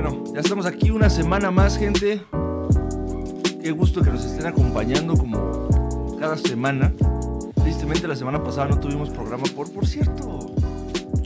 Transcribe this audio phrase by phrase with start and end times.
[0.00, 2.22] Bueno, ya estamos aquí una semana más, gente.
[3.60, 5.68] Qué gusto que nos estén acompañando como
[6.20, 6.92] cada semana.
[7.56, 10.54] Tristemente la semana pasada no tuvimos programa por, por cierto,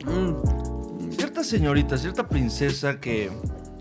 [0.06, 1.10] Mm.
[1.12, 3.30] cierta señorita, cierta princesa que,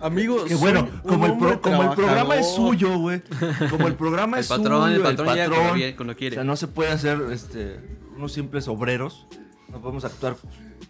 [0.02, 3.22] Amigos, que bueno, como el, pro- como el programa es suyo, güey.
[3.70, 6.36] Como el programa El es patrón, suyo, el patrón cuando patrón, cuando O quiere.
[6.36, 7.80] sea, no se puede hacer este,
[8.18, 9.26] unos simples obreros.
[9.70, 10.36] No podemos actuar,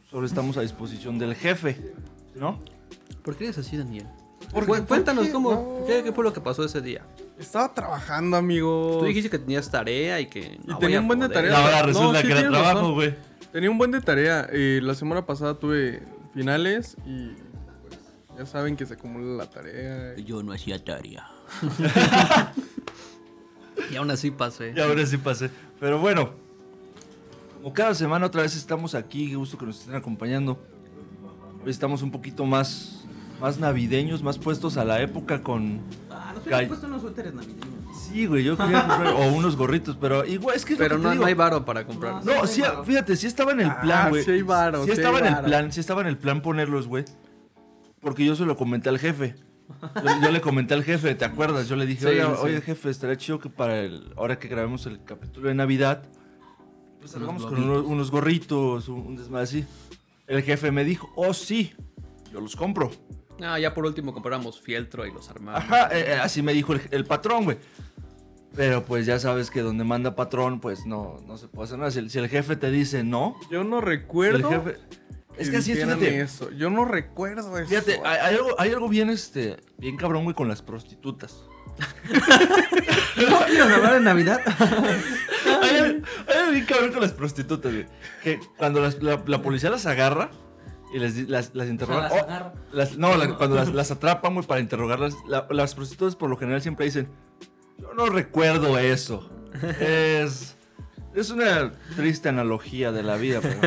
[0.09, 1.77] solo estamos a disposición del jefe,
[2.36, 2.57] ¿no?
[3.23, 4.07] ¿Por qué eres así, Daniel?
[4.87, 5.86] Cuéntanos cómo, No.
[5.86, 7.05] ¿qué, qué fue lo que pasó ese día.
[7.39, 8.99] Estaba trabajando, amigos.
[8.99, 11.29] Tú dijiste que tenías tarea y que Y no tenía voy a un buen de
[11.29, 11.51] tarea.
[11.51, 13.15] Y ahora No, resulta sí que era trabajo, güey.
[13.51, 14.47] Tenía un buen de tarea.
[14.51, 17.29] Eh, la semana pasada tuve finales y
[17.87, 17.99] pues,
[18.37, 20.15] ya saben que se acumula la tarea.
[20.18, 21.27] Yo no hacía tarea.
[23.91, 24.73] y aún así pasé.
[24.75, 25.49] Y ahora sí pasé.
[25.79, 26.32] Pero bueno,
[27.61, 30.60] como cada semana otra vez estamos aquí, qué gusto que nos estén acompañando.
[31.65, 33.06] Estamos un poquito más,
[33.39, 35.80] más navideños, más puestos a la época con...
[36.09, 37.67] Ah, nos hubieran puesto unos suéteres navideños.
[38.09, 39.13] Sí, güey, yo quería comprar...
[39.13, 40.73] o unos gorritos, pero igual es que...
[40.73, 41.22] es lo Pero no, digo.
[41.22, 42.25] no hay varo para comprar.
[42.25, 44.23] No, sí, fíjate, sí estaba en el Ah, plan, güey.
[44.23, 46.41] sí hay varo, Sí sí estaba hay en el plan, sí estaba en el plan
[46.41, 47.05] ponerlos, güey.
[48.02, 49.35] Porque yo se lo comenté al jefe.
[50.03, 51.67] Yo, yo le comenté al jefe, ¿te acuerdas?
[51.69, 52.41] Yo le dije, Sí, oye, sí.
[52.41, 56.03] oye, jefe, estaría chido que para el, ahora que grabemos el capítulo de Navidad,
[57.00, 59.66] pues salgamos con unos, unos gorritos, un, un desmadre así.
[60.31, 61.73] El jefe me dijo, oh, sí,
[62.31, 62.89] yo los compro.
[63.41, 65.61] Ah, ya por último compramos fieltro y los armamos.
[65.61, 67.57] Ajá, eh, eh, así me dijo el, el patrón, güey.
[68.55, 71.91] Pero pues ya sabes que donde manda patrón, pues no, no se puede hacer nada.
[71.91, 74.49] Si el, si el jefe te dice no, Yo no el recuerdo.
[74.49, 74.77] jefe...
[75.38, 76.21] Es que así es, fíjate.
[76.21, 76.49] eso.
[76.51, 77.67] Yo no recuerdo eso.
[77.67, 81.43] Fíjate, hay, hay algo, hay algo bien, este, bien cabrón, güey, con las prostitutas.
[83.29, 84.41] ¿No quieren hablar de Navidad?
[85.61, 87.85] hay, hay bien cabrón con las prostitutas, güey.
[88.23, 90.29] Que cuando las- la, la policía las agarra
[90.93, 92.09] y les, las, las interroga.
[92.09, 96.15] las oh, las- no, la- cuando las, las atrapan, güey, para interrogarlas, la- las prostitutas
[96.15, 97.07] por lo general siempre dicen,
[97.77, 99.29] yo no recuerdo eso.
[99.79, 100.55] Es...
[101.13, 103.59] Es una triste analogía de la vida, pero...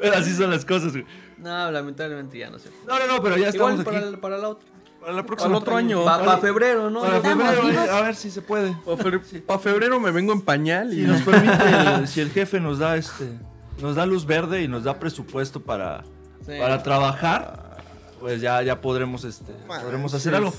[0.00, 1.06] pero así son las cosas, güey.
[1.38, 2.70] No, lamentablemente ya no sé.
[2.86, 4.08] No, no, no, pero ya estamos Igual para, aquí.
[4.08, 4.68] el- para la otra.
[5.00, 5.50] Para la Para próxima.
[5.50, 6.04] el otro año.
[6.04, 7.00] Para febrero, ¿no?
[7.02, 7.88] Para febrero, vivos.
[7.88, 8.76] a ver si se puede.
[9.46, 12.78] Para febrero me vengo en pañal y Si nos permite, el- si el jefe nos
[12.78, 13.30] da este,
[13.80, 16.02] nos da luz verde y nos da presupuesto para,
[16.44, 16.52] Sí.
[16.58, 17.78] para trabajar,
[18.20, 20.52] pues ya, ya podremos, este, podremos hacer algo.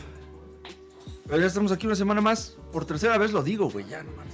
[1.27, 2.55] Pero ya estamos aquí una semana más.
[2.73, 4.25] Por tercera vez lo digo, güey, ya nomás.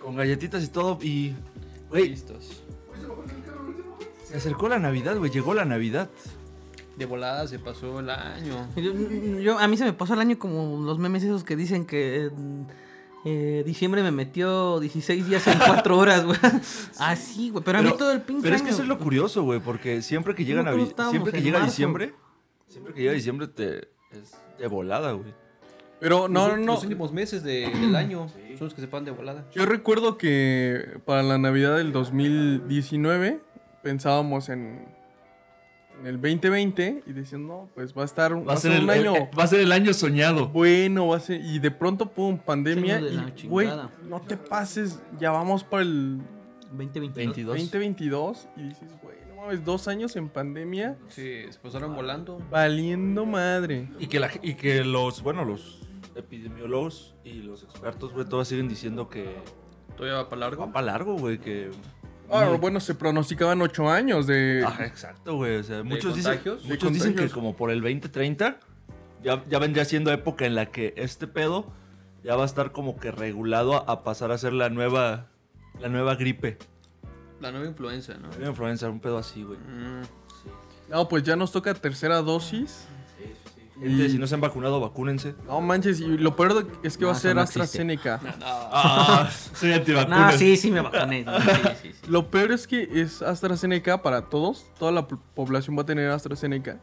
[0.00, 0.98] Con galletitas y todo.
[1.02, 1.34] Y,
[1.90, 2.62] güey, Listos.
[4.26, 5.30] se acercó la Navidad, güey.
[5.30, 6.08] Llegó la Navidad.
[7.00, 8.68] De volada se pasó el año.
[8.76, 8.92] Yo,
[9.40, 12.30] yo- a mí se me pasó el año como los memes esos que dicen que
[13.24, 16.38] eh, diciembre me metió 16 días en 4 horas, güey.
[16.98, 17.64] Así, güey.
[17.64, 19.60] Pero, a mí todo el pinche Pero es que año- eso es lo curioso, güey,
[19.60, 21.72] porque siempre que llega Nosotros Navi- estábamos siempre que llega marzo.
[21.72, 22.14] diciembre,
[22.68, 23.78] siempre que llega diciembre te
[24.12, 25.32] es de volada, güey.
[26.00, 26.72] Pero no, los, no, no.
[26.74, 28.28] Los últimos meses de- del año
[28.58, 29.46] son los que se pasan de volada.
[29.54, 33.40] Yo recuerdo que para la Navidad del 2019
[33.82, 34.86] pensábamos en,
[36.00, 38.90] en el 2020 y decían, no, pues va a estar Va a ser el un
[38.90, 40.48] año el- va a ser el año soñado.
[40.48, 41.40] bueno, va a ser...
[41.44, 43.68] Y de pronto, pum, pandemia y, güey,
[44.08, 46.18] no te pases, ya vamos para el
[46.72, 47.14] 2022.
[47.16, 47.56] 22.
[47.56, 52.38] 2022 y dices, güey, no mames, dos años en pandemia, Sí, se pasaron volando.
[52.50, 53.88] valiendo madre.
[53.98, 55.80] Y que, la- y que los, bueno, los
[56.16, 59.36] epidemiólogos y los expertos, güey, todos siguen diciendo que
[59.96, 60.66] Todavía va para largo.
[60.66, 61.70] va para largo, güey, que...
[62.30, 64.62] Ah, bueno, se pronosticaban ocho años de...
[64.66, 65.56] Ajá, exacto, güey.
[65.56, 67.32] O sea, muchos dicen, muchos dicen que contagios.
[67.32, 68.58] como por el 2030
[69.22, 71.66] ya, ya vendría siendo época en la que este pedo
[72.22, 75.26] ya va a estar como que regulado a, a pasar a ser la nueva,
[75.80, 76.58] la nueva gripe.
[77.40, 78.28] La nueva influenza, ¿no?
[78.28, 79.58] La nueva influenza, un pedo así, güey.
[79.58, 80.02] Mm.
[80.90, 82.86] No, pues ya nos toca tercera dosis.
[83.80, 85.34] Gente, si no se han vacunado, vacúnense.
[85.46, 87.42] No manches, y lo peor es que No, va a ser no.
[87.42, 88.20] AstraZeneca.
[88.42, 89.82] Ah, soy.
[90.08, 91.24] No, sí, sí me vacuné.
[91.24, 91.48] no, sí,
[91.82, 92.10] sí, sí.
[92.10, 94.66] Lo peor es que es AstraZeneca para todos.
[94.78, 96.78] Toda la población va a tener AstraZeneca.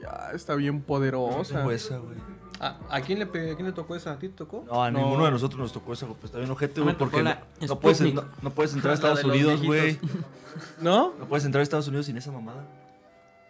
[0.00, 1.70] Ya está bien poderosa.
[1.72, 2.16] Esa, güey.
[2.60, 4.12] Ah, ¿A quién le, a quién le tocó esa?
[4.12, 4.64] ¿A ti te tocó?
[4.70, 5.00] No, a No.
[5.00, 6.16] ninguno de nosotros nos tocó esa, güey.
[6.20, 8.92] Pues está bien ojete, No güey, porque no, la no puedes, no, no puedes entrar
[8.92, 9.98] a Estados Unidos, güey.
[10.80, 11.12] ¿No?
[11.18, 12.64] No puedes entrar a Estados Unidos sin esa mamada.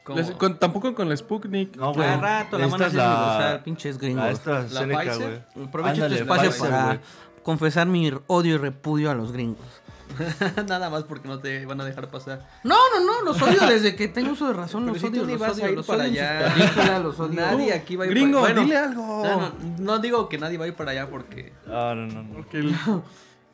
[0.05, 0.19] ¿Cómo?
[0.19, 1.77] Les- con- tampoco con la Sputnik.
[1.77, 2.07] No, güey.
[2.09, 4.31] Cada rato la van a hacer negociar, pinches La gringos.
[4.31, 5.45] esta ¿La Seneca, Pfizer?
[5.55, 5.67] güey.
[5.69, 7.01] Aprovecho Ándale, este espacio Pfizer, para
[7.43, 9.67] confesar mi odio y repudio a los gringos.
[10.69, 12.47] Nada más porque no te van a dejar pasar.
[12.65, 15.25] No, no, no, los odio desde que tengo uso de razón, Pero los si odio,
[15.25, 16.53] los odio, a ir los para odio allá.
[16.55, 17.41] películas, los odio.
[17.41, 19.23] Nadie aquí va a ir Gringo, para dile algo.
[19.25, 21.53] No, no, no digo que nadie va a ir para allá porque.
[21.67, 22.35] Ah, no, no, no.
[22.35, 22.77] Porque el-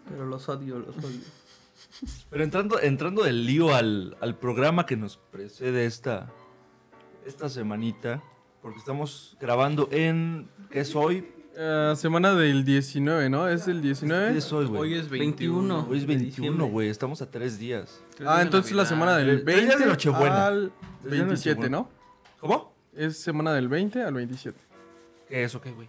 [0.09, 1.21] Pero los odio, los odio.
[2.31, 6.31] Pero entrando, entrando del lío al, al programa que nos precede esta,
[7.29, 8.23] esta semanita,
[8.63, 10.49] porque estamos grabando en.
[10.71, 11.29] ¿Qué es hoy?
[11.61, 13.49] Eh, semana del 19, ¿no?
[13.49, 14.39] ¿Es el ¿Qué 19?
[14.39, 14.81] es hoy, güey?
[14.81, 15.59] Hoy es 21.
[15.85, 15.87] 21.
[15.91, 16.67] Hoy es de 21, diciembre.
[16.71, 16.89] güey.
[16.89, 18.01] Estamos a tres días.
[18.25, 20.47] Ah, entonces la semana del Tres días 20 de Nochebuena.
[20.47, 20.73] al
[21.03, 21.77] Tres días de 27, Nochebuena.
[21.79, 21.91] ¿no?
[22.41, 22.73] ¿Cómo?
[22.95, 24.59] Es semana del 20 al 27.
[25.29, 25.89] ¿Qué es o qué, güey?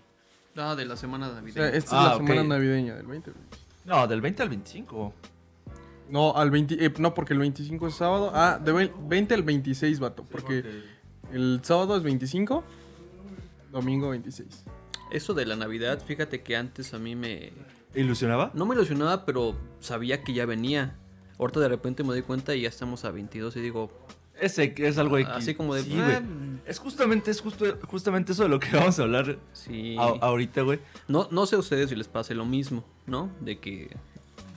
[0.58, 1.76] Ah, de la semana de O sea, Navidad.
[1.76, 2.28] esta es Ah, la ok.
[2.28, 3.30] semana navideña del 20.
[3.30, 3.66] al 27.
[3.86, 5.14] No, del 20 al 25.
[6.10, 8.32] No, al 20, eh, no, porque el 25 es sábado.
[8.34, 10.26] Ah, de ve- 20 al 26, vato.
[10.30, 10.64] Porque
[11.34, 12.64] el sábado es 25,
[13.72, 14.64] domingo 26.
[15.12, 17.52] Eso de la Navidad, fíjate que antes a mí me...
[17.94, 18.52] ¿Te ilusionaba?
[18.54, 20.96] No me ilusionaba, pero sabía que ya venía.
[21.40, 23.90] Ahorita de repente me doy cuenta y ya estamos a 22 y digo,
[24.40, 25.32] Ese que es algo X.
[25.34, 25.84] así como de...
[25.84, 26.60] Sí, "Ah, güey.
[26.68, 29.96] Es justamente, es justo, justamente eso de lo que vamos a hablar sí.
[29.98, 30.80] a- ahorita, güey.
[31.08, 33.32] No, no sé a ustedes si les pase lo mismo, ¿no?
[33.40, 33.90] De que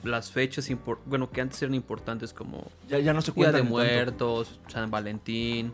[0.03, 0.69] las fechas,
[1.05, 3.69] bueno, que antes eran importantes como Ya, ya no se Día de tanto.
[3.71, 5.71] Muertos, San Valentín.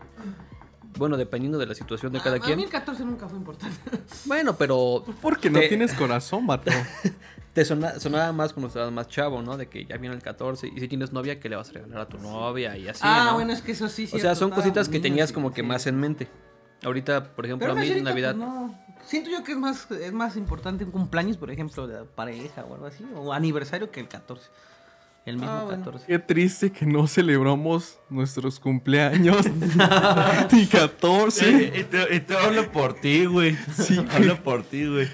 [0.98, 2.60] Bueno, dependiendo de la situación de cada A- A mí quien.
[2.60, 3.76] el 14 nunca fue importante.
[4.26, 6.70] Bueno, pero Porque no Te- tienes corazón, vato.
[7.52, 9.56] te sona- sonaba más cuando estabas más chavo, ¿no?
[9.56, 12.00] De que ya viene el 14 y si tienes novia, ¿qué le vas a regalar
[12.00, 12.76] a tu novia?
[12.76, 13.34] Y así, ah, ¿no?
[13.34, 14.08] bueno, es que eso sí.
[14.12, 15.66] O sea, son cositas que tenías sí, como que sí.
[15.66, 16.28] más en mente.
[16.82, 18.34] Ahorita, por ejemplo, Pero a mí en Navidad...
[18.36, 18.78] pues, no.
[19.04, 22.74] Siento yo que es más, es más importante un cumpleaños, por ejemplo, de pareja o
[22.74, 24.48] algo así, o aniversario que el 14.
[25.26, 25.84] El mismo Ah, bueno.
[25.84, 26.06] 14.
[26.06, 29.44] Qué triste que no celebramos nuestros cumpleaños.
[30.52, 31.30] Ni 14.
[31.72, 33.56] Sí, y te, y te hablo por ti, güey.
[33.76, 35.08] Sí, hablo por ti, güey.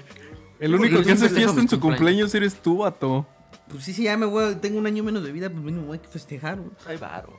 [0.59, 3.27] El único que hace fiesta en su cumpleaños eres tú, vato.
[3.69, 5.99] Pues sí, sí, ya me voy, tengo un año menos de vida, pues mínimo voy
[6.03, 6.57] a festejar.
[6.57, 6.71] güey.
[6.87, 7.37] Ay, varo.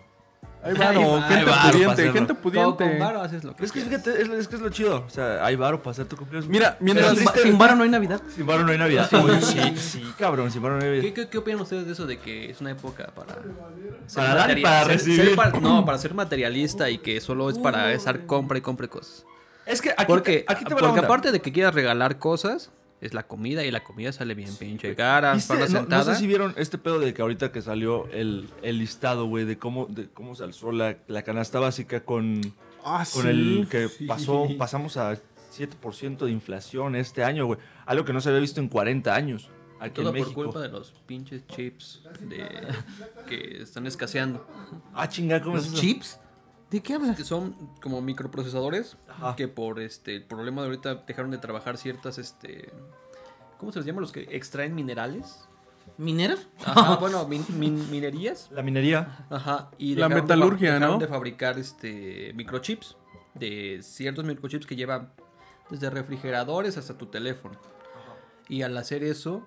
[0.62, 2.84] Ay, varo, gente varo, pudiente, gente Todo pudiente.
[2.84, 4.02] con varo haces lo que Es que quieras.
[4.05, 5.05] fíjate, es, es que es lo chido.
[5.06, 6.49] O sea, hay varo para hacer tu cumpleaños.
[6.50, 7.10] Mira, mientras...
[7.16, 8.20] sin, triste- sin varo no hay Navidad.
[8.34, 9.08] Sin varo no hay Navidad.
[9.40, 11.02] Sí, sí, cabrón, sin varo no hay Navidad.
[11.05, 13.34] ¿Qué, qué, qué opinan ustedes de eso de que es una época para...
[14.06, 15.25] ser Para dar y para ser- recibir.
[15.26, 18.88] ser para- no, para ser materialista y que solo es para estar compra y compre
[18.88, 19.25] cosas.
[19.64, 21.06] Es que aquí, Porque, te, aquí te va la porque onda.
[21.08, 24.94] aparte de que quieras regalar cosas, es la comida y la comida sale bien pinche
[24.94, 28.48] cara, para No, no sé si vieron este pedo de que ahorita que salió el,
[28.62, 32.40] el listado, güey, de cómo, de cómo se alzó la, la canasta básica con,
[32.84, 33.28] Ah, con sí.
[33.28, 34.06] el que Sí.
[34.06, 35.16] pasó, pasamos a
[35.56, 37.58] 7% de inflación este año, güey.
[37.86, 39.48] Algo que no se había visto en 40 años
[39.80, 40.44] aquí Todo en por México.
[40.44, 42.46] culpa de los pinches chips de,
[43.28, 44.46] que están escaseando.
[44.94, 45.80] Ah, chinga, ¿cómo es ¿Los eso?
[45.82, 46.18] chips?
[46.70, 47.16] ¿De qué hablas?
[47.16, 49.36] Que son como microprocesadores Ajá.
[49.36, 52.70] que por este el problema de ahorita dejaron de trabajar ciertas este
[53.58, 55.48] ¿cómo se les llama los que extraen minerales?
[55.96, 56.46] ¿Mineros?
[56.64, 58.50] Ajá, bueno, min- min- minerías.
[58.52, 59.26] La minería.
[59.30, 60.98] Ajá, y La de metalurgia, dejaron ¿no?
[61.00, 62.96] de fabricar este microchips
[63.34, 65.10] de ciertos microchips que llevan
[65.70, 67.58] desde refrigeradores hasta tu teléfono.
[68.48, 69.42] Y al hacer eso,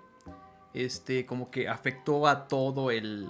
[0.73, 3.27] este como que afectó a todo el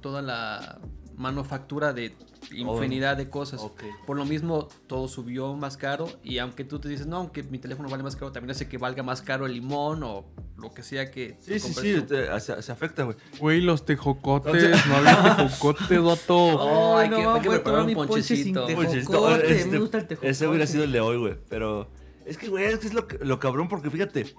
[0.00, 0.78] toda la
[1.16, 2.14] manufactura de
[2.52, 3.60] infinidad de cosas.
[4.06, 7.58] Por lo mismo todo subió más caro y aunque tú te dices, "No, aunque mi
[7.58, 10.26] teléfono vale más caro", también hace que valga más caro el limón o
[10.56, 13.16] lo que sea que Sí, sí, sí, te- se, se afecta, güey.
[13.38, 16.36] Güey, los tejocotes, no había tejocotes, vato.
[16.98, 18.64] Ay, hay que- hay que preparar un ponche ponchecito.
[18.66, 19.52] Tejocote.
[19.56, 20.30] este, me gusta el tejocote.
[20.30, 21.34] Ese hubiera sido el de hoy, güey.
[21.48, 21.88] Pero
[22.26, 24.34] es que, güey, es que es lo, que- lo cabrón porque fíjate,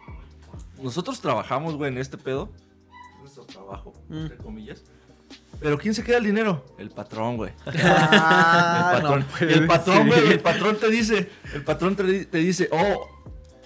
[0.82, 2.50] nosotros trabajamos, güey, en este pedo.
[3.16, 4.18] Es nuestro trabajo, Mm.
[4.18, 4.84] entre comillas.
[5.64, 6.66] Pero ¿quién se queda el dinero?
[6.78, 7.52] El patrón, güey.
[7.66, 9.26] Ah, el patrón.
[9.42, 13.10] no el patrón, güey, el patrón te dice, el patrón te, di- te dice, oh,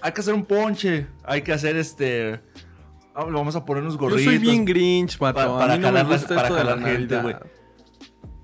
[0.01, 2.39] hay que hacer un ponche, hay que hacer este,
[3.15, 4.23] ah, vamos a poner unos Yo gorritos.
[4.25, 5.39] soy bien grinch, vato.
[5.39, 7.41] Pa- a para mí no jalar para esto de la jalar gente, Navidad.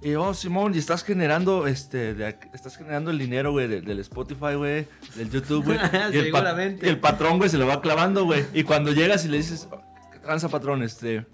[0.01, 4.00] Y oh, Simón, y estás generando, este, de estás generando el dinero, güey, de- del
[4.00, 5.77] Spotify, güey, del YouTube, güey.
[6.12, 8.45] Y el, pa- y el patrón, güey, se lo va clavando, güey.
[8.53, 9.79] Y cuando llegas y le dices, "Oh,
[10.12, 10.83] ¿qué tranza, patrón?
[10.83, 11.25] Este,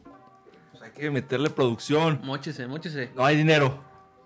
[1.00, 2.20] que meterle producción.
[2.24, 3.10] Móchese, móchese.
[3.16, 3.84] No hay dinero.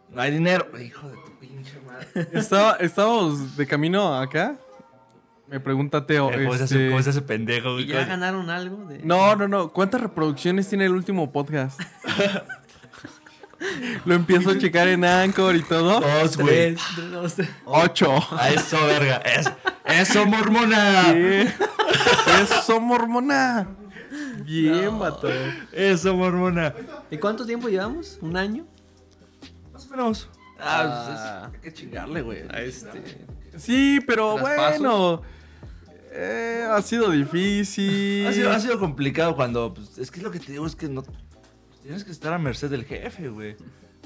[0.09, 0.67] No hay dinero.
[0.79, 2.27] Hijo de tu pinche madre.
[2.33, 4.55] Estaba, estábamos de camino acá.
[5.47, 6.31] Me pregunta Teo.
[6.31, 7.79] Eh, ¿Cómo, se hace, este, cómo se hace pendejo?
[7.79, 8.85] ¿Y ya ganaron algo?
[8.85, 8.99] De...
[9.03, 9.69] No, no, no.
[9.69, 11.79] ¿Cuántas reproducciones tiene el último podcast?
[14.05, 16.01] Lo empiezo a checar en Anchor y todo.
[16.01, 16.75] Dos, güey.
[16.75, 17.49] Tres, tres, dos, tres.
[17.65, 18.17] Ocho.
[18.37, 19.17] A eso, verga.
[19.17, 19.51] Es-
[19.85, 21.13] eso, mormona.
[22.41, 23.67] Eso, mormona.
[24.45, 25.27] Bien, vato.
[25.71, 26.73] Eso, mormona.
[27.09, 28.17] ¿Y cuánto tiempo llevamos?
[28.21, 28.65] ¿Un año?
[29.71, 30.29] Más o menos.
[30.59, 31.47] Ah, pues, Ah.
[31.49, 32.41] es- hay que chingarle, güey.
[32.49, 33.01] A este.
[33.57, 35.21] Sí, pero bueno.
[36.11, 38.27] eh, ha sido difícil.
[38.27, 39.73] Ha sido, ha sido complicado cuando.
[39.73, 41.03] pues, es que es lo que te digo, es que no.
[41.81, 43.55] Tienes que estar a merced del jefe, güey.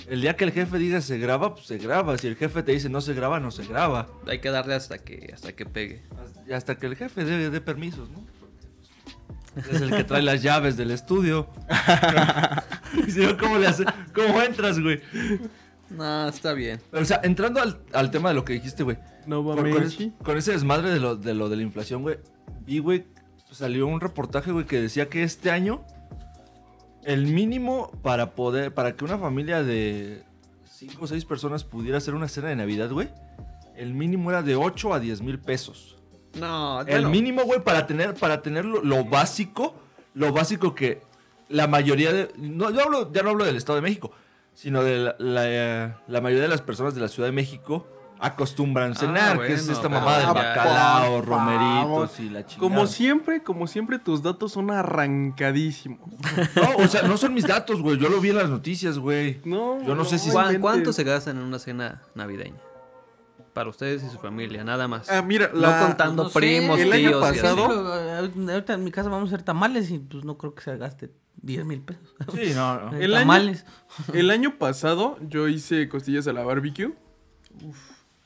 [0.07, 2.17] El día que el jefe diga se graba, pues se graba.
[2.17, 4.07] Si el jefe te dice no se graba, no se graba.
[4.27, 6.03] Hay que darle hasta que, hasta que pegue.
[6.53, 8.25] Hasta que el jefe dé, dé permisos, ¿no?
[9.71, 11.47] Es el que trae las llaves del estudio.
[13.39, 15.01] ¿cómo, le hace- ¿Cómo entras, güey?
[15.89, 16.79] No, está bien.
[16.91, 18.97] Pero, o sea, entrando al, al tema de lo que dijiste, güey.
[19.25, 22.01] No va Con, con ese, con ese desmadre de lo, de lo de la inflación,
[22.01, 22.17] güey.
[22.65, 23.05] Vi, güey,
[23.51, 25.85] salió un reportaje, güey, que decía que este año
[27.03, 30.23] el mínimo para poder, para que una familia de
[30.69, 33.09] 5 o 6 personas pudiera hacer una cena de Navidad, güey,
[33.77, 35.97] el mínimo era de 8 a 10 mil pesos.
[36.35, 39.75] No, El bueno, mínimo, güey, para tener, para tener lo, lo básico,
[40.13, 41.01] lo básico que
[41.49, 42.31] la mayoría de.
[42.37, 44.11] No, yo hablo, ya no hablo del Estado de México,
[44.53, 47.87] sino de la, la- la mayoría de las personas de la Ciudad de México
[48.19, 52.25] acostumbran cenar, que es esta del ya- bacalao, por romeritos favor.
[52.25, 52.59] y la chingada.
[52.59, 55.99] Como siempre, como siempre, tus datos son arrancadísimos.
[56.55, 57.97] No, o sea, no son mis datos, güey.
[57.99, 59.39] Yo lo vi en las noticias, güey.
[59.45, 60.61] No, Yo no sé si- ¿cuán- inventes.
[60.61, 62.57] ¿cuánto se gastan en una cena navideña?
[63.57, 65.09] Para ustedes y su familia, nada más.
[65.09, 68.73] Ah, mira, no la- contando No sé, primos, el año tíos pasado- Pero, eh, ahorita
[68.75, 71.09] en mi casa vamos a hacer tamales y pues no creo que se gaste
[71.41, 72.03] 10 mil pesos.
[72.35, 72.95] Sí, no, no.
[72.97, 73.65] Eh, año- tamales.
[74.13, 76.93] El año pasado yo hice costillas a la barbecue.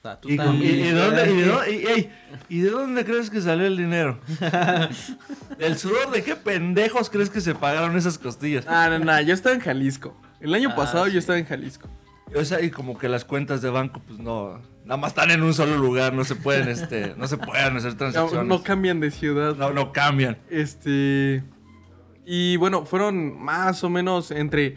[0.04, 2.10] Ah, tú ¿Y, con- y- y de dónde, y de dónde- y- ey,
[2.50, 4.20] ¿y de dónde crees que salió el dinero?
[5.60, 8.66] ¿El sudor de qué pendejos crees que se pagaron esas costillas?
[8.68, 10.14] Ah, no, no, yo estaba en Jalisco.
[10.40, 11.14] El año Ah, pasado sí.
[11.14, 11.88] yo estaba en Jalisco.
[12.36, 15.44] O sea, y como que las cuentas de banco, pues no, nada más están en
[15.44, 18.48] un solo lugar, no se pueden, este, no se pueden hacer transacciones.
[18.48, 19.56] no cambian de ciudad.
[19.56, 20.38] no, no cambian.
[20.50, 21.44] Este.
[22.26, 24.76] Y bueno, fueron más o menos entre.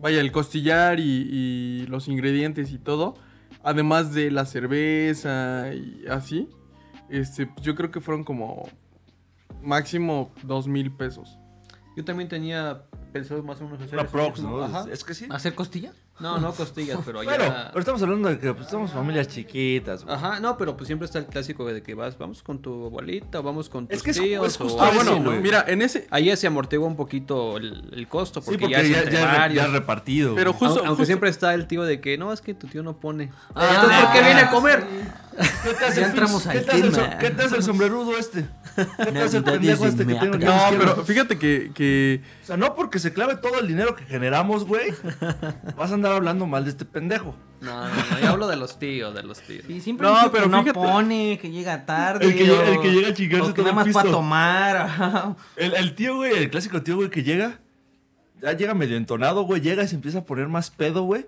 [0.00, 3.14] Vaya, el costillar y, y los ingredientes y todo.
[3.62, 6.48] Además de la cerveza y así.
[7.08, 8.68] Este, pues yo creo que fueron como.
[9.62, 11.38] Máximo dos mil pesos.
[11.96, 12.82] Yo también tenía
[13.12, 14.42] pensado más o menos hacer Una prox.
[14.42, 14.62] ¿no?
[14.62, 14.80] Ajá.
[14.80, 15.26] Es, es que sí.
[15.30, 15.92] ¿Hacer costilla?
[16.20, 17.36] No, no costillas, pero allá.
[17.36, 20.14] Bueno, pero estamos hablando de que pues, somos familias chiquitas, güey.
[20.14, 23.40] Ajá, no, pero pues siempre está el clásico de que vas, vamos con tu abuelita,
[23.40, 24.46] o vamos con tus Es que es- tíos.
[24.46, 25.40] es justo o Ah, bueno, güey.
[25.40, 26.06] mira, en ese.
[26.10, 29.48] Ahí ya se amortigua un poquito el, el costo, Sí, porque, porque ya es ya,
[29.48, 30.34] ya, ya, repartido.
[30.36, 32.84] Pero justo- Aunque, justo- siempre está el tío de que no, es que tu tío
[32.84, 33.32] no pone.
[33.54, 34.84] Ah, Entonces, ¿por qué viene a comer?
[35.64, 37.10] ¿Qué te hace Ya el entramos pinche- al ¿qué te hace el tema.
[37.12, 38.46] so- ¿Qué te hace el sombrerudo este?
[38.76, 40.30] ¿Qué te hace el pendejo es este que aquí a
[40.70, 44.04] No, pero fíjate que, que O sea, no porque se clave todo el dinero que
[44.04, 44.94] generamos, güey.
[45.76, 47.34] Vas a andar hablando mal de este pendejo.
[47.60, 49.64] No, no, no, yo hablo de los tíos, de los tíos.
[49.66, 50.78] Sí, siempre No, pero que no fíjate.
[50.78, 52.26] pone, que llega tarde.
[52.26, 55.36] El que llega- el o- que llega a chingarse todo nada más para tomar.
[55.56, 57.60] El, el tío, güey, el clásico tío, güey, que llega.
[58.42, 59.62] Ya llega medio entonado, güey.
[59.62, 61.26] Llega y se empieza a poner más pedo, güey.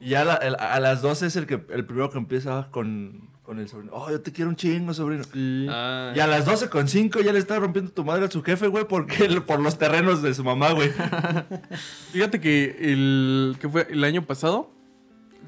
[0.00, 2.68] Y ya a, la- el- a las 12 es el, que, el primero que empieza
[2.70, 3.92] con, con el sobrino.
[3.94, 5.22] Oh, yo te quiero un chingo, sobrino.
[5.24, 5.66] sí.
[5.68, 8.42] Ah, Y a las 12 con 5 ya le está rompiendo tu madre a su
[8.42, 10.90] jefe, güey, porque por los terrenos de su mamá, güey.
[12.12, 14.70] Fíjate que el que fue el año pasado,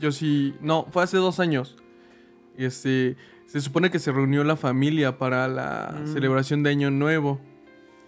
[0.00, 1.76] yo sí, no, fue hace dos años.
[2.56, 6.12] Este, se supone que se reunió la familia para la Mm.
[6.12, 7.40] celebración de Año Nuevo.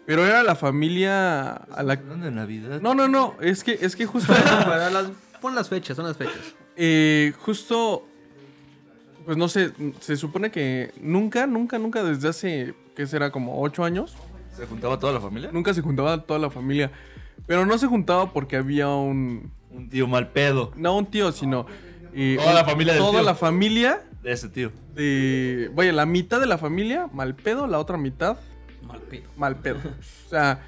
[0.06, 2.80] Pero era la familia a la de Navidad.
[2.80, 4.32] No, no, no, es que es que justo
[4.64, 6.54] para las- pon las fechas, son las fechas.
[6.76, 8.07] eh, justo
[9.28, 13.84] pues no sé, se supone que nunca, nunca, nunca desde hace que será como ocho
[13.84, 14.16] años,
[14.56, 15.50] ¿Se juntaba toda la familia?
[15.52, 16.90] nunca se juntaba toda la familia.
[17.46, 21.66] Pero no se juntaba porque había un Un tío mal pedo no un tío, sino
[22.14, 23.22] eh, Toda la familia del toda tío.
[23.22, 24.72] la familia de ese tío.
[24.94, 25.70] de.
[25.74, 28.38] Vaya, la mitad de la familia, mal pedo, la otra mitad,
[28.82, 29.28] Mal pedo.
[29.36, 29.76] mal pedo.
[30.26, 30.62] O sea,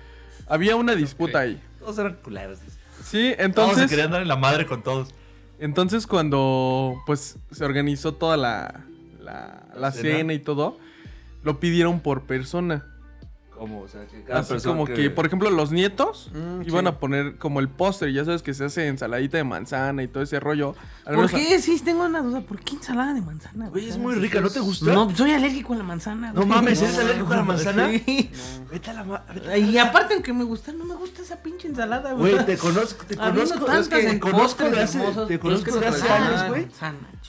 [0.47, 1.59] había una disputa ahí.
[1.79, 2.59] Todos eran culeros.
[3.03, 3.89] Sí, Todos se entonces.
[3.91, 5.15] querían dar en la madre con todos.
[5.61, 8.87] Entonces, cuando pues se organizó toda la,
[9.21, 10.17] la, la ¿Cena?
[10.19, 10.79] cena y todo,
[11.45, 12.87] lo pidieron por persona.
[13.61, 15.11] Como, o sea, que cada Así persona como que...
[15.11, 16.89] por ejemplo, los nietos Mm, iban sí.
[16.89, 20.23] a poner como el póster, ya sabes que se hace ensaladita de manzana y todo
[20.23, 20.75] ese rollo.
[21.05, 21.59] Al ¿Por menos a- qué?
[21.61, 22.41] Sí, tengo una duda.
[22.41, 23.69] ¿Por qué ensalada de manzana?
[23.69, 24.93] Güey, es muy rica, ¿no te gusta?
[24.95, 26.29] No, soy alérgico a la manzana.
[26.33, 26.47] No güey.
[26.49, 27.91] mames, ¿eres alérgico a la manzana?
[27.91, 28.31] Sí.
[28.71, 31.21] Vete a la ma- vete a la Y aparte, aunque me gusta, no me gusta
[31.21, 32.33] esa pinche ensalada, güey.
[32.33, 35.87] Güey, te conozco, te conozco, es que te conozco de hace, hermosos, te conozco de
[35.87, 36.67] hace años, güey.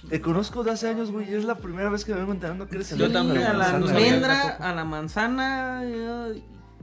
[0.09, 2.67] Te conozco de hace años, güey, y es la primera vez que me vengo enterando
[2.69, 5.81] que eres Sí, alérgico también, a a la no almendra, a la manzana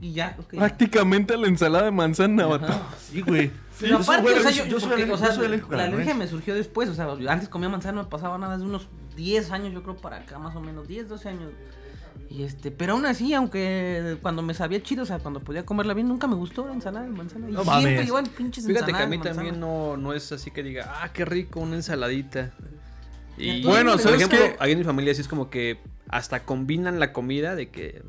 [0.01, 0.35] y ya.
[0.39, 0.55] ok.
[0.55, 2.73] Prácticamente la ensalada de manzana, vato.
[2.99, 3.51] Sí, güey.
[3.79, 5.33] Pero Yo soy aparte, güey, o sea, yo- yo, soy porque, alérgico- o sea, yo
[5.35, 8.09] soy alérgico a la alergia me surgió después, o sea, antes comía manzana, no me
[8.09, 11.29] pasaba nada, de unos 10 años, yo creo, para acá, más o menos, 10, 12
[11.29, 11.51] años.
[12.29, 15.93] Y este, pero aún así, aunque cuando me sabía chido, o sea, cuando podía comerla
[15.95, 17.49] bien, nunca me gustó la ensalada de manzana.
[17.49, 18.05] Y No siempre mames.
[18.05, 21.25] llevan pinches Fíjate que a mí también no, no es así que diga, ah, qué
[21.25, 22.51] rico, una ensaladita.
[23.37, 24.55] Y Bueno, por ¿sabes ejemplo, qué?
[24.59, 25.79] ahí en mi familia sí es como que
[26.09, 28.03] hasta combinan la comida de que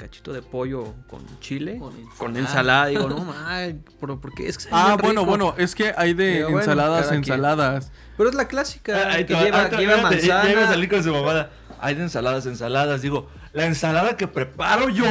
[0.00, 2.86] cachito de pollo con chile, Con con ensalada.
[2.86, 3.58] Digo, no, ma,
[4.00, 4.48] pero ¿por qué?
[4.48, 5.30] Es que Ah, bueno, rico.
[5.30, 7.18] bueno, es que hay de Pero bueno, ensaladas quien.
[7.18, 7.92] ensaladas.
[8.16, 11.50] Pero es la clásica, Ah, ahí que lleva, salir con su mamada.
[11.80, 13.02] Hay de ensaladas, ensaladas.
[13.02, 15.06] Digo, la ensalada que preparo yo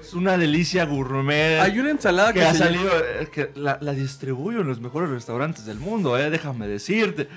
[0.00, 1.60] Es una delicia gourmet.
[1.60, 2.90] Hay una ensalada que que, ha salido,
[3.20, 7.28] eh, que la, la distribuyo en los mejores restaurantes del mundo, eh, déjame decirte.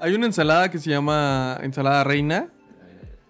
[0.00, 2.48] Hay una ensalada que se llama ensalada reina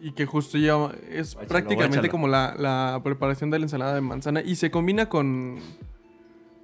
[0.00, 4.40] y que justo lleva es prácticamente como la, la preparación de la ensalada de manzana
[4.40, 5.58] y se combina con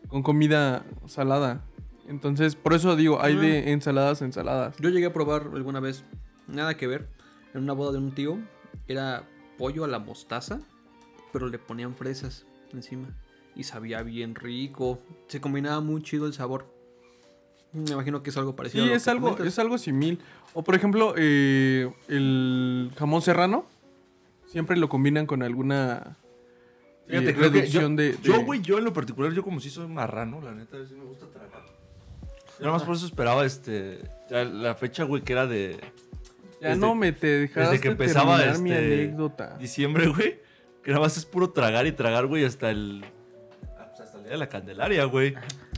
[0.08, 1.64] con comida salada.
[2.06, 4.76] Entonces, por eso digo, hay de ensaladas a ensaladas.
[4.78, 6.04] Yo llegué a probar alguna vez,
[6.46, 7.08] nada que ver,
[7.52, 8.38] en una boda de un tío,
[8.86, 9.24] era
[9.58, 10.60] pollo a la mostaza,
[11.32, 13.08] pero le ponían fresas encima.
[13.56, 16.72] Y sabía bien rico, se combinaba muy chido el sabor.
[17.74, 18.84] Me imagino que es algo parecido.
[18.84, 19.46] Sí, a lo es que algo comentas.
[19.48, 20.20] es algo simil.
[20.52, 23.66] O por ejemplo, eh, el jamón serrano
[24.46, 26.16] siempre lo combinan con alguna
[27.08, 29.58] eh, Fíjate, que yo, reducción de, de- yo, güey, yo en lo particular, yo como
[29.60, 31.62] si soy marrano, la neta, a veces me gusta tragar.
[32.58, 33.98] Yo nada más por eso esperaba, este,
[34.30, 35.76] ya la fecha, güey, que era de
[36.60, 39.56] Ya desde- no me te dejaste desde que empezaba, terminar mi este, anécdota.
[39.58, 40.38] diciembre, güey,
[40.84, 43.04] que nada más es puro tragar y tragar, güey, hasta el,
[43.76, 45.34] ah, pues, hasta el día de la Candelaria, güey.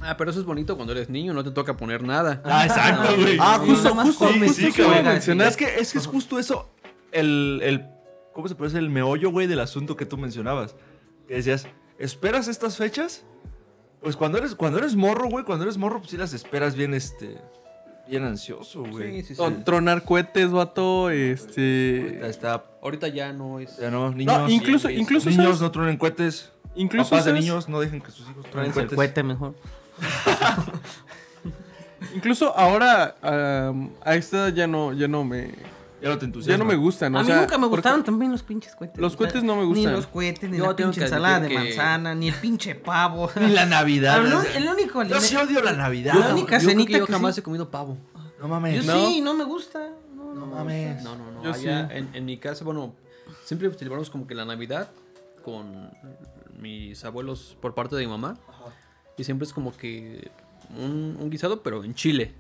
[0.09, 2.41] Ah, pero eso es bonito cuando eres niño, no te toca poner nada.
[2.45, 3.37] Ah, exacto, güey.
[3.41, 5.05] Ah, Sí, justo, justo, comes, justo sí, a cabrón.
[5.05, 5.49] mencionar.
[5.49, 6.71] Es que, es que es justo eso,
[7.13, 7.85] el, el,
[8.33, 8.83] ¿cómo se puede decir?
[8.85, 10.77] El meollo, güey, del asunto que tú mencionabas.
[11.27, 11.67] Que decías,
[11.99, 13.25] ¿esperas estas fechas?
[14.01, 16.95] Pues cuando eres, cuando eres morro, güey, cuando eres morro, pues sí las esperas bien,
[16.95, 17.39] este,
[18.09, 19.23] bien ansioso, güey.
[19.23, 19.41] Sí, sí, sí.
[19.43, 22.03] Tron- Tronar cohetes, vato, este...
[22.11, 23.77] Ahorita está, Ahorita ya no es.
[23.79, 24.39] ya no, niños.
[24.39, 25.61] No, incluso, incluso, niños ¿sabes?
[25.63, 26.53] no truenen cohetes.
[26.77, 27.45] incluso Papás de ¿sabes?
[27.45, 28.97] niños no dejen que sus hijos truenen Tráense el cohetes.
[28.97, 29.55] cohete mejor.
[32.15, 33.17] Incluso ahora,
[34.05, 35.55] a esta edad ya no, ya no me,
[36.03, 36.55] Ya no te entusiasma.
[36.55, 37.17] ya no me gustan.
[37.17, 38.99] a mí sea, nunca me gustaron también los pinches cohetes.
[38.99, 39.93] Los O sea, cohetes no me Ni gustan.
[39.93, 43.31] los cohetes, ni Yo la pinche que ensalada de manzana, ni el pinche pavo.
[43.41, 44.19] Ni la Navidad.
[44.55, 46.15] El, único Yo sí odio la Navidad.
[46.15, 47.41] La Yo, única yo cenita que yo que jamás sí.
[47.41, 47.97] he comido pavo.
[48.15, 48.85] No Yo mames.
[48.87, 49.07] ¿No?
[49.07, 49.91] sí, no me gusta.
[50.15, 51.03] No, no, No mames.
[51.03, 51.43] No, no, no.
[51.43, 51.97] Yo allá sí.
[51.97, 52.95] en, en mi casa, bueno,
[53.45, 54.91] siempre celebramos como que la Navidad
[55.43, 55.91] con
[56.59, 58.37] mis abuelos por parte de mi mamá.
[59.19, 60.31] Y siempre es como que
[60.77, 62.35] un, guisado, pero en chile.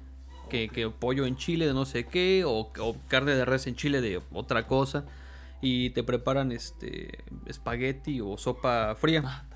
[0.50, 2.70] Que, que pollo en chile de no sé qué, o,
[3.08, 5.04] carne de res en chile de otra cosa.
[5.60, 9.46] Y te preparan este espagueti o sopa fría.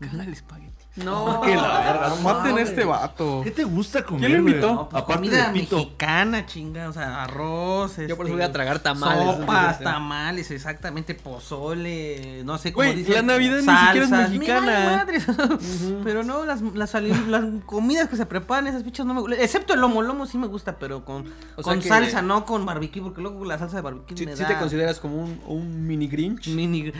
[0.00, 0.83] Me caga el espagueti.
[0.96, 3.40] No, Que la verga, no Maten a este vato.
[3.42, 4.28] ¿Qué te gusta comer?
[4.30, 4.74] ¿Quién lo invitó?
[4.74, 5.76] No, pues Aparte comida de pito.
[5.76, 9.36] mexicana, chinga, o sea, arroz, Yo por eso este, voy a tragar tamales.
[9.38, 13.14] Sopas, tamales, exactamente, pozole, no sé cómo Güey, dicen.
[13.14, 15.06] la Navidad ni siquiera es mexicana.
[16.04, 19.40] Pero no, las, las, las comidas que se preparan, esas fichas no me gustan.
[19.40, 21.22] Excepto el lomo, el lomo sí me gusta, pero con,
[21.56, 24.26] O sea con que- salsa, no con barbecue, porque luego la salsa de barbecue Si,
[24.26, 26.48] me si da te consideras como un, un mini Grinch.
[26.48, 26.92] mini...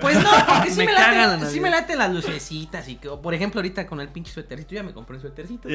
[0.00, 3.34] Pues no, porque sí Me me, late, sí me late las lucecitas y que, por
[3.34, 5.68] ejemplo, ahorita con el pinche suétercito, ya me compré el suétercito.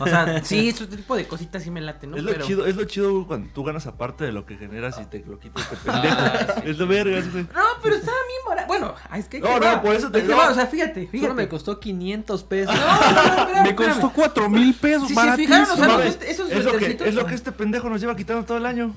[0.00, 2.16] O sea, sí, ese tipo de cositas sí me late, ¿no?
[2.16, 4.98] Es lo Pero- chido, es lo chido cuando tú ganas aparte de lo que generas
[5.00, 6.68] y te lo quitas este Ah, pendejo.
[6.70, 7.44] Es lo vergas, güey.
[7.44, 8.66] No, pero estaba bien barato.
[8.68, 9.40] Bueno, es que.
[9.40, 9.82] No, que no, va.
[9.82, 10.36] por eso te digo.
[10.38, 11.34] O sea, fíjate, Solo fíjate.
[11.34, 12.74] me costó 500 pesos.
[12.74, 13.92] No, no, no, espérame, Me espérame.
[13.94, 17.14] costó cuatro mil pesos, Si se fijaron, o sea, esos es, lo que, suétercitos- es
[17.14, 18.94] lo que este pendejo nos lleva quitando todo el año.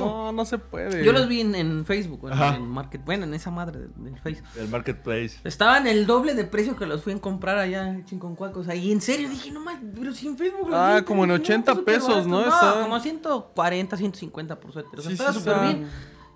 [0.00, 1.04] No, no se puede.
[1.04, 3.04] Yo los vi en, en Facebook, en, en Market.
[3.04, 4.48] Bueno, en esa madre del, del Facebook.
[4.56, 5.32] El marketplace.
[5.44, 8.60] Estaban el doble de precio que los fui a comprar allá en Chinconcuaco.
[8.60, 10.68] O sea, y en serio dije, no más, pero si en Facebook.
[10.70, 12.40] los Ah, vi, como en dije, 80 súper pesos, ¿no?
[12.40, 14.98] Estaban- como 140, 150 por suéter.
[14.98, 15.88] O sea, Sí, estaba súper bien.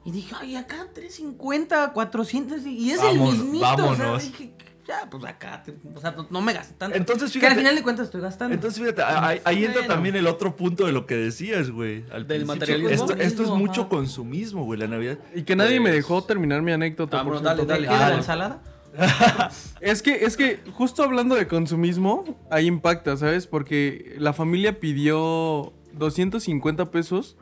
[0.05, 2.65] Y dije, ay, acá 350, 400.
[2.65, 3.67] Y es Vámonos, el mismito.
[3.67, 3.97] O vámonos.
[4.23, 4.55] sea, dije,
[4.87, 5.63] ya, pues acá.
[5.63, 6.97] te- o sea, no, no me gasté tanto.
[6.97, 7.53] Entonces, que fíjate.
[7.55, 8.55] al final de cuentas estoy gastando.
[8.55, 9.95] Entonces, fíjate, ahí, ahí entra Bueno.
[9.95, 12.05] también el otro punto de lo que decías, güey.
[12.13, 12.91] Al Del materialismo.
[13.11, 13.59] Esto, esto es Ajá.
[13.59, 15.19] mucho consumismo, güey, la Navidad.
[15.35, 17.21] Y que nadie me Pues- dejó terminar mi anécdota.
[17.21, 17.89] Ah, por dale, ¿Qué dale.
[17.89, 18.63] Ah, la ensalada?
[19.81, 23.47] Es que, es que justo hablando de consumismo, ahí impacta, ¿sabes?
[23.47, 27.37] Porque la familia pidió 250 pesos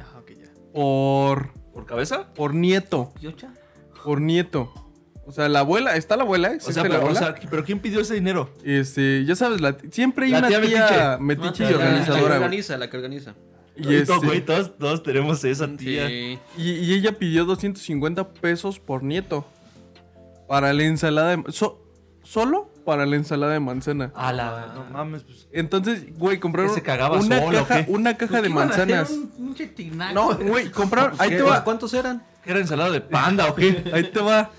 [0.00, 0.50] Ah, ok, ya.
[0.72, 2.32] por, ¿Por cabeza?
[2.34, 3.12] por nieto.
[3.20, 3.52] ¿Piocha?
[4.04, 4.72] Por nieto.
[5.26, 7.18] O sea, la abuela, está la abuela, O la pero, o abuela.
[7.18, 8.48] sea, ¿pero quién pidió ese dinero?
[8.64, 11.64] este, ya sabes, la- siempre hay La una tía tía, metiche.
[11.64, 12.34] Ah, y la- La que organizadora.
[12.36, 13.34] organiza, la que organiza.
[13.74, 16.06] Y, Todos, este, güey, todos, todos tenemos esa tía.
[16.06, 16.38] Sí.
[16.56, 19.44] y, y ella pidió 250 pesos por nieto.
[20.48, 21.42] Para la ensalada de...
[21.52, 21.82] so-
[22.22, 24.12] solo para la ensalada de manzana.
[24.14, 24.72] A la...
[24.74, 25.48] No mames, pues...
[25.52, 28.72] Entonces, güey, compraron ¿Que se cagaba una, solo caja, una caja de ¿Qué iban a
[28.72, 28.88] hacer?
[28.88, 29.10] manzanas.
[29.10, 30.14] Un.
[30.14, 31.14] No, güey, compraron...
[31.18, 31.64] Ahí te va.
[31.64, 32.22] ¿Cuántos eran?
[32.44, 33.82] ¿Era ensalada de panda o qué?
[33.92, 34.50] Ahí te va.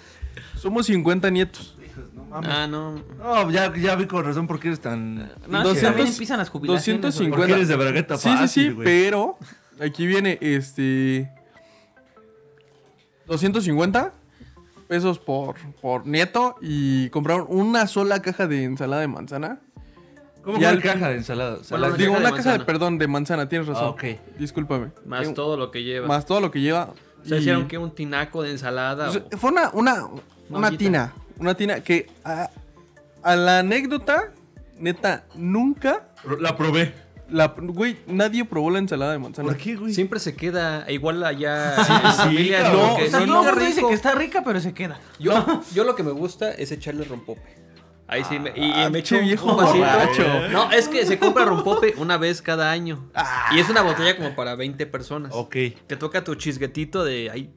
[0.57, 1.75] Somos 50 nietos.
[2.13, 2.49] No mames.
[2.51, 3.01] Ah, no.
[3.17, 5.15] No, ya, ya vi con razón por qué eres tan...
[5.15, 7.01] No, es que 200, también empiezan las jubilaciones.
[7.01, 7.37] 250.
[7.37, 9.37] Porque eres de bragueta Sí, sí, fácil, sí, pero
[9.79, 11.31] aquí viene este
[13.27, 14.13] 250
[14.87, 19.59] pesos por, por nieto y compraron una sola caja de ensalada de manzana.
[20.43, 21.55] ¿Cómo al- caja de ensalada?
[21.55, 22.65] O sea, Bueno, la- una Digo, caja una de caja de, manzana.
[22.65, 23.83] perdón, de manzana, tienes razón.
[23.85, 24.03] Ah, ok.
[24.39, 24.91] Discúlpame.
[25.05, 26.07] Más todo lo que lleva.
[26.07, 26.93] Más todo lo que lleva.
[27.21, 29.09] O sea, Y- hicieron que un tinaco de ensalada.
[29.09, 30.07] O sea, o- Fue una, una,
[30.49, 31.13] una tina.
[31.39, 32.49] Una tina que a,
[33.23, 34.31] a la anécdota,
[34.79, 36.07] neta, nunca.
[36.39, 36.93] La probé.
[37.29, 39.49] La, güey, nadie probó la ensalada de manzana.
[39.49, 39.93] ¿Por qué, güey?
[39.93, 42.81] Siempre se queda igual allá Sí, en sí, familias, cabrón.
[42.81, 43.89] como que, O sea, sí, todo el qué mundo dice rico.
[43.89, 44.99] que está rica, pero se queda.
[45.19, 47.41] Yo, yo lo que me gusta es echarle rompope.
[48.07, 49.77] Ahí sí, me, y, y Ah, me pinche echo un- viejo un vasito.
[49.79, 50.47] borracho.
[50.53, 53.11] No, es que se compra rompope una vez cada año.
[53.53, 55.33] Y es una botella como para 20 personas.
[55.35, 55.55] Ok.
[55.85, 57.51] Te toca tu chisguetito de ahí.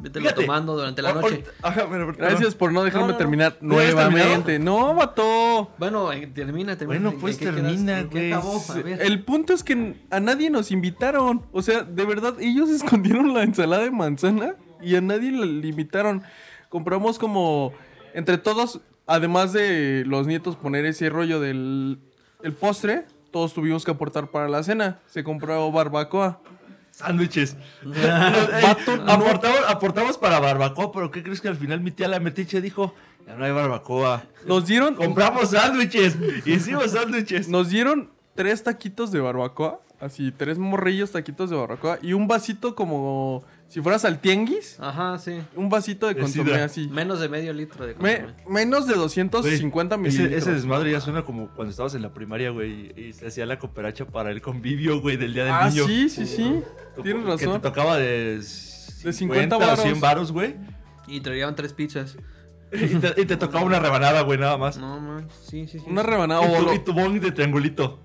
[0.00, 1.44] Vete Fíjate, tomando durante la noche.
[1.62, 1.86] Ajá.
[2.16, 3.18] Gracias por no dejarme No, no, no.
[3.18, 4.58] terminar ¿No habías nuevamente.
[4.58, 5.70] No, vato.
[5.78, 7.00] Bueno, eh, termina, termina.
[7.00, 9.02] Bueno, ¿En pues termina, ver.
[9.02, 11.42] El punto es que a nadie nos invitaron.
[11.52, 16.22] O sea, de verdad, ellos escondieron la ensalada de manzana y a nadie la limitaron.
[16.68, 17.72] Compramos como
[18.14, 21.98] entre todos, además de los nietos poner ese rollo del
[22.42, 25.00] el postre, todos tuvimos que aportar para la cena.
[25.06, 26.40] Se compró barbacoa.
[27.00, 27.56] Sándwiches.
[29.68, 32.94] Aportamos para barbacoa, pero ¿qué crees que al final mi tía la metiche dijo?
[33.26, 34.24] Ya no hay barbacoa.
[34.46, 36.16] Nos dieron, Compramos sándwiches.
[36.44, 37.48] Hicimos sándwiches.
[37.48, 39.80] nos dieron tres taquitos de barbacoa.
[39.98, 41.98] Así, tres morrillos taquitos de barbacoa.
[42.02, 44.78] Y un vasito como si fueras al tianguis.
[44.80, 45.40] Ajá, sí.
[45.56, 46.64] Un vasito de consomé sidra.
[46.64, 46.88] así.
[46.88, 48.44] Menos de medio litro de Me- consomé.
[48.48, 50.42] menos de Güey, 250 ese, mililitros.
[50.42, 53.58] ese desmadre ya suena como cuando estabas en la primaria, güey, y se hacía la
[53.58, 55.86] cooperacha para el convivio, güey, del día del ah, niño.
[55.86, 56.60] sí, sí, sí.
[57.02, 57.60] Tienes Que te razón.
[57.62, 59.80] tocaba de, 50 o varos.
[59.80, 60.56] 100 varos, güey.
[61.06, 62.16] Y traían tres pizzas.
[62.72, 64.78] Y te, y te tocaba una rebanada, güey, nada más.
[64.78, 65.26] No, man.
[65.44, 65.84] Sí, sí, sí.
[65.88, 67.98] Una rebanada y, o, tu, lo- y tu bong de triangulito.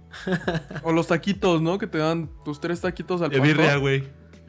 [0.82, 1.78] o los taquitos, ¿no?
[1.78, 3.58] Que te dan tus tres taquitos al De pastor.
[3.58, 4.04] birria, güey.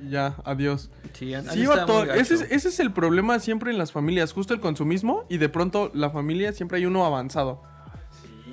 [0.08, 0.90] Ya, adiós.
[1.14, 2.12] Sí, Sí, muy gacho.
[2.14, 5.48] ese es, ese es el problema siempre en las familias, justo el consumismo y de
[5.48, 7.62] pronto la familia siempre hay uno avanzado.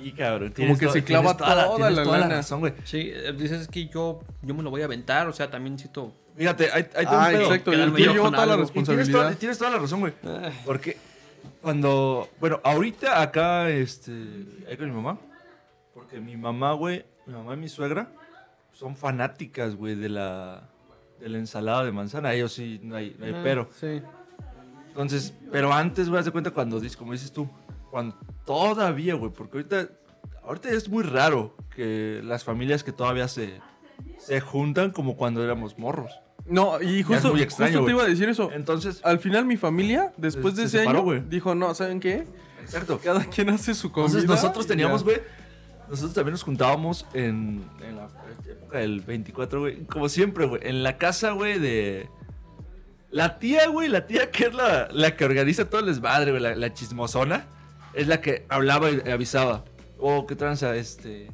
[0.02, 0.52] Sí, cabrón.
[0.56, 1.54] Como que se clava toda
[1.90, 2.36] la toda lana.
[2.36, 2.72] razón, güey.
[2.84, 6.12] Sí, eh, dices que yo, yo me lo voy a aventar, o sea, también necesito...
[6.36, 7.42] Fíjate, ahí te Ah, un pedo.
[7.42, 9.18] exacto, yo, llevo toda la tienes responsabilidad.
[9.20, 10.12] toda, tienes toda la razón, güey.
[10.24, 10.52] Ay.
[10.66, 10.96] Porque
[11.62, 12.28] cuando.
[12.40, 14.10] Bueno, ahorita acá, este.
[14.68, 15.18] Ahí con mi mamá.
[15.94, 17.04] Porque mi mamá, güey.
[17.26, 18.10] Mi mamá y mi suegra
[18.72, 20.68] son fanáticas, güey, de la.
[21.24, 22.34] De la ensalada de manzana.
[22.34, 23.68] Ellos sí, no hay, no hay Ah, pero.
[23.80, 24.02] Sí.
[24.88, 27.48] Entonces, pero antes, güey, haz de cuenta cuando dices, como dices tú.
[27.90, 29.32] Cuando todavía, güey.
[29.32, 29.88] Porque ahorita.
[30.44, 33.60] Ahorita es muy raro que las familias que todavía se.
[34.18, 36.12] Se juntan como cuando éramos morros.
[36.46, 38.50] No, y justo, muy extraño, justo te iba a decir eso.
[38.52, 39.00] Entonces.
[39.02, 41.20] Al final mi familia, después Se- de se ese separó, año, güey.
[41.28, 42.26] dijo, no, ¿saben qué?
[42.60, 43.00] Exacto.
[43.02, 44.18] Cada quien hace su comida.
[44.18, 45.22] Entonces nosotros teníamos, güey,
[45.88, 48.08] nosotros también nos juntábamos en, en la
[48.78, 52.08] del 24, güey, como siempre, güey, en la casa, güey, de...
[53.10, 56.42] La tía, güey, la tía que es la, la que organiza todo el desmadre, güey,
[56.42, 57.46] la, la chismosona,
[57.92, 59.64] es la que hablaba y avisaba.
[59.98, 61.28] Oh, qué tranza, este...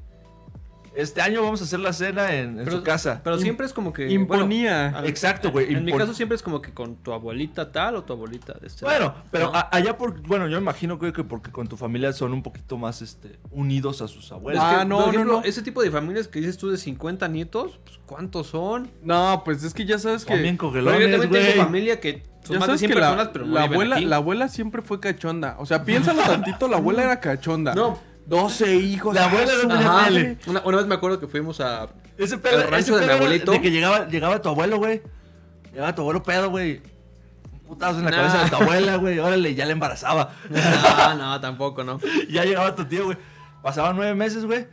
[0.94, 3.20] Este año vamos a hacer la cena en, en su casa.
[3.22, 4.10] Pero siempre es como que...
[4.10, 4.90] Imponía.
[4.92, 8.02] bueno, Exacto, güey, En mi caso siempre es como que con tu abuelita tal o
[8.02, 9.54] tu abuelita de este Bueno, lado, pero ¿no?
[9.56, 12.76] a- allá por, bueno, yo imagino güey, que porque con tu familia son un poquito
[12.76, 14.62] más, este, unidos a sus Es abuelos.
[14.64, 15.44] Ah, que, no, por no, ejemplo, no.
[15.44, 18.90] ese tipo de familias que dices tú de 50 nietos, pues, ¿cuántos son?
[19.02, 20.34] No, pues es que ya sabes que...
[20.36, 22.94] Bien Pero yo cogelones, también tengo familia que son Ya más de sabes 100 que
[22.96, 24.04] personas, la, pero no la abuela, aquí.
[24.06, 25.56] la abuela siempre fue cachonda.
[25.60, 27.74] O sea, piénsalo tantito, la abuela era cachonda.
[27.74, 28.09] No.
[28.26, 29.14] 12 hijos.
[29.14, 30.38] La abuela ¡ah, no tenía tele.
[30.46, 31.88] Una, una vez me acuerdo que fuimos a...
[32.18, 33.52] Ese pedo, El rancho ese de mi pedo abuelito.
[33.52, 35.02] De que llegaba, llegaba tu abuelo, güey.
[35.72, 36.82] Llegaba tu abuelo pedo, güey.
[37.52, 38.16] Un putazo en la Nah.
[38.18, 39.18] cabeza de tu abuela, güey.
[39.18, 40.30] Órale, ya le embarazaba.
[40.50, 41.98] No, no, tampoco, no.
[42.30, 43.16] ya llegaba tu tío, güey.
[43.62, 44.66] Pasaban nueve meses, güey.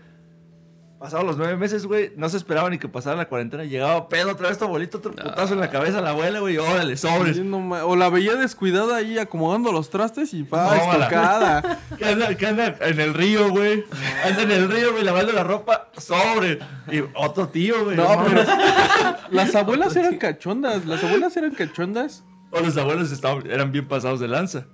[1.00, 2.12] Pasaban los nueve meses, güey.
[2.18, 3.64] No se esperaba ni que pasara la cuarentena.
[3.64, 6.58] Llegaba pedo otra vez tu abuelito, otro putazo en la cabeza a la abuela, güey.
[6.58, 7.36] Órale, sobres.
[7.38, 11.78] Sí, no ma- o la veía descuidada ahí acomodando los trastes y pa, estocada.
[12.00, 13.86] Que anda, que anda en el río, güey.
[14.26, 15.90] Anda en el río, güey, lavando la ropa.
[15.98, 16.58] Sobre.
[16.92, 17.96] Y otro tío, güey.
[17.96, 18.44] No, pero
[19.30, 20.86] las abuelas eran cachondas.
[20.86, 22.24] Las abuelas eran cachondas.
[22.50, 24.66] O los abuelos estaban, eran bien pasados de lanza.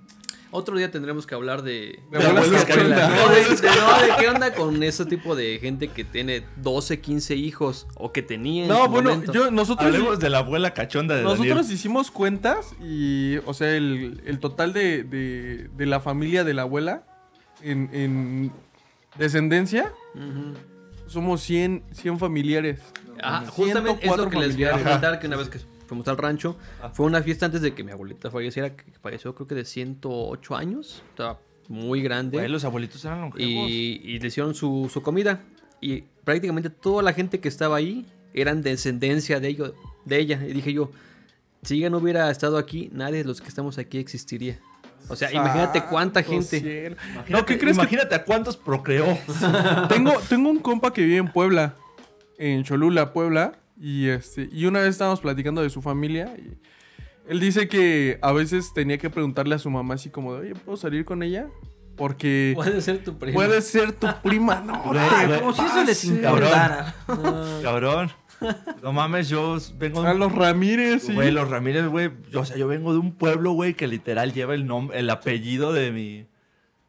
[0.56, 1.98] Otro día tendremos que hablar de...
[2.12, 3.10] De abuelos cachondas.
[3.10, 3.46] No, de, de-
[3.80, 8.12] no, de qué onda con ese tipo de gente que tiene 12, 15 hijos o
[8.12, 9.32] que tenía en No, su bueno, momento.
[9.32, 11.72] yo, nosotros, Hablemos de la abuela cachonda de nosotros Daniel.
[11.74, 16.62] hicimos cuentas y, o sea, el, el total de, de, de la familia de la
[16.62, 17.02] abuela
[17.60, 18.52] en, en
[19.18, 20.54] descendencia Ujú.
[21.08, 22.80] somos 100, 100 familiares.
[23.22, 24.82] Ajá, justamente es 104 lo que les voy a familiares.
[24.84, 26.56] comentar que una vez que fuimos al rancho,
[26.92, 30.56] fue una fiesta antes de que mi abuelita falleciera, que falleció creo que de 108
[30.56, 32.48] años, estaba muy grande.
[32.48, 33.70] Los abuelitos eran longevos.
[33.70, 35.42] y, y le hicieron su, su comida.
[35.80, 40.40] Y prácticamente toda la gente que estaba ahí eran descendencia de, ello, de ella.
[40.46, 40.90] Y dije yo,
[41.62, 44.58] si ella no hubiera estado aquí, nadie de los que estamos aquí existiría.
[45.08, 46.60] O sea, imagínate cuánta gente.
[46.60, 46.96] cielo.
[46.96, 49.18] Imagínate, No, ¿qué crees que Imagínate a cuántos procreó.
[49.88, 51.76] tengo, tengo un compa que vive en Puebla,
[52.38, 56.56] en Cholula, Puebla, y este, y una vez estábamos platicando de su familia y,
[57.28, 60.54] Él dice que a veces tenía que preguntarle a su mamá así como de, oye,
[60.54, 61.48] ¿puedo salir con ella?
[61.96, 63.34] Porque Puede ser tu primo.
[63.34, 64.60] puede ser tu prima.
[64.66, 65.38] No, güey.
[65.38, 66.94] Como si eso les importara.
[67.62, 68.10] Cabrón.
[68.82, 71.14] No mames, yo vengo de A los Ramírez, sí.
[71.14, 72.10] Güey, los Ramírez, güey.
[72.30, 75.08] yo- O sea, yo vengo de un pueblo, güey, que literal lleva el nombre, el
[75.08, 76.26] apellido de mi,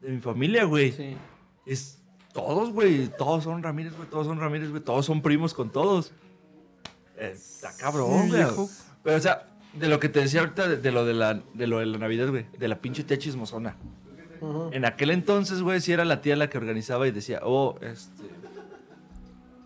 [0.00, 0.92] de mi familia, güey.
[0.92, 1.16] Sí.
[1.64, 3.08] Es todos, güey.
[3.16, 4.08] Todos son Ramírez, güey.
[4.10, 4.82] Todos son Ramírez, güey.
[4.82, 6.12] Todos son primos con todos.
[7.18, 8.44] Está cabrón, güey.
[9.02, 11.66] Pero, o sea, de lo que te decía ahorita, de, de lo de la, de
[11.66, 12.46] lo de la Navidad, güey.
[12.58, 13.76] De la pinche tía chismosona.
[14.72, 18.24] En aquel entonces, güey, sí era la tía la que organizaba y decía, oh, este.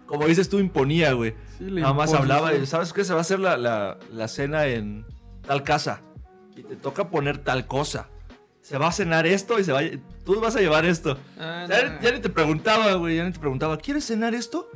[0.06, 1.34] Como dices tú, imponía, güey.
[1.58, 3.04] Sí, Nada más hablaba, y, ¿sabes qué?
[3.04, 5.04] Se va a hacer la, la- la cena en
[5.46, 6.00] tal casa.
[6.56, 8.08] Y te toca poner tal cosa.
[8.60, 9.90] Se va a cenar esto y se va a-
[10.24, 11.16] Tú vas a llevar esto.
[11.38, 12.00] Ah, ya, no.
[12.02, 13.16] ya ni te preguntaba, güey.
[13.16, 14.68] Ya ni te preguntaba, ¿quieres cenar esto?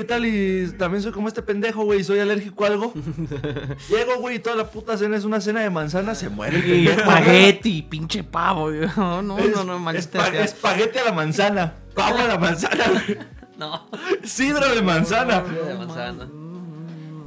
[0.00, 0.24] ¿Qué tal?
[0.24, 2.00] Y también soy como este pendejo, güey.
[2.00, 2.94] y Soy alérgico a algo.
[3.90, 6.14] Llego, güey, y toda la puta cena es una cena de manzana.
[6.14, 7.00] Se muere el Y pendejo.
[7.10, 8.72] espagueti, pinche pavo.
[8.72, 10.44] yo, No, no, Es- no, no, maldita espa- sea.
[10.44, 11.74] Espagueti a la manzana.
[11.94, 13.18] Pavo a la manzana, güey.
[13.58, 13.90] No.
[14.24, 15.40] Sidra de manzana.
[15.42, 16.28] de manzana.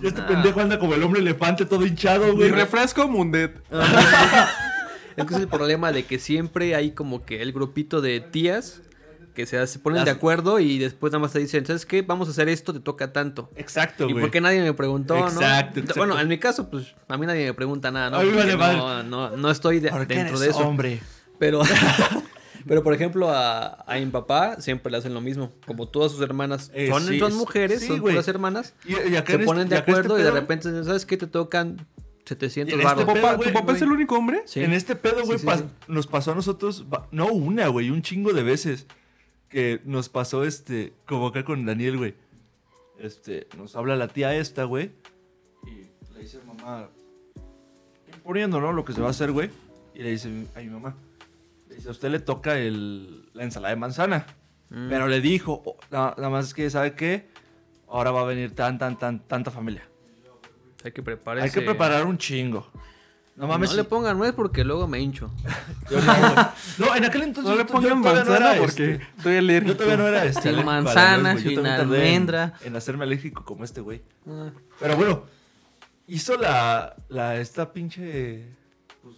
[0.02, 2.50] Y este pendejo anda como el hombre elefante todo hinchado, güey.
[2.50, 3.62] refresco Mundet.
[5.16, 8.82] Es que es el problema de que siempre hay como que el grupito de tías
[9.34, 12.02] que se, se ponen Las- de acuerdo y después nada más te dicen, ¿sabes qué?
[12.02, 13.50] Vamos a hacer esto, te toca tanto.
[13.56, 14.22] Exacto, ¿Y güey.
[14.24, 15.28] por qué nadie me preguntó, no?
[15.28, 16.00] Exacto, exacto.
[16.00, 18.18] Bueno, en mi caso, pues a mí nadie me pregunta nada, ¿no?
[18.18, 20.50] A mí me Porque vale no, no, no estoy de- ¿Por qué dentro eres de
[20.50, 20.60] eso.
[20.60, 21.00] hombre?
[21.40, 21.62] Pero,
[22.68, 25.52] pero por ejemplo, a, a mi papá siempre le hacen lo mismo.
[25.66, 28.14] Como todas sus hermanas Eh, son, sí, son mujeres, sí, son güey.
[28.14, 30.32] puras hermanas, Y, y acá se en este- ponen de y este acuerdo y de
[30.32, 31.18] repente, ¿sabes qué?
[31.18, 31.86] Te tocan
[32.26, 34.44] 700 Y en este pedo, Papá, ¿Tu papá es el único hombre?
[34.46, 34.62] Sí.
[34.64, 35.66] En este pedo, güey, Sí, sí, pas- sí.
[35.90, 38.86] nos pasó a nosotros, no una, güey, un chingo de veces.
[39.54, 42.16] Que nos pasó, este, como acá con Daniel, güey.
[42.98, 44.92] Este, nos habla la tía esta, güey.
[45.68, 46.90] Y le dice a mamá,
[48.24, 48.74] poniendo, ¿no?
[48.74, 49.52] Lo que se va a hacer, güey.
[49.94, 50.96] Y le dice a mi mamá,
[51.70, 54.26] le dice, a usted le toca el, la ensalada de manzana.
[54.72, 54.90] Mm.
[54.90, 57.28] Pero le dijo, "Oh, na- nada más es que, ¿sabe qué?
[57.88, 59.88] Ahora va a venir tan, tan, tan, tanta familia.
[60.84, 61.46] Hay que prepararse.
[61.46, 62.68] Hay que preparar un chingo.
[63.36, 63.72] No mames.
[63.72, 65.32] No le pongan nuez porque luego me hincho.
[66.78, 69.72] No, en aquel entonces No le yo pongan no manzana era, porque este, estoy alérgico.
[69.74, 72.54] yo todavía no era este, Sin manzana, nuez, sin en- almendra.
[72.64, 74.02] En, hacerme alérgico como este güey.
[74.28, 75.24] Ah, Pero bueno,
[76.08, 78.46] hizo la, la esta pinche,
[79.02, 79.16] pues,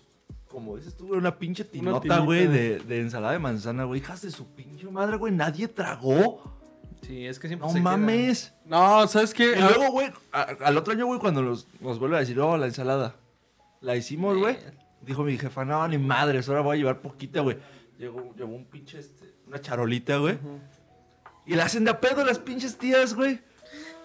[0.47, 3.99] como dices tú, güey, una pinche tinota, güey, de, de ensalada de manzana, güey.
[4.01, 5.34] Hijas de su pinche madre, güey.
[5.34, 6.54] Nadie tragó.
[7.06, 8.54] Sí, es que siempre No se queda- mames.
[8.65, 9.56] No, ¿sabes qué?
[9.58, 12.65] Y luego, güey, al otro año, güey, cuando nos, nos vuelve a decir, oh, la
[12.65, 13.15] ensalada.
[13.86, 14.58] La hicimos, güey.
[15.02, 17.58] Dijo mi jefa, no, ni madres, ahora voy a llevar poquita, güey.
[18.00, 20.38] Llegó, llevó un pinche, este, una charolita, güey.
[21.45, 23.39] Y la hacen de a pedo las pinches tías, güey.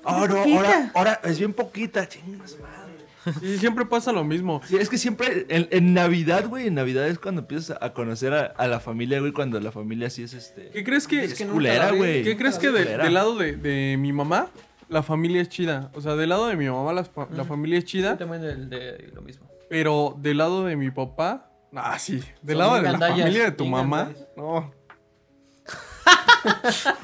[0.04, 3.36] Oh, no, ahora, ahora es bien poquita, chingas madre.
[3.40, 4.60] Sí, siempre pasa lo mismo.
[4.66, 8.32] Sí, es que siempre, en, en Navidad, güey, en Navidad es cuando empiezas a conocer
[8.32, 10.70] a, a la familia, güey, cuando la familia sí es, este...
[10.70, 12.22] ¿Qué crees que, Es que culera, güey.
[12.22, 14.48] ¿Qué crees que de- del lado de, de mi mamá,
[14.88, 15.90] la familia es chida?
[15.94, 18.42] O sea, del lado de mi mamá la, fa- la familia es Yo chida, también
[18.44, 19.49] el de lo mismo.
[19.70, 22.22] Pero del lado de mi papá, ah, sí.
[22.42, 24.70] Del lado de la familia de tu mamá, no.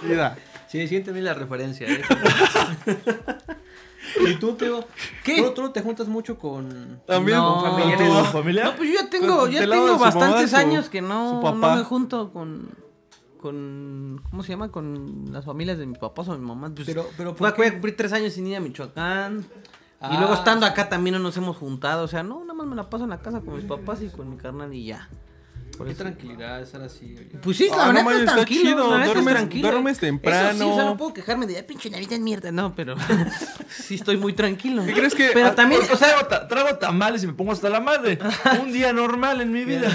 [0.00, 0.36] chida.
[0.68, 1.86] Sí, sí entendí la referencia.
[1.88, 2.02] ¿eh?
[4.28, 4.84] ¿Y tú, Teo?
[5.24, 5.42] ¿Qué?
[5.42, 7.54] ¿Tú, tú no te juntas mucho con, También No.
[7.54, 8.08] con ¿Con familiares?
[8.08, 8.64] tu familia?
[8.64, 11.82] No, pues yo ya tengo, ya tengo mamá, bastantes su- años que no, no me
[11.84, 12.68] junto con,
[13.40, 14.70] con, ¿cómo se llama?
[14.70, 16.72] Con las familias de mi papá o mi mamá.
[16.74, 19.46] Pues, Pero- pero voy a cumplir tres años sin ir a Michoacán.
[20.00, 22.04] Y Ah, luego estando acá también no nos hemos juntado.
[22.04, 24.08] O sea, no, nada más me la paso en la casa con mis papás y
[24.08, 25.08] con mi carnal y ya.
[25.76, 27.14] Por Qué eso- tranquilidad estar así.
[27.18, 27.38] oye.
[27.42, 28.62] Pues sí, Ah, la no manches, es está tranquilo.
[28.62, 29.68] chido, la es duermes- tranquilo.
[29.70, 30.74] duermes Eso sí, o temprano.
[30.74, 32.50] sea, no puedo quejarme de, "Ay, pinche Navidad mierda.
[32.52, 32.94] No, pero
[33.68, 34.84] sí estoy muy tranquilo.
[34.86, 37.34] ¿Qué crees que- Pero ah, también, Porque o sea, trago, ta- trago tamales y me
[37.34, 38.18] pongo hasta la madre.
[38.62, 39.88] Un día normal en mi vida.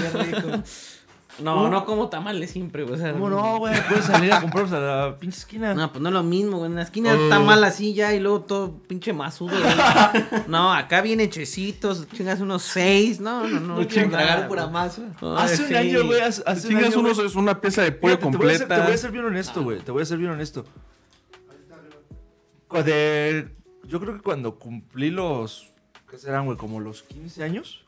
[1.40, 3.12] No, no como tamales siempre, o sea.
[3.12, 3.74] ¿Cómo no, güey?
[3.88, 5.74] Puedes salir a comprarlos a la pinche esquina.
[5.74, 6.70] No, pues no es lo mismo, güey.
[6.70, 7.22] En la esquina Oh.
[7.22, 9.50] está mal así ya y luego todo pinche masudo.
[9.58, 10.44] güey.
[10.48, 13.18] no, acá viene hechecitos, chingas unos seis.
[13.20, 13.76] No, no, no.
[13.80, 14.72] No tragar pura güey.
[14.74, 15.02] masa.
[15.20, 15.74] Ay, hace un sí.
[15.74, 16.20] año, güey.
[16.20, 17.26] Hace, hace un Chingas año, unos güey.
[17.26, 18.74] es una pieza de pollo Fíjate, te voy a ser- completa.
[18.76, 19.78] Te voy a ser bien honesto, güey.
[19.80, 20.64] Te voy a ser bien honesto.
[22.68, 23.48] Cu- de-
[23.86, 25.70] yo creo que cuando cumplí los.
[26.10, 26.56] ¿Qué serán, güey?
[26.58, 27.84] Como los 15 años.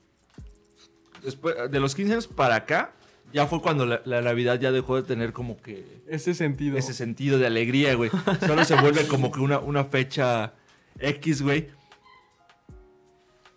[1.22, 2.92] Después, de los 15 años para acá,
[3.35, 6.79] ya fue cuando la, la Navidad ya dejó de tener como que Ese sentido.
[6.79, 8.11] ese sentido de alegría, güey.
[8.47, 10.55] Solo se vuelve como que una, una fecha
[11.01, 11.68] X, güey.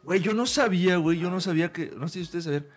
[0.03, 2.67] Güey, yo no sabía, güey, yo no sabía que, no sé si ustedes saben,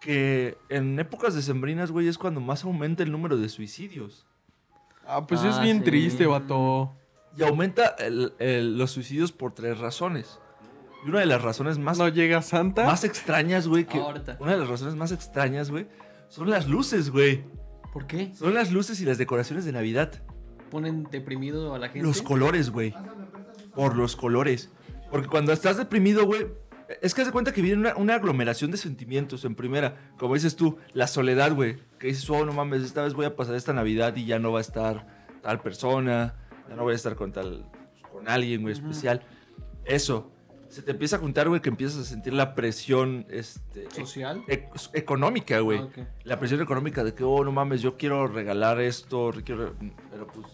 [0.00, 4.26] que en épocas decembrinas, güey, es cuando más aumenta el número de suicidios.
[5.06, 5.84] Ah, pues es Ah, bien sí.
[5.84, 6.94] triste, vato.
[7.36, 10.38] Y aumenta el- el- los suicidios por tres razones.
[11.04, 12.84] Y una de las razones más, No llega Santa.
[12.86, 14.36] más extrañas, güey, que Ahorita.
[14.40, 15.86] una de las razones más extrañas, güey,
[16.28, 17.44] son las luces, güey.
[17.92, 18.32] ¿Por qué?
[18.34, 20.22] Son las luces y las decoraciones de Navidad.
[20.70, 22.06] Ponen deprimido a la gente.
[22.06, 22.94] Los colores, güey.
[23.74, 24.70] Por los colores.
[25.10, 26.46] Porque cuando estás deprimido, güey,
[27.00, 30.12] es que de cuenta que viene una, una aglomeración de sentimientos en primera.
[30.18, 31.78] Como dices tú, la soledad, güey.
[31.98, 34.52] Que dices, oh, no mames, esta vez voy a pasar esta Navidad y ya no
[34.52, 36.34] va a estar tal persona.
[36.68, 37.70] Ya no voy a estar con tal,
[38.12, 39.22] con alguien, güey, especial.
[39.84, 40.30] Eso.
[40.68, 43.90] Se te empieza a juntar, güey, que empiezas a sentir la presión, este...
[43.90, 44.42] ¿Social?
[44.48, 45.78] e- económica, güey.
[45.78, 45.98] Ah, ok.
[46.24, 49.74] La presión económica de que, oh, no mames, yo quiero regalar esto, quiero-
[50.10, 50.46] pero pues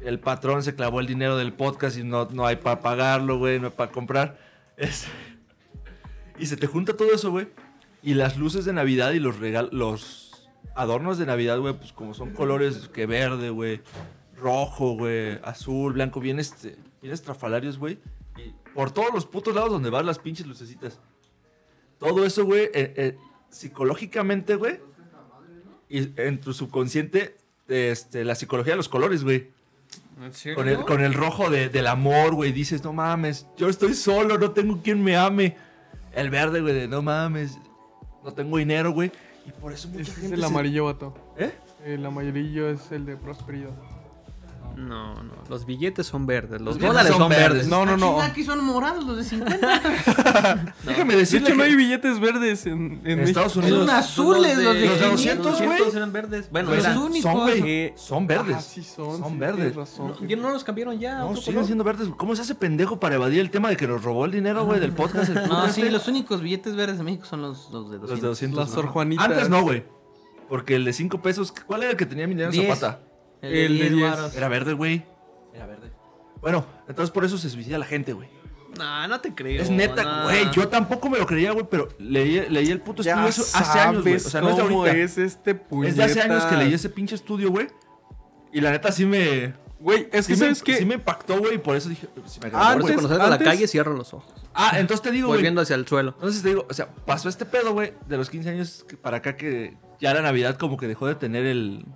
[0.00, 3.60] el patrón se clavó el dinero del podcast y no, no hay para pagarlo, güey,
[3.60, 4.38] no hay para comprar.
[4.76, 5.06] Es-
[6.38, 7.48] Y se te junta todo eso, güey.
[8.02, 12.14] Y las luces de Navidad y los regal los adornos de Navidad, güey, pues como
[12.14, 13.82] son colores que verde, güey,
[14.36, 17.98] rojo, güey, azul, blanco, bien este, bien estrafalarios, güey.
[18.80, 20.98] Por todos los putos lados donde van las pinches lucecitas.
[21.98, 23.18] Todo eso, güey, eh, eh,
[23.50, 24.80] psicológicamente, güey,
[25.90, 27.36] y en tu subconsciente,
[27.68, 29.50] este, la psicología de los colores, güey.
[30.54, 32.52] Con el, con el rojo de- del amor, güey.
[32.52, 35.58] Dices, no mames, yo estoy solo, no tengo quien me ame.
[36.14, 37.58] El verde, güey, de no mames,
[38.24, 39.12] no tengo dinero, güey.
[39.46, 41.12] Y por eso mucha es el se- amarillo, vato.
[41.36, 41.52] ¿Eh?
[41.84, 43.72] El amarillo es el de prosperidad.
[44.76, 45.32] No, no.
[45.48, 46.60] Los billetes son verdes.
[46.60, 47.48] Los, Los dólares son son verdes.
[47.50, 47.68] verdes.
[47.68, 48.20] No, no, no.
[48.20, 49.56] Aquí son morados los de 50.
[50.84, 53.22] Déjame De decirle hecho, no que hay billetes verdes en, en en México.
[53.28, 53.86] Estados Unidos.
[53.86, 55.68] Son azules los de, los de 500, 200, güey.
[55.68, 56.50] 200 eran verdes.
[56.50, 57.32] Bueno, eran- únicos.
[57.32, 58.56] son, Eh, son verdes.
[58.58, 59.18] Ah, sí son.
[59.18, 59.74] Son sí, verdes.
[59.76, 60.14] razón.
[60.20, 61.18] No, ¿ya no los cambiaron ya.
[61.20, 61.66] No, siguen color?
[61.66, 62.08] siendo verdes.
[62.16, 64.80] ¿Cómo se hace pendejo para evadir el tema de que nos robó el dinero, güey,
[64.80, 65.28] del podcast?
[65.30, 65.82] el No, este?
[65.82, 68.10] sí, los únicos billetes verdes de México son los, los de 200.
[68.10, 68.58] Los de 200.
[68.58, 68.74] Las ¿no?
[68.74, 69.24] Sor Juanitas.
[69.26, 69.84] Antes no, güey.
[70.48, 72.52] Porque el de 5 pesos, ¿cuál era el que tenía Emiliano.
[72.52, 73.00] Zapata?
[73.42, 74.10] El El de 10 diez.
[74.10, 74.36] varos.
[74.36, 75.04] Era verde, güey.
[75.54, 75.90] Era verde.
[76.40, 78.28] Bueno, entonces por eso se suicida la gente, güey.
[78.78, 79.60] No, no te creo.
[79.60, 80.50] Es neta, güey.
[80.52, 83.78] Yo tampoco me lo creía, güey, pero leí, leí el puto estudio Ya eso hace
[83.80, 84.14] años, güey.
[84.14, 84.96] O sea, no es de ahorita.
[84.96, 85.90] es este puñeta.
[85.90, 87.66] Es de hace años que leí ese pinche estudio, güey.
[88.52, 89.54] Y la neta sí me.
[89.80, 92.06] Güey, es que sí me, sabes que sí me impactó, güey, y por eso dije.
[92.26, 94.32] Si me Por Ah, eso Antes- cuando salgo a la calle cierro los ojos.
[94.54, 95.40] Ah, entonces te digo, güey.
[95.40, 96.10] viendo hacia el suelo.
[96.16, 99.36] Entonces te digo, o sea, pasó este pedo, güey, de los 15 años para acá
[99.36, 101.86] que ya la Navidad como que dejó de tener el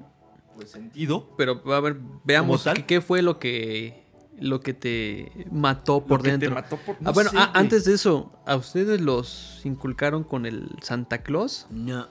[0.54, 1.28] pues, sentido.
[1.36, 4.02] Pero a ver, veamos qué, qué fue lo que
[4.38, 6.54] lo que te mató por Lo que te dentro.
[6.54, 10.44] mató por- ah, no bueno, sé, ah, antes de eso, ¿a ustedes los inculcaron con
[10.44, 11.66] el Santa Claus?
[11.70, 12.08] No,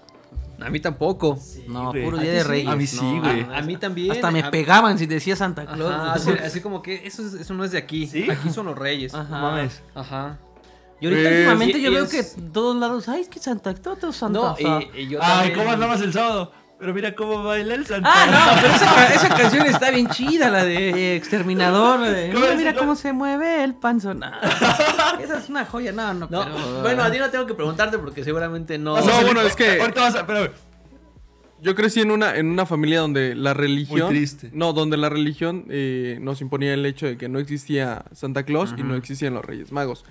[0.62, 1.38] A mí tampoco.
[1.68, 2.04] no güey.
[2.06, 2.44] puro ¿A Día de?
[2.46, 2.70] Reyes.
[2.70, 3.20] A mí sí, no.
[3.20, 3.42] güey.
[3.42, 4.12] A, a mí también.
[4.14, 5.92] Hasta me A- pegaban si decía Santa Claus.
[5.94, 8.08] Ajá, así, así como que eso, es- eso no es de aquí.
[8.08, 8.30] ¿Sí?
[8.32, 9.14] Aquí son los reyes.
[9.14, 9.36] Ajá.
[9.36, 9.82] No mames.
[9.94, 10.40] Ajá.
[11.02, 13.40] Y ahorita Pues, últimamente y- yo y veo es- que todos lados, ay, es que
[13.40, 14.40] Santa Claus, Santa.
[14.40, 16.54] No, y, y yo Ay, también- ¿cómo andabas el sábado?
[16.80, 18.10] Pero mira cómo baila el Santa.
[18.12, 22.00] Ah, no, pero esa, esa canción está bien chida, la de Exterminador.
[22.02, 24.20] la de, ¿Cómo mira, cómo se mueve el panzón.
[24.20, 24.28] No,
[25.22, 27.98] esa es una joya, no, no, No, pero- bueno, a ti no tengo que preguntarte
[28.00, 28.98] porque seguramente no.
[29.00, 30.20] No, bueno, es que- Ahorita vas a.
[30.22, 30.50] Espérame.
[31.62, 34.08] Yo crecí en una, en una familia donde la religión.
[34.08, 34.50] Muy triste.
[34.52, 38.74] No, donde la religión eh, nos imponía el hecho de que no existía Santa Claus
[38.78, 40.04] y no existían los Reyes Magos.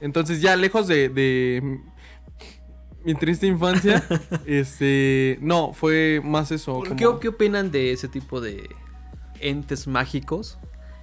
[0.00, 1.80] Entonces, ya lejos de, de
[3.04, 4.02] mi triste infancia,
[4.46, 5.38] este.
[5.40, 6.82] No, fue más eso.
[6.82, 8.68] ¿Qué, como- qué opinan de ese tipo de
[9.40, 10.58] entes mágicos?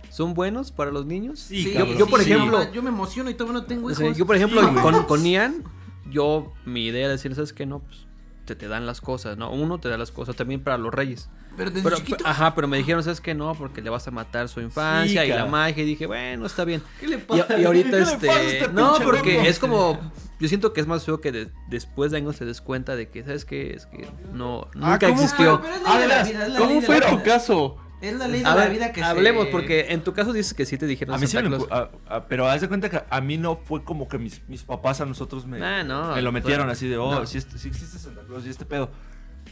[0.10, 1.40] ¿Son buenos para los niños?
[1.40, 3.92] Sí, Sí, yo, yo, por sí, ejemplo, yo me emociono y todavía no tengo o
[3.92, 4.04] hijos.
[4.04, 5.64] sea, yo por ejemplo Sí, con, con Ian,
[6.10, 7.66] yo mi idea era decir, ¿sabes qué?
[7.66, 8.08] No, pues
[8.46, 9.50] te, te dan las cosas, ¿no?
[9.52, 11.30] Uno te da las cosas también para los reyes.
[11.56, 13.34] pero desde Pero, chiquito, ajá, pero me dijeron, ¿sabes qué?
[13.34, 15.82] No, porque le vas a matar su infancia Sí, y la magia.
[15.84, 16.84] Y dije, bueno, está bien.
[17.00, 17.58] ¿qué le Y, pasa?
[17.58, 18.28] y ahorita ¿Qué le este...
[18.28, 19.98] pasa a este no, porque es como...
[20.42, 23.08] Yo siento que es más feo que de- después de años te des cuenta de
[23.08, 23.74] que, ¿sabes qué?
[23.76, 25.62] Es que no, Ah, nunca ¿cómo existió.
[25.62, 27.78] Pero es la ley de la Además, vida, es la ley ¿Cómo fue tu caso?
[28.02, 29.52] Es la ley de A la ver, vida que hablemos, se...
[29.52, 31.90] porque en tu caso dices que sí te dijeron A mí sí Santa me a-
[32.10, 35.00] a- Pero haz de cuenta que a mí no fue como que mis, mis papás
[35.02, 37.26] a nosotros me, Ah, no, me lo metieron así de, oh, no.
[37.28, 38.90] sí, este- sí existe Santa Claus y este pedo.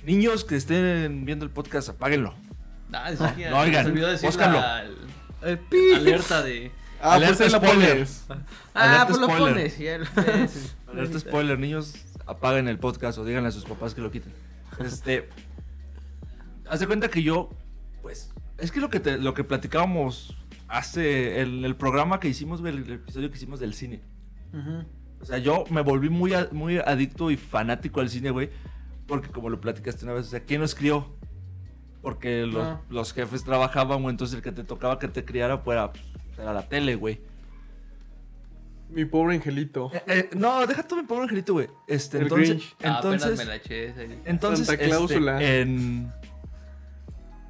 [0.03, 2.33] Niños que estén viendo el podcast, apáguenlo.
[2.91, 4.59] Ah, sí, ya, no, oigan, se olvidó decir búscalo.
[4.59, 4.83] la-
[5.43, 5.59] el-
[5.95, 6.71] alerta de...
[7.01, 7.89] Ah, Alerta pues ahí la spoiler.
[7.91, 8.25] pones.
[8.73, 9.53] Ah, Alerta pues lo spoiler.
[9.53, 9.77] pones.
[9.77, 10.05] ya lo-
[10.91, 11.93] Alerta spoiler, niños,
[12.25, 14.33] apaguen el podcast o díganle a sus papás que lo quiten.
[14.79, 15.27] Este.
[16.69, 17.49] haz de cuenta que yo,
[18.01, 20.35] pues, es que lo que, te- lo que platicábamos
[20.67, 24.01] hace el, el programa que hicimos, güey, el, episodio que hicimos del cine.
[25.21, 28.49] O sea, yo me volví muy, a- muy adicto y fanático al cine, güey.
[29.07, 31.15] Porque como lo platicaste una vez, o sea, ¿quién nos crió?
[32.01, 32.81] Porque los, Ah.
[32.89, 36.03] los jefes trabajaban, güey, entonces el que te tocaba que te criara fuera, pues,
[36.37, 37.19] era la tele, güey.
[38.89, 39.91] Mi pobre angelito.
[39.93, 41.67] Eh, eh, no, deja tú mi pobre angelito, güey.
[41.87, 42.75] Este, El entonces, Grinch.
[42.83, 43.93] Ah, apenas entonces, me la eché
[44.25, 45.43] entonces, Santa este, Cláusula.
[45.43, 46.11] en,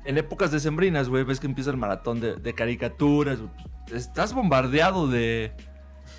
[0.06, 3.40] en épocas decembrinas, güey, ves que empieza el maratón de, de caricaturas,
[3.88, 5.54] pues, estás bombardeado de,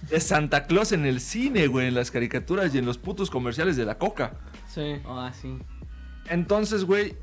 [0.09, 3.77] de Santa Claus en el cine, güey, en las caricaturas y en los putos comerciales
[3.77, 4.39] de la coca.
[4.69, 5.01] Sí.
[5.05, 5.59] Ah, sí.
[6.29, 7.15] Entonces, güey,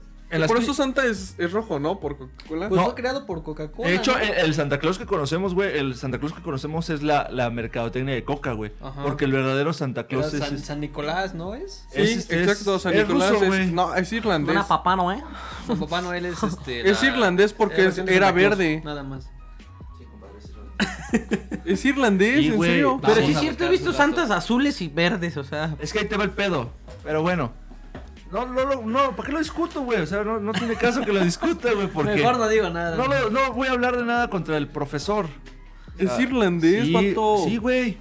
[0.48, 2.00] Por eso Santa es, es rojo, ¿no?
[2.02, 2.68] Por Coca-Cola.
[2.68, 2.86] Pues No.
[2.88, 3.88] fue creado por Coca-Cola.
[3.88, 4.20] De hecho, ¿no?
[4.20, 7.50] el, el Santa Claus que conocemos, güey, el Santa Claus que conocemos es la, la
[7.50, 8.74] mercadotecnia de Coca, güey.
[8.82, 9.04] Ajá.
[9.04, 10.40] Porque el verdadero Santa era Claus es...
[10.42, 11.86] San, es- San Nicolás, ¿no es?
[11.92, 12.78] sí, es- es- exacto.
[12.78, 13.72] San es Nicolás ruso, es, güey.
[13.72, 14.54] no, es irlandés.
[14.56, 15.24] Una papá, ¿no, eh?
[15.80, 16.90] Papá Noel es este.
[16.90, 18.82] Es irlandés porque era Santa Claus, verde.
[18.84, 19.30] Nada más.
[21.66, 22.70] Es irlandés, Sí, en güey.
[22.72, 23.00] serio.
[23.02, 25.76] Pero sí es cierto, he visto santas azules y verdes, o sea.
[25.80, 26.72] Es que ahí te va el pedo.
[27.04, 27.52] Pero bueno.
[28.32, 30.02] No, no, no, no, ¿para qué lo discuto, güey?
[30.02, 32.16] O sea, no, no tiene caso que lo discuta, güey, porque...
[32.16, 32.98] Mejor no digo nada.
[32.98, 35.28] No, lo- no voy a hablar de nada contra el profesor.
[35.98, 37.38] Es irlandés, sí, vato.
[37.46, 37.98] Sí, güey.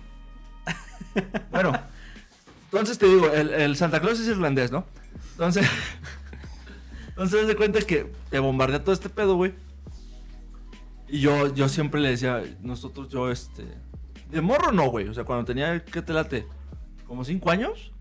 [1.51, 1.73] bueno,
[2.65, 4.85] entonces te digo, el, el Santa Claus es irlandés, ¿no?
[5.33, 5.67] Entonces,
[7.11, 9.55] entonces de cuenta que te bombardea todo este pedo, güey.
[11.09, 13.65] Y yo, yo siempre le decía, nosotros, yo, este...
[14.31, 15.09] De morro no, güey.
[15.09, 16.47] O sea, cuando tenía, ¿qué te late?
[17.07, 17.93] Como cinco años.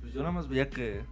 [0.00, 1.02] Pues yo nada más veía que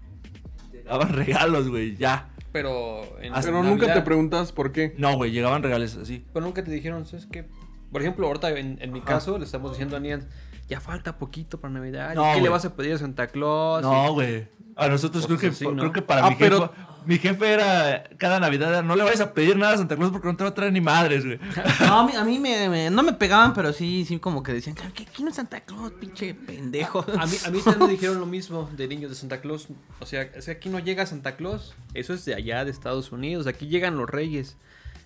[0.87, 2.29] llegaban regalos, güey, ya.
[2.53, 3.03] Pero.
[3.21, 4.95] En Hasta Pero nunca te preguntas por qué.
[4.99, 6.25] No, güey, llegaban regalos así.
[6.33, 7.47] Pero nunca te dijeron, ¿sabes qué?
[7.93, 10.27] Por ejemplo, ahorita en, en mi caso le estamos diciendo a Nian,
[10.69, 12.15] ya falta poquito para Navidad.
[12.15, 13.83] ¿y ¿Qué le vas a pedir a Santa Claus?
[13.83, 14.49] No, güey.
[14.75, 15.81] A nosotros creo que, Cosas así, ¿no?
[15.81, 16.73] creo que para Ah, mi pero-
[17.07, 20.11] mi jefe era cada Navidad, era, no le vayas a pedir nada a Santa Claus
[20.13, 21.39] porque no te va a traer ni madres, güey.
[21.81, 24.53] No, a mí, a mí me, me- no me pegaban, pero sí, sí, como que
[24.53, 27.05] decían, que aquí no es Santa Claus, pinche pendejo.
[27.19, 29.69] A mí, a mí también me dijeron lo mismo de niños de Santa Claus.
[30.01, 31.75] O sea, es que aquí no llega Santa Claus.
[31.95, 33.47] Eso es de allá, de Estados Unidos.
[33.47, 34.57] Aquí llegan los reyes.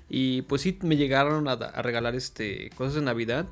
[0.08, 3.46] Y pues sí, me llegaron a, a regalar este cosas de Navidad.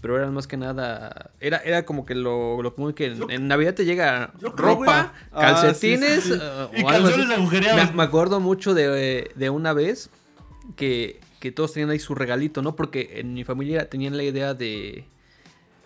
[0.00, 1.30] Pero eran más que nada.
[1.40, 4.88] Era, era como que lo, lo común que en, en Navidad te llega ropa, güey.
[4.90, 6.22] Ah, calcetines.
[6.24, 6.40] sí, sí, sí.
[6.42, 7.16] eh, Y o algo así.
[7.16, 7.90] calzones agujereados.
[7.90, 10.08] Me, me acuerdo mucho de, de una vez
[10.76, 12.76] que, que todos tenían ahí su regalito, ¿no?
[12.76, 15.04] Porque en mi familia tenían la idea de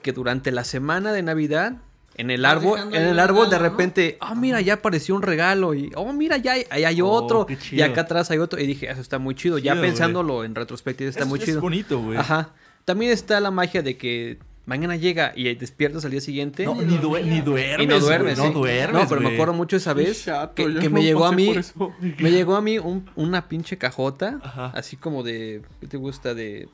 [0.02, 1.78] que durante la semana de Navidad,
[2.16, 5.74] en el árbol, en el árbol de repente, oh, mira, ya apareció un regalo.
[5.74, 7.46] Y, oh, mira, ya hay, ahí hay Oh, otro.
[7.72, 8.60] Y acá atrás hay otro.
[8.60, 9.58] Y dije, eso está muy chido.
[9.58, 11.60] ya pensándolo en retrospectiva, está es, muy es chido.
[11.60, 12.16] bonito, güey.
[12.18, 12.50] Ajá.
[12.84, 16.64] También está la magia de que mañana llega y despiertas al día siguiente.
[16.64, 18.44] No, ni, due- ni duermes, Y no duermes, sí.
[18.44, 19.36] no duermes, No, pero me güey.
[19.36, 21.92] acuerdo mucho esa vez chato, que, yo que me llegó a pasé mí, por eso.
[22.00, 24.66] me llegó a mí un- una pinche cajota, Ajá.
[24.74, 26.34] así como de, ¿qué te gusta?
[26.34, 26.68] De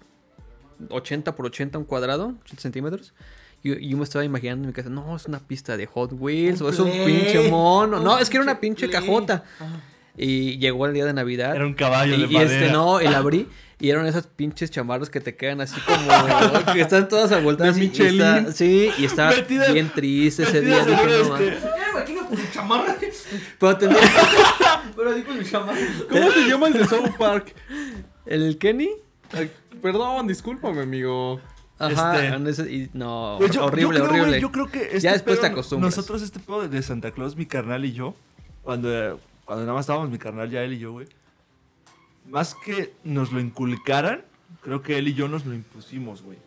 [0.88, 3.12] 80 por 80 un cuadrado, 80 centímetros.
[3.62, 6.12] Y y yo me estaba imaginando en mi casa, no, es una pista de Hot
[6.18, 7.04] Wheels, o es un Play.
[7.06, 8.00] pinche mono.
[8.00, 9.00] No, es que era una pinche Play.
[9.02, 9.44] cajota.
[10.16, 11.54] Y llegó el día de Navidad.
[11.56, 12.72] Era un caballo y, de y este madera.
[12.72, 13.46] no, y la abrí.
[13.80, 16.72] Y eran esas pinches chamarras que te quedan así como.
[16.72, 17.74] que están todas avueltas.
[17.76, 20.84] De y- y está- sí, y estaba Metidas- bien triste ese día.
[20.84, 21.58] Dije, no, este,
[21.92, 22.96] imagino con mi chamarra.
[23.58, 23.96] Pero tenía.
[24.96, 25.78] Pero digo mi chamarra.
[26.10, 27.54] ¿Cómo se llama el de South Park?
[28.26, 28.90] ¿El Kenny?
[29.32, 29.50] Ay,
[29.80, 31.40] perdón, discúlpame, amigo.
[31.78, 32.36] Ajá.
[32.46, 34.40] Este- y- no, yo- horrible, yo creo, horrible.
[34.42, 35.96] yo creo que este Ya después te pedo, acostumbras.
[35.96, 38.14] Nosotros este pedo de- de Santa Claus, mi carnal y yo,
[38.62, 41.06] cuando, cuando nada más estábamos mi carnal, ya él y yo, güey.
[42.30, 44.24] Más que nos lo inculcaran,
[44.62, 46.38] creo que él y yo nos lo impusimos, güey.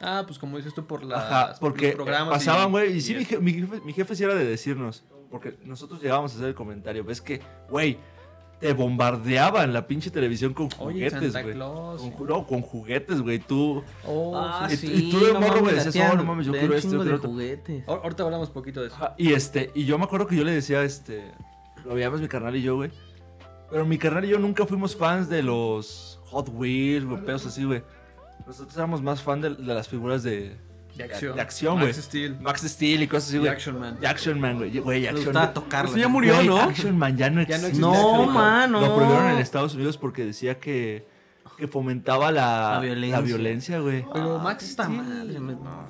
[0.00, 2.34] Ah, pues como dices tú por las Ajá, porque los programas.
[2.34, 5.02] pasaban, güey, y, sí, y mi, je- mi jefe, mi jefe sí era de decirnos,
[5.30, 7.96] porque nosotros llegábamos a hacer el comentario, ves que, güey,
[8.60, 11.58] te bombardeaban la pinche televisión con juguetes, güey.
[11.58, 13.82] Con, no, con juguetes, güey, tú...
[14.06, 14.86] Oh, Ah, y- sí.
[14.92, 15.10] y sí.
[15.10, 17.14] tú de no morro, güey, decías, "Oh, no mames, yo quiero esto, yo quiero de
[17.16, 17.30] otro".
[17.30, 17.86] juguetes.
[17.86, 18.96] Ahor- Ahorita hablamos poquito de eso.
[18.96, 21.30] Ajá, y este, y yo me acuerdo que yo le decía, este,
[21.84, 22.90] lo veíamos mi carnal y yo, güey.
[23.70, 27.64] Pero mi carnal y yo nunca fuimos fans de los Hot Wheels, güey, pedos así,
[27.64, 27.82] güey.
[28.46, 30.56] Nosotros éramos más fan de, de las figuras de,
[30.96, 31.34] De acción.
[31.34, 31.86] de acción, güey.
[31.88, 32.40] Max Steel.
[32.40, 33.50] Max Steel y cosas así, güey.
[33.50, 33.98] Action Man.
[34.06, 34.78] Action Man, güey.
[34.78, 35.54] Güey, Me Action gustaba Man.
[35.54, 35.90] tocarla.
[35.90, 36.58] Ese ya murió, Güey, ¿no?
[36.60, 37.68] Action Man ya no Ya no existe.
[37.68, 37.80] existe.
[37.80, 38.70] No, Action Man.
[38.70, 38.80] mano.
[38.80, 41.06] Lo prohibieron en Estados Unidos porque decía que,
[41.56, 43.18] que fomentaba la, La violencia.
[43.18, 44.04] la violencia, güey.
[44.12, 44.88] Pero Ah, Max Steel.
[44.90, 45.88] madre, me- no.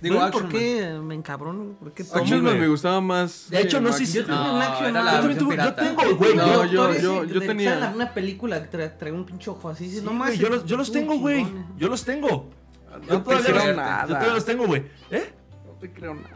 [0.00, 1.72] Digo, Action ¿por qué me encabrono?
[1.80, 2.02] ¿Por qué?
[2.02, 3.46] Action Man me gustaba más.
[3.48, 4.26] De hecho, no sé si- Steel.
[4.26, 5.04] Yo tengo un No, Action Man.
[5.04, 5.82] la Yo también versión tuve- yo pirata.
[5.82, 9.68] tengo, güey, No, yo- yo- yo- tenía- Una película que tra- trae un pinche ojo
[9.70, 10.00] así.
[10.04, 10.36] no más.
[10.36, 11.46] yo los, yo los tengo, güey.
[11.78, 12.28] Yo los tengo.
[12.28, 14.02] Yo No te todavía, creo los, nada.
[14.02, 14.82] yo todavía los tengo, güey.
[15.10, 15.32] ¿Eh?
[15.66, 16.30] No te creo nada.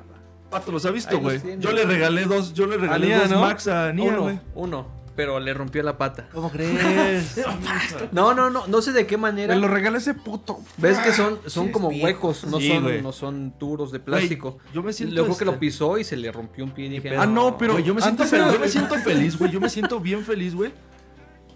[0.51, 1.41] Pato, los ha visto, güey.
[1.59, 3.41] Yo le regalé dos, yo le regalé dos ¿no?
[3.41, 4.41] Max a Nia, uno, güey.
[4.55, 4.87] uno,
[5.21, 6.31] pero le rompió la pata.
[6.33, 7.39] ¿Cómo crees?
[8.11, 9.55] No, no, no, no sé de qué manera.
[9.55, 10.61] Me lo regalé ese puto.
[10.79, 14.57] Ves que son, son Sí, como huecos, no, Sí, son, no son duros de plástico.
[14.73, 16.89] Yo me siento Luego que este- lo pisó y se le rompió un pie y
[16.89, 19.51] dije, Ah, no, pero yo me siento, era- yo me siento feliz, güey.
[19.51, 20.73] Yo me siento bien feliz, güey.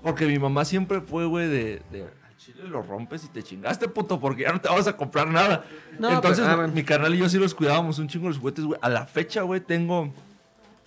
[0.02, 3.88] Porque mi mamá siempre fue, güey, de, de al chile lo rompes y te chingaste,
[3.88, 5.64] puto, porque ya no te vas a comprar nada.
[5.98, 8.66] No, Entonces, pero, ah, mi carnal y yo sí los cuidábamos un chingo los juguetes,
[8.66, 8.78] güey.
[8.82, 10.12] A la fecha, güey, tengo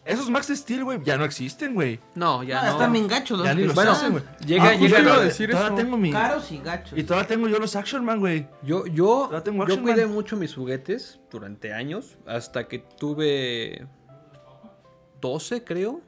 [0.07, 1.99] Esos Max Steel, güey, ya no existen, güey.
[2.15, 2.71] No, ya Ah, no.
[2.73, 4.23] están bien gachos los Ya ni los bueno, hacen, güey.
[4.45, 5.75] llega- Ah, llega justo a iba a decir Todavía eso.
[5.83, 6.11] tengo mi...
[6.11, 6.97] Caros y gachos.
[6.97, 8.47] Y todavía tengo yo los Action Man, güey.
[8.63, 10.15] Yo, yo, yo Action cuidé Man.
[10.15, 13.85] mucho mis juguetes durante años, hasta que tuve
[15.21, 16.01] 12, creo.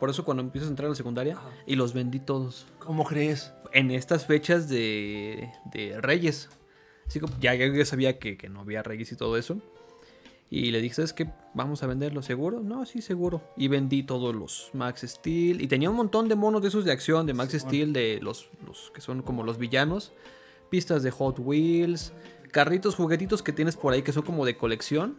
[0.00, 2.66] Por eso cuando empiezas a entrar a la secundaria, y los vendí todos.
[2.78, 3.52] ¿Cómo crees?
[3.72, 6.48] En estas fechas de, de Reyes.
[7.06, 9.58] Así que ya yo ya sabía que, que no había Reyes y todo eso.
[10.54, 11.26] Y le dije, ¿sabes qué?
[11.52, 12.60] ¿Vamos a venderlo seguro?
[12.60, 13.42] No, sí, seguro.
[13.56, 15.60] Y vendí todos los Max Steel.
[15.60, 18.50] Y tenía un montón de monos de esos de acción, de Max Steel, de los,
[18.64, 20.12] los que son como los villanos.
[20.70, 22.12] Pistas de Hot Wheels.
[22.52, 25.16] Carritos, juguetitos que tienes por ahí que son como de colección.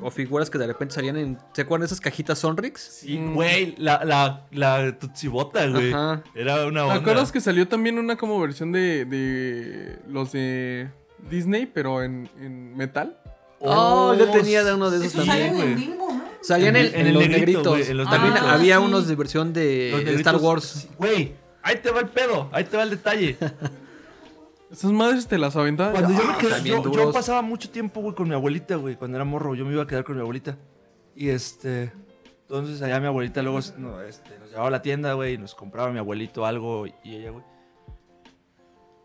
[0.00, 1.38] O figuras que de repente salían en...
[1.52, 2.80] ¿Se acuerdan de esas cajitas Sonrix?
[2.80, 5.92] Sí, güey, la, la, la Tutsibota, güey.
[5.92, 6.22] Ajá.
[6.32, 6.94] Era una ¿Te onda.
[6.94, 10.90] acuerdas que salió también una como versión de, de los de
[11.28, 13.18] Disney, pero en, en metal?
[13.64, 15.74] Oh, yo tenía de uno de esos también, salen en güey.
[15.74, 16.24] bimbo, ¿no?
[16.42, 17.88] Salían en, En- en en el los negrito, negritos.
[17.88, 18.84] en los También había Ah, sí.
[18.84, 20.88] unos de versión de, Los de Star Wars.
[20.98, 23.36] Güey, ahí te va el pedo, ahí te va el detalle.
[24.70, 25.92] Esas madres te las aventaban.
[25.92, 29.16] Cuando yo me Ah, también yo, pasaba mucho tiempo, güey, con mi abuelita, güey, cuando
[29.16, 30.58] era morro, yo me iba a quedar con mi abuelita.
[31.16, 31.92] Y este,
[32.42, 35.54] entonces allá mi abuelita luego no, este, nos llevaba a la tienda, güey, y nos
[35.54, 37.44] compraba mi abuelito algo y ella, güey.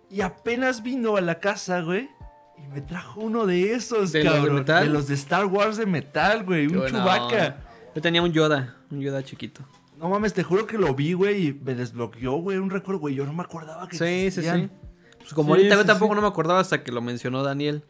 [0.10, 2.10] Y apenas vino a la casa, güey,
[2.66, 4.56] y me trajo uno de esos, ¿De los de cabrón.
[4.58, 4.84] metal?
[4.88, 7.58] De los de Star Wars de metal, güey, Qué un buena Chewbacca.
[7.96, 9.62] Yo tenía un Yoda, un Yoda chiquito.
[9.98, 13.16] No mames, te juro que lo vi, güey, y me desbloqueó, güey, un recuerdo, güey.
[13.16, 14.26] Yo no me acordaba que Sí, sí, sí.
[14.28, 14.72] existían.
[15.18, 16.16] Pues como Sí, ahorita yo sí, tampoco sí.
[16.16, 17.84] no me acordaba hasta que lo mencionó Daniel.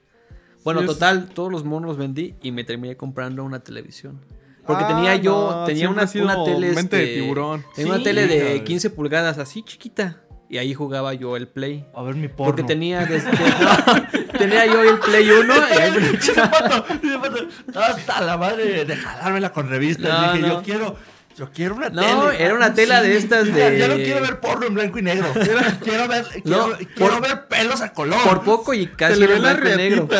[0.63, 4.19] Bueno, Sí, total, todos los monos los vendí y me terminé comprando una televisión.
[4.65, 6.73] Porque Ah, tenía yo, no, tenía una, una tele.
[6.73, 7.63] mente de este, tiburón.
[7.75, 8.63] Tenía una Sí, tele de cabrón.
[8.65, 10.21] 15 pulgadas, así chiquita.
[10.51, 11.85] Y ahí jugaba yo el Play.
[11.93, 12.45] A ver mi porno.
[12.45, 13.31] Porque tenía desde.
[13.31, 17.47] no, tenía yo el Play 1 y ahí me Dice Pato, dice Pato,
[17.79, 20.09] hasta la madre de jalármela con revistas.
[20.11, 20.53] No, Dije, no.
[20.55, 20.95] yo quiero,
[21.37, 22.43] yo quiero una No, tele.
[22.43, 25.03] era una tela de estas Ya, de- ya no quiero ver porno en blanco y
[25.03, 25.27] negro.
[25.33, 28.19] Quiero, quiero ver, quiero, No, quiero por- ver pelos a color.
[28.23, 30.09] Por poco y casi en la blanco y negro.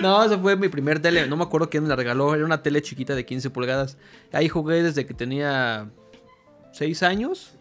[0.00, 1.26] No, esa fue mi primer tele.
[1.26, 2.34] No me acuerdo quién me la regaló.
[2.34, 3.96] Era una tele chiquita de 15 pulgadas.
[4.32, 5.88] Ahí jugué desde que tenía
[6.72, 7.56] 6 años.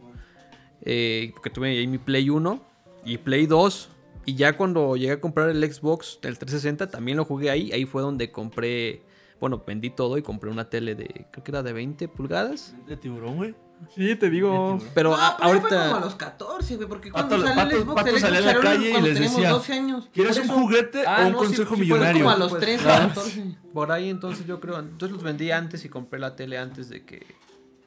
[0.83, 2.61] eh, porque tuve ahí mi Play 1
[3.05, 3.89] y Play 2.
[4.25, 7.71] Y ya cuando llegué a comprar el Xbox del 360, también lo jugué ahí.
[7.71, 9.03] Ahí fue donde compré.
[9.39, 11.27] Bueno, vendí todo y compré una tele de.
[11.31, 12.75] Creo que era de 20 pulgadas.
[12.87, 13.55] De tiburón, güey.
[13.95, 14.77] Sí, te digo.
[14.93, 15.67] Pero No, a- pero ahorita...
[15.69, 18.45] fue como a los 14, güey, porque cuando Pato- salió el Pato- Xbox, Pato el
[18.45, 20.09] la calle y cuando les decía, 12 años.
[20.13, 22.23] ¿Quieres Por un juguete Ah, o un no, consejo sí, fue millonario?
[22.23, 23.57] como a los 13, Ah, 14.
[23.73, 24.77] Por ahí entonces yo creo.
[24.77, 27.25] Entonces los vendí antes y compré la tele antes de que,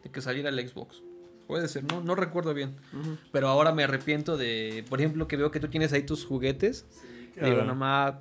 [0.03, 1.01] de que saliera el Xbox.
[1.47, 2.77] Puede ser, no, no recuerdo bien.
[3.33, 6.87] Pero ahora me arrepiento de, por ejemplo, que veo que tú tienes ahí tus juguetes.
[7.35, 7.67] Digo, cabrón.
[7.67, 8.15] nomás.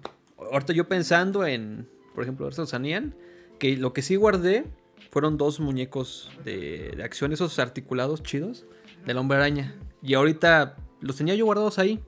[0.52, 3.16] Ahorita yo pensando en, por ejemplo, Anian,
[3.60, 4.66] que lo que sí guardé
[5.10, 8.66] fueron dos muñecos de, de acción, esos articulados chidos,
[9.06, 9.76] del hombre araña.
[10.02, 12.00] Y ahorita los tenía yo guardados ahí.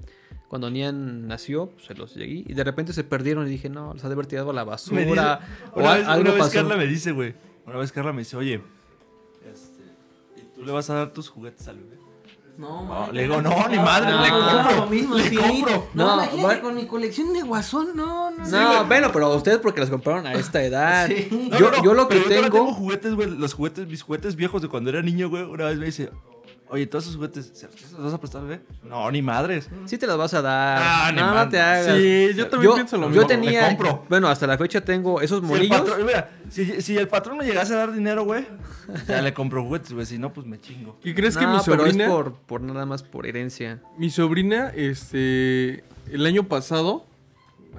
[0.49, 3.93] Cuando Nian nació, pues, se los llegué y de repente se perdieron y dije, no,
[3.93, 4.95] los ha tirado a la basura.
[5.01, 5.20] Me dice-
[5.74, 6.53] o una a- vez, algo una vez pasó.
[6.53, 7.34] Carla me dice, güey.
[7.66, 8.74] Una vez Carla me dice, oye, este, ¿y tú
[10.66, 11.95] le vas a dar tus juguetes al bebé?
[12.57, 13.13] No, No, madre.
[13.13, 14.76] le digo, no, ni madre, No, le compro.
[14.78, 15.36] lo mismo, le sí.
[15.36, 15.88] compro.
[15.93, 18.47] No, No, imagínate va- con mi colección de guasón, no, no.
[18.47, 21.07] No, bueno, pero ustedes porque los compraron a esta edad.
[21.09, 21.28] Sí.
[21.51, 22.57] No, Yo, no, no, yo lo que pero yo tengo.
[22.57, 23.30] tengo juguetes, güey.
[23.30, 25.43] Los juguetes, mis juguetes viejos de cuando era niño, güey.
[25.43, 26.11] Una vez me dice,
[26.70, 28.61] oye, todos esos juguetes, ¿se los vas a prestar, bebé?
[28.84, 29.70] No, ni madres.
[29.86, 30.78] Sí te las vas a dar.
[30.82, 31.51] Ah, ni no, no mando.
[31.51, 31.97] te hagas.
[31.97, 33.28] Sí, yo también pienso lo yo mismo.
[33.28, 33.61] tenía.
[33.70, 34.05] Le compro.
[34.09, 35.80] Bueno, hasta la fecha tengo esos Si el monillos.
[35.82, 38.45] patrón, mira, si, si el patrón me llegase a dar dinero, güey,
[39.07, 40.05] ya le compro juguetes, güey.
[40.05, 40.97] Si no, pues me chingo.
[41.03, 43.82] ¿Y crees que No, mi pero es sobrina, por, por nada más por herencia.
[43.97, 47.05] mi sobrina, este, el año pasado,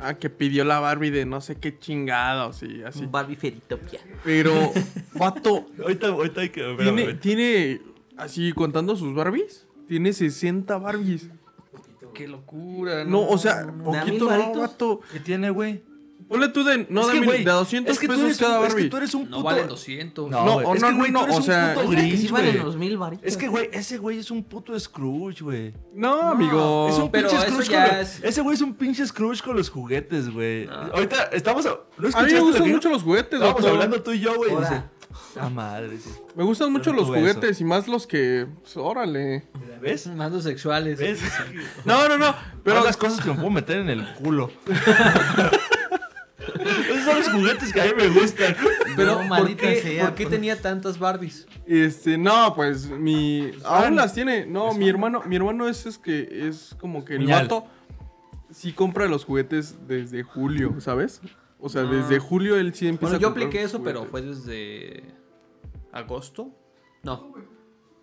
[0.00, 3.00] ah, que pidió la Barbie de no sé qué chingados y así.
[3.00, 4.00] Un Barbie Feritopia.
[4.24, 4.72] Pero,
[5.14, 6.76] vato, Ahorita, ahorita hay que.
[6.78, 7.80] tiene, tiene,
[8.16, 11.28] así contando sus Barbies, tiene 60 Barbies.
[12.14, 13.04] Qué locura.
[13.04, 15.00] No, o sea, ¿De poquito no, vato.
[15.12, 15.82] ¿Qué tiene, güey?
[16.28, 18.24] Ponle tú de, no, Es de, que, mil- güey, de 200 es que tú pesos
[18.24, 18.84] eres cada un- Es Barbie.
[18.84, 19.36] que tú eres un puto.
[19.36, 20.30] No valen 200.
[20.30, 21.92] No, No, güey, es no, que, no, güey, no, tú eres o un sea, puto
[21.92, 22.64] Es que sí valen güey.
[22.64, 23.26] los mil varitos.
[23.26, 25.74] Es que, güey, ese güey es un puto Scrooge, güey.
[25.94, 26.88] No, amigo.
[26.88, 29.68] Es un pero pinche Scrooge con es- Ese güey es un pinche Scrooge con los
[29.70, 30.66] juguetes, güey.
[30.66, 31.64] Ahorita estamos.
[31.66, 33.74] a- ¿No A mí me gustan mucho los juguetes, Estábamos vato.
[33.74, 34.56] hablando tú y yo, güey.
[34.56, 34.82] Dice.
[35.38, 36.10] Ah, madre, sí.
[36.34, 39.44] Me gustan mucho los juguetes y más los que, pues, órale.
[39.80, 40.06] ¿Ves?
[40.08, 40.98] Mandos sexuales.
[40.98, 41.20] ¿Ves?
[41.84, 42.34] No, no, no,
[42.64, 44.50] Pero las cosas que me puedo meter en el culo.
[46.58, 48.56] Esos son los juguetes que a mí me gustan.
[48.96, 50.34] Pero, No, ¿por maldita qué, sea, ¿por qué pues.
[50.34, 51.46] tenía tantas Barbies?
[51.66, 53.50] Este, no, pues mi.
[53.64, 54.46] Aún las tiene.
[54.46, 57.66] No, mi hermano, mi hermano es, es que es como que el vato
[58.50, 61.20] sí compra los juguetes desde julio, ¿sabes?
[61.58, 64.22] O sea, desde julio él sí empieza Bueno, yo a comprar apliqué eso, pero fue
[64.22, 65.02] desde
[65.96, 66.50] agosto.
[67.02, 67.32] No,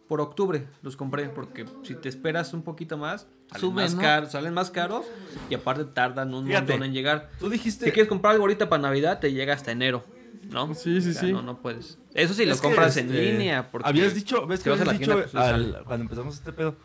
[0.07, 4.01] por octubre los compré, porque si te esperas un poquito más, salen, Suben, más, ¿no?
[4.01, 5.05] caros, salen más caros
[5.49, 6.73] y aparte tardan un Fíjate.
[6.73, 7.29] montón en llegar.
[7.39, 7.85] Tú dijiste.
[7.85, 10.03] Si quieres comprar algo ahorita para Navidad, te llega hasta enero,
[10.51, 10.73] ¿no?
[10.75, 11.31] Sí, sí, O sea, sí.
[11.31, 11.97] No, no puedes.
[12.13, 13.71] Eso sí, lo Es compras en este, línea.
[13.71, 15.43] Porque Habías dicho, ves que vas a habías la dicho tienda, pues,
[15.79, 16.75] al- cuando empezamos este pedo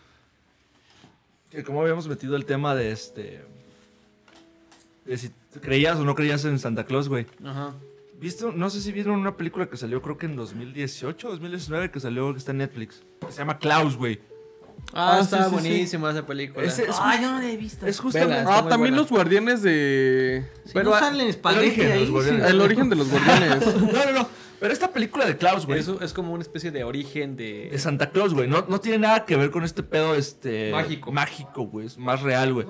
[1.51, 3.43] que como habíamos metido el tema de este
[5.07, 5.31] de si
[5.63, 7.27] creías o no creías en Santa Claus, güey.
[7.45, 7.73] Ajá.
[8.21, 8.47] ¿Viste?
[8.55, 12.33] No sé si vieron una película que salió creo que en 2018, 2019 que salió
[12.33, 13.03] que está en Netflix.
[13.25, 14.21] que se llama Klaus, güey.
[14.93, 15.55] Ah, Ah, está sí, sí, sí.
[15.55, 16.64] buenísima esa película.
[16.66, 17.87] Ese- es, Ay, yo no la he visto.
[17.87, 18.59] es justamente Vela.
[18.59, 18.97] Ah, también buena.
[18.97, 20.47] los guardianes de...
[20.64, 22.01] Si pero no a- salen el espagueti origen de ahí.
[22.01, 22.43] los guardianes.
[22.45, 22.51] sí.
[22.51, 23.75] El origen de los guardianes.
[23.93, 24.29] No, no, no.
[24.61, 25.79] Pero esta película de Klaus, güey.
[25.79, 27.69] Eso es como una especie de origen de.
[27.71, 28.49] De Santa Claus, güey.
[28.49, 30.73] No, no tiene nada que ver con este pedo, este...
[30.73, 31.12] Mágico.
[31.12, 31.87] Mágico, güey.
[31.87, 32.66] Es más real, güey.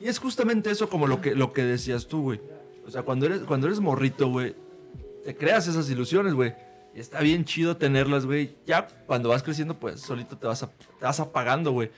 [0.00, 2.40] Y es justamente eso como lo que, lo que decías tú, güey.
[2.86, 4.54] O sea, cuando eres, cuando eres morrito, güey,
[5.24, 6.54] te creas esas ilusiones, güey.
[6.94, 8.56] Y está bien chido tenerlas, güey.
[8.66, 11.90] Ya cuando vas creciendo, pues solito te vas, a- te vas apagando, güey.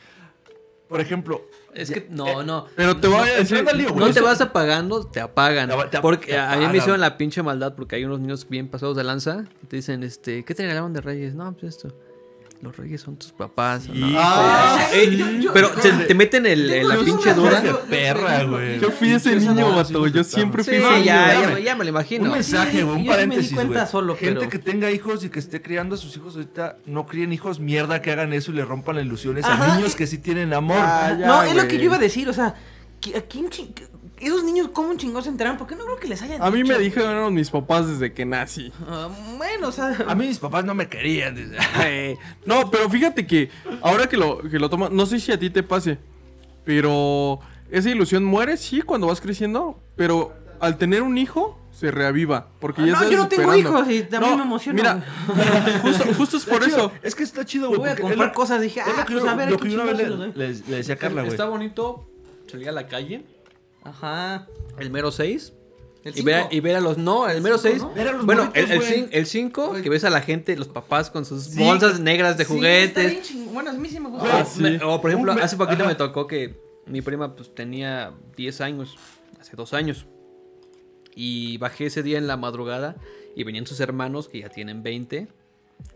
[0.88, 1.42] Por ejemplo...
[1.74, 2.66] Es que no, no.
[2.76, 3.64] Pero te voy a decir...
[3.68, 5.68] al lío, güey, No te vas apagando, te apagan.
[5.68, 8.48] Te- te- porque te a mí me hicieron la pinche maldad porque hay unos niños
[8.48, 11.34] bien pasados de lanza y te dicen, este, ¿qué te regalaron de Reyes?
[11.34, 11.92] No, pues esto.
[12.62, 13.86] Los Reyes son tus papás.
[13.88, 14.06] ¿no?
[14.18, 15.48] Ah, Eh, sí.
[15.52, 17.60] pero te, te meten el, el- la pinche duda.
[17.60, 18.80] de perra, güey.
[18.80, 20.06] Yo fui ese niño, vato.
[20.06, 21.04] Yo siempre fui Sí, ese niño.
[21.04, 22.24] ya, ya, ya me lo imagino.
[22.24, 23.90] Un mensaje, güey, un me di paréntesis, cuenta güey.
[23.90, 27.06] solo, Gente pero- que tenga hijos y que esté criando a sus hijos ahorita, no
[27.06, 29.72] críen hijos mierda que hagan eso y le rompan las ilusiones Ajá.
[29.72, 30.78] a niños que sí tienen amor.
[30.80, 32.54] Ah, ya, no, es lo que yo iba a decir, o sea,
[33.02, 33.74] ¿qui- ¿a quién ching-
[34.18, 35.58] esos niños cómo un chingón se enteraron?
[35.58, 38.72] Porque no creo que les hayan A mí me dijeron mis papás desde que nací.
[38.88, 41.36] Ah, bueno, o sea, A mí mis papás no me querían.
[41.84, 43.50] Eh, No, pero fíjate que
[43.82, 45.98] ahora que lo, que lo tomas, no sé si a ti te pase,
[46.64, 47.40] pero
[47.70, 52.80] esa ilusión muere, sí, cuando vas creciendo, pero al tener un hijo se reaviva, porque
[52.86, 53.78] ya Ah, no, estás yo no tengo esperando.
[53.82, 56.78] hijos y también me emociona, Mira, justo, justo es por Está chido.
[56.86, 56.92] eso.
[57.02, 57.90] Es que está chido, voy güey.
[57.92, 59.74] a porque comprar lo- cosas, dije, ah, pues yo- a ver, lo ¿a que yo
[59.82, 61.32] una vez chingados le decía a Carla, güey.
[61.32, 62.08] Está bonito
[62.50, 63.24] salir a la calle,
[63.88, 64.46] Ajá.
[64.78, 65.52] el mero 6.
[66.04, 66.98] El Y ver, y ver a los.
[66.98, 67.78] No, el mero 6.
[67.82, 67.92] ¿no?
[67.92, 68.92] Ver a los Bueno, morritos, el güey.
[68.94, 71.58] 5, el 5 que ves a la gente, los papás con sus Sí.
[71.58, 73.32] bolsas negras de Sí, juguetes.
[73.52, 74.38] Bueno, a mí sí me gusta.
[74.40, 74.62] Ah, sí.
[74.62, 75.88] Me- o por ejemplo, hace poquito Ajá.
[75.88, 78.96] me tocó que mi prima pues tenía 10 años,
[79.40, 80.06] hace dos años.
[81.14, 82.96] Y bajé ese día en la madrugada
[83.34, 85.28] y venían sus hermanos que ya tienen 20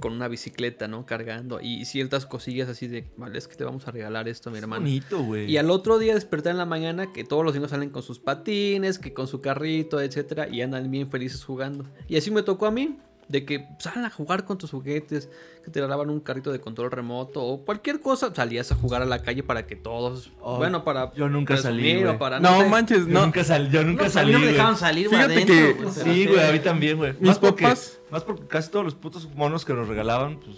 [0.00, 1.06] con una bicicleta, ¿no?
[1.06, 4.58] Cargando y ciertas cosillas así de, vale, es que te vamos a regalar esto mi
[4.58, 4.82] hermano.
[4.82, 5.50] bonito, güey.
[5.50, 8.18] Y al otro día despertar en la mañana que todos los niños salen con sus
[8.18, 11.84] patines, que con su carrito, etcétera, y andan bien felices jugando.
[12.08, 12.98] Y así me tocó a mí,
[13.30, 15.28] de que salen a jugar con tus juguetes,
[15.64, 19.04] que te regalaban un carrito de control remoto o cualquier cosa, salías a jugar a
[19.06, 22.68] la calle para que todos, Oh, bueno, para yo nunca salí, para No sé.
[22.68, 23.26] manches, Yo no.
[23.26, 25.34] nunca salí, yo nunca No, pues, a salí, mí no me dejaban salir, güey, Fíjate
[25.34, 27.12] adentro, que- pues, Sí, güey, a mí también, güey.
[27.14, 30.56] Mis Más porque- papás- Más porque casi todos los putos monos que nos regalaban, pues...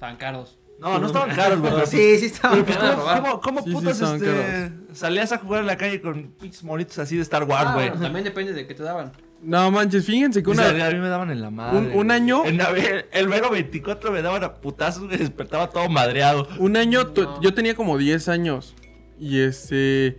[0.00, 0.58] Tan caros.
[0.80, 1.72] No, no estaban caros, güey.
[1.72, 2.54] pero, Sí, sí estaba.
[2.54, 6.00] Pero pues, Van a ¿cómo, Sí, putas estaban este, salías a jugar en la calle
[6.00, 7.88] con pinches monitos así de Star Wars, Ah, güey?
[7.90, 9.12] bueno, también depende de qué te daban.
[9.42, 10.86] No manches, fíjense que O sea, una...
[10.86, 11.92] a mí me daban en la madre.
[11.94, 12.70] un- año- En la-
[13.12, 15.18] el Vero 24 me daban a putazos, güey.
[15.18, 16.48] Despertaba todo madreado.
[16.58, 17.40] Un año, No.
[17.42, 18.74] yo tenía como 10 años.
[19.20, 20.18] Y este.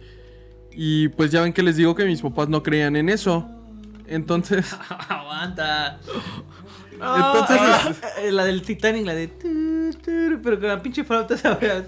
[0.72, 3.50] Y pues ya ven que les digo que mis papás no creían en eso.
[4.08, 4.76] Entonces.
[5.10, 6.00] Aguanta.
[6.94, 7.92] Entonces, Ah,
[8.22, 9.28] eh, la del Titanic, la de.
[10.06, 11.84] Pero con la pinche flauta sabía.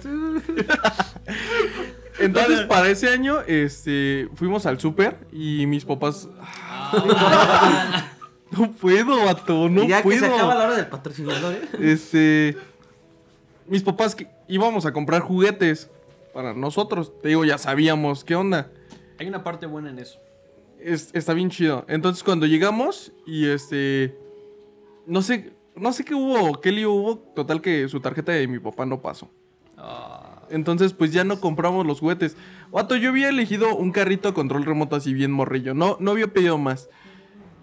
[2.20, 4.28] entonces para ese año, este.
[4.36, 6.28] Fuimos al súper y mis papás.
[8.52, 10.22] No puedo, vato, no y ya puedo.
[10.22, 11.62] que se acaba la hora del patrocinador, ¿eh?
[11.82, 12.58] Este.
[13.68, 15.90] Mis papás que íbamos a comprar juguetes
[16.34, 17.12] para nosotros.
[17.22, 18.72] Te digo, ya sabíamos qué onda.
[19.20, 20.20] Hay una parte buena en eso.
[20.80, 21.84] Es- está bien chido.
[21.90, 24.18] Entonces cuando llegamos y este
[25.06, 28.60] no sé no sé qué hubo, qué lío hubo, total que su tarjeta de mi
[28.60, 29.30] papá no pasó.
[29.78, 32.38] Ah, Entonces pues ya no compramos los juguetes.
[32.72, 35.74] Vato, yo había elegido un carrito a control remoto así bien morrillo.
[35.74, 36.90] No no había pedido más.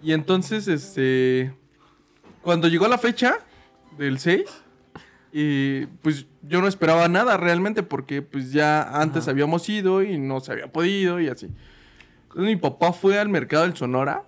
[0.03, 1.53] Y entonces este
[2.41, 3.39] cuando llegó la fecha
[3.97, 4.43] del 6
[5.31, 10.39] y pues yo no esperaba nada realmente porque pues ya antes habíamos ido y no
[10.39, 11.47] se había podido y así.
[12.23, 14.23] Entonces mi papá fue al mercado del Sonora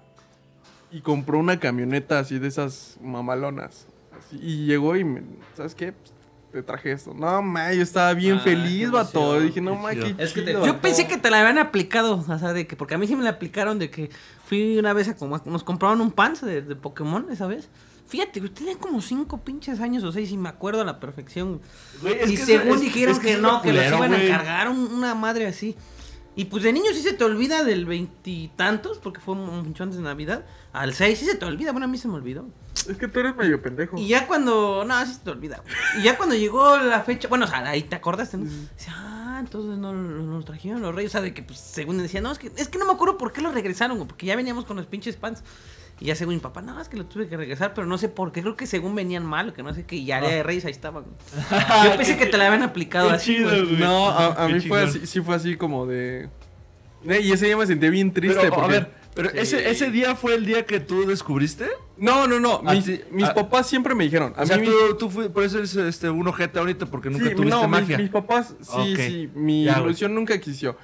[0.91, 3.88] y compró una camioneta así de esas mamalonas.
[4.18, 5.22] Así, y llegó y me,
[5.55, 5.91] ¿sabes qué?
[5.91, 6.14] Pues,
[6.52, 7.14] te traje esto.
[7.14, 9.39] No, ma, yo estaba bien Ah, feliz, vato.
[9.39, 10.16] Dije, no, ma, qué chido.
[10.24, 10.82] Es que te- chido, Yo vato".
[10.82, 13.24] pensé que te la habían aplicado, o sea, de que, porque a mí sí me
[13.24, 14.10] la aplicaron de que
[14.45, 17.70] fui una vez a como nos compraron un pants de, de Pokémon esa vez.
[18.08, 21.60] Fíjate, güey, tenía como cinco pinches años o seis y me acuerdo a la perfección.
[22.28, 24.32] Y según es- dijeron es que, no, que los iban güey.
[24.32, 25.76] a cargar un- una madre así.
[26.38, 30.04] Y pues de niño sí se te olvida del veintitantos, porque fue mucho antes de
[30.04, 30.46] Navidad.
[30.72, 32.46] Al 6 sí se te olvida, bueno, a mí se me olvidó.
[32.88, 33.98] Es que tú eres medio pendejo.
[33.98, 34.86] Y ya cuando.
[34.86, 35.64] No, sí se te olvida.
[35.98, 37.28] Y ya cuando llegó la fecha.
[37.28, 38.44] Bueno, o sea, ahí te acordaste, ¿no?
[38.46, 41.10] Dice, ah, entonces no no nos trajeron los reyes.
[41.10, 43.18] O sea, de que pues según decía, no, es que, es que no me acuerdo
[43.18, 45.42] por qué los regresaron, porque ya veníamos con los pinches pants.
[46.00, 48.08] Y ya según mi papá, no, es que lo tuve que regresar, pero no sé
[48.08, 48.41] por qué.
[48.41, 49.95] Creo que según venían mal, que no sé qué.
[49.95, 51.04] Y ya de reyes ahí estaban.
[51.06, 51.62] güey.
[51.91, 53.64] Yo pensé que te la habían aplicado Qué así, chido, güey.
[53.66, 53.78] güey.
[53.78, 56.30] No, a, mí fue así, sí fue así como de...
[57.06, 60.16] Eh, Y ese día me sentí bien triste Pero, a ver, pero ese, ese día
[60.16, 61.66] fue el día que tú descubriste.
[61.98, 62.62] No, no, no.
[62.64, 64.34] A Mis, mis a- papás siempre me dijeron.
[64.38, 67.10] A O sea, mí tú, tú fui- por eso eres este, un ojete ahorita, porque
[67.10, 67.98] nunca sí, tuviste no, mis- magia.
[67.98, 69.30] Mis, papás, sí, sí.
[69.34, 69.86] Mi Ya, güey.
[69.86, 70.78] ilusión nunca existió.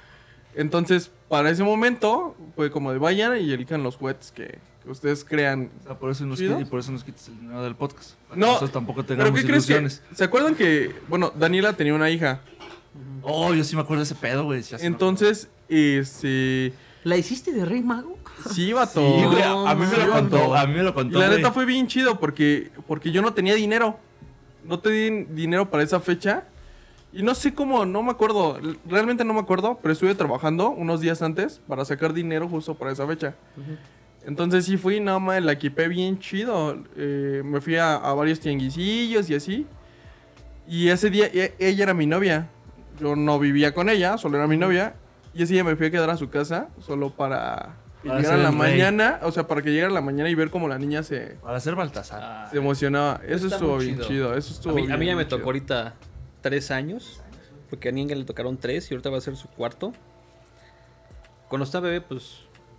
[0.56, 5.24] Entonces, para ese momento, fue como de vayan y elijan los juguetes que, que ustedes
[5.24, 5.70] crean.
[5.80, 8.12] O sea, por eso nos quitas, y por eso nos quitas el dinero del podcast.
[8.28, 9.72] Para que No, Nosotros tampoco ¿Pero tengamos qué crees que...?
[9.72, 10.02] ilusiones.
[10.14, 12.40] ¿Se acuerdan que, bueno, Daniela tenía una hija?
[13.22, 14.62] Oh, yo sí me acuerdo de ese pedo, güey.
[14.62, 16.72] sí Entonces, este...
[17.04, 18.16] ¿La hiciste de rey mago?
[18.52, 19.00] Sí, vato.
[19.00, 21.18] Sí, güey, a, a mí me lo contó, a mí me lo Y contó.
[21.18, 21.36] la güey.
[21.38, 23.98] neta fue bien chido porque, porque yo no tenía dinero.
[24.64, 26.44] No tenía dinero para esa fecha.
[27.12, 28.58] Y no sé cómo, no me acuerdo.
[28.86, 32.90] Realmente no me acuerdo, pero estuve trabajando unos días antes para sacar dinero justo para
[32.92, 33.34] esa fecha.
[34.26, 36.78] Entonces sí fui, nada más la equipé bien chido.
[36.96, 39.66] Eh, me fui a, a varios tianguisillos y así.
[40.66, 42.48] Y ese día e- ella era mi novia.
[42.98, 44.94] Yo no vivía con ella, solo era mi novia.
[45.34, 48.36] Y ese día me fui a quedar a su casa solo para, que Para llegara
[48.36, 48.58] ser la rey.
[48.58, 49.20] mañana.
[49.24, 51.74] O sea, para que llegara la mañana y ver cómo la niña se, Para ser
[51.74, 52.20] Baltasar.
[52.22, 53.20] Ah, se emocionaba.
[53.26, 54.34] Eso está estuvo bien chido.
[54.36, 55.94] Eso a estuvo mí, a bien, mí ya me tocó ahorita
[56.40, 57.20] tres años.
[57.68, 59.92] Porque a Nienga le tocaron tres y ahorita va a ser su cuarto.
[61.48, 62.38] Cuando está bebé, pues.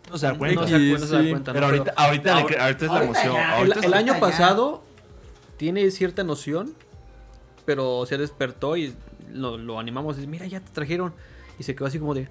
[0.09, 0.67] No se da no cuenta.
[0.67, 1.29] se da Sí, cuenta, no se da sí.
[1.31, 1.53] cuenta, ¿no?
[1.55, 3.35] Pero ahorita, ahorita, le- ahora- ahorita es la ahorita emoción.
[3.35, 4.19] El, Ahorita año ya.
[4.19, 4.83] pasado
[5.57, 6.73] tiene cierta noción,
[7.65, 8.93] pero se despertó y
[9.33, 10.19] lo, lo animamos.
[10.19, 11.13] y, Mira, ya te trajeron.
[11.57, 12.27] Y se quedó así como de.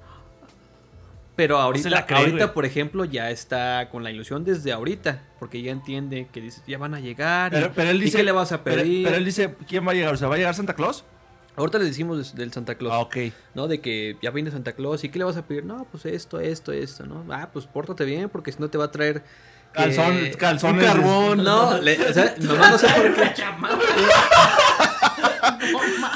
[1.37, 5.25] Pero ahorita, cree, ahorita por ejemplo, ya está con la ilusión desde ahorita.
[5.41, 7.53] Porque ya entiende que dice, ya van a llegar.
[7.53, 8.19] y- Pero, pero él ¿y dice.
[8.19, 9.05] qué le vas a pero- pedir?
[9.05, 10.15] Pero, él dice, ¿quién va a llegar?
[10.15, 11.05] O sea, ¿va a llegar Santa Claus?
[11.57, 12.93] Ahorita le decimos del Santa Claus.
[12.95, 13.17] Ah, ok.
[13.55, 13.69] ¿no?
[13.69, 15.65] De que ya viene Santa Claus y ¿qué le vas a pedir?
[15.65, 17.25] No, pues esto, esto, esto, ¿no?
[17.31, 19.23] Ah, pues pórtate bien porque si no te va a traer...
[19.23, 19.25] que-
[19.73, 20.85] Calzón, Un calzones.
[20.85, 21.45] carbón.
[21.45, 23.33] No, le, o sea, nomás no sé por qué.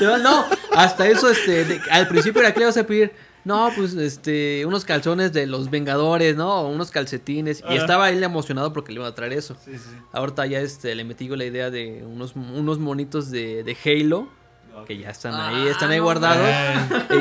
[0.01, 0.45] No, no,
[0.77, 3.13] hasta eso, este, de- al principio era que le vas a pedir,
[3.45, 6.61] no, pues, este, unos calzones de los Vengadores, ¿no?
[6.63, 7.63] O unos calcetines.
[7.69, 9.57] Y estaba él emocionado porque le iba a traer eso.
[9.65, 9.91] Sí, sí.
[10.13, 14.29] Ahorita ya, este, le metí yo la idea de unos, unos monitos de, de Halo.
[14.87, 16.49] Que ya están ahí, Ah, están ahí no guardados.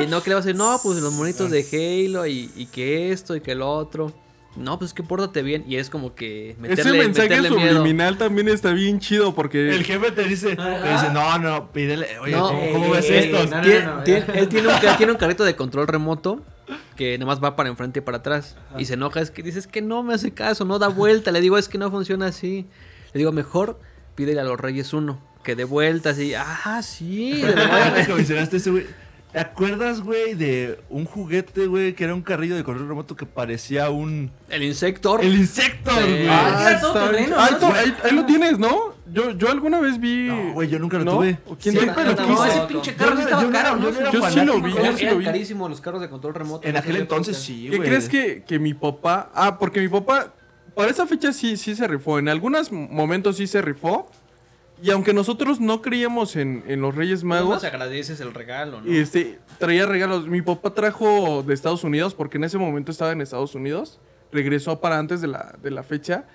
[0.02, 1.64] Y no, que le vas a decir, no, pues los monitos de
[2.06, 4.12] Halo y, y que esto y que lo otro.
[4.56, 5.64] No, pues que pórtate bien.
[5.68, 7.76] Y es como que Ese meterle, mensaje meterle miedo.
[7.76, 9.70] subliminal también está bien chido porque...
[9.72, 13.10] El jefe te dice, te dice, no, no, pídele, oye, No, ¿cómo, cómo eh, ves
[13.10, 13.44] eh, esto?
[13.56, 13.62] no,
[14.04, 16.40] Tien- él tiene un, tiene un carrito de control remoto
[16.96, 18.56] que nada más va para enfrente y para atrás.
[18.76, 21.30] Y se enoja, es que dices que no me hace caso, no da vuelta.
[21.30, 22.66] Le digo, es que no funciona así.
[23.12, 23.78] Le digo, mejor
[24.16, 26.34] pídele a los Reyes uno, que dé vuelta así.
[26.34, 27.40] Ah, sí.
[27.40, 28.86] de.
[29.32, 33.24] ¿Te acuerdas, güey, de un juguete, güey, que era un carrillo de control remoto que
[33.26, 34.30] parecía un...
[34.50, 35.22] El Insector.
[35.22, 36.00] El Insector, Sí.
[36.00, 36.28] güey.
[36.28, 37.10] Ah, todo bien.
[37.12, 37.58] terreno, Ah, ¿no?
[37.58, 38.94] to- ahí, ahí lo tienes, ¿no?
[39.12, 40.28] Yo, yo alguna vez vi...
[40.28, 41.16] No, güey, yo nunca lo ¿No?
[41.16, 41.38] tuve.
[41.46, 42.48] ¿O quién Siempre te- lo No, quise.
[42.48, 43.90] ese pinche Yo carro no- sí estaba yo no caro, yo ¿no?
[43.90, 45.24] no era Yo sí lo vi, yo sí lo vi.
[45.26, 46.66] carísimos los carros de control remoto.
[46.66, 47.42] En no aquel entonces qué.
[47.44, 47.88] sí, ¿Qué güey.
[47.88, 49.30] crees que, que mi papá...
[49.34, 50.32] Ah, porque mi papá...
[50.74, 52.18] Para esa fecha sí, sí se rifó.
[52.18, 54.10] En algunos momentos sí se rifó.
[54.82, 57.64] Y aunque nosotros no creíamos en, en los Reyes más Magos...
[57.64, 58.90] agradeces el regalo, ¿no?
[58.92, 60.28] Este, traía regalos.
[60.28, 63.98] Mi papá trajo de Estados Unidos, porque en ese momento estaba en Estados Unidos.
[64.30, 66.26] Regresó para antes de la, de la fecha.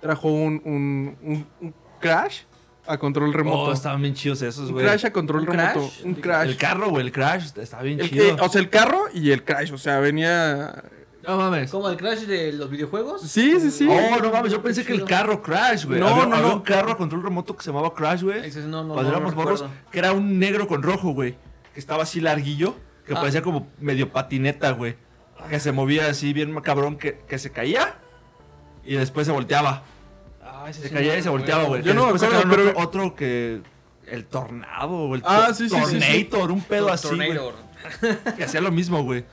[0.00, 2.40] Trajo un, un, un- un Crash
[2.86, 3.70] a control remoto.
[3.70, 4.84] Oh, estaban bien chidos esos, un güey.
[4.84, 5.80] Crash a control ¿Un remoto.
[5.80, 6.04] Crash?
[6.04, 6.48] Un Crash.
[6.48, 8.34] El carro, güey, el Crash, está bien El chido.
[8.36, 9.70] que- o sea, el carro y el Crash.
[9.72, 10.82] O sea, venía.
[11.26, 11.70] No mames.
[11.70, 13.22] ¿Como el Crash de los videojuegos?
[13.22, 13.88] Sí, sí, sí.
[13.88, 16.00] Oh, no mames, yo pensé que el carro Crash, güey.
[16.00, 16.54] No, había, no, había no.
[16.56, 18.44] un carro a control remoto que se llamaba Crash, güey.
[18.46, 21.36] Ese no, no, Cuando no, éramos no morros, que era un negro con rojo, güey.
[21.74, 22.74] Que estaba así larguillo,
[23.06, 23.20] que Ah.
[23.20, 24.96] parecía como medio patineta, güey.
[25.48, 27.96] Que se movía así bien cabrón, que, que se caía
[28.84, 29.82] y después se volteaba.
[30.42, 31.82] Ah, ese Se sí caía no y se volteaba, güey.
[31.82, 33.62] Yo Que no me después acuerdo, pero- otro, otro que...
[34.06, 36.24] El tornado, o el Ah, sí, sí, sí, sí.
[36.24, 37.38] Tornator, un pedo así, güey.
[38.36, 39.24] Que hacía lo mismo, güey.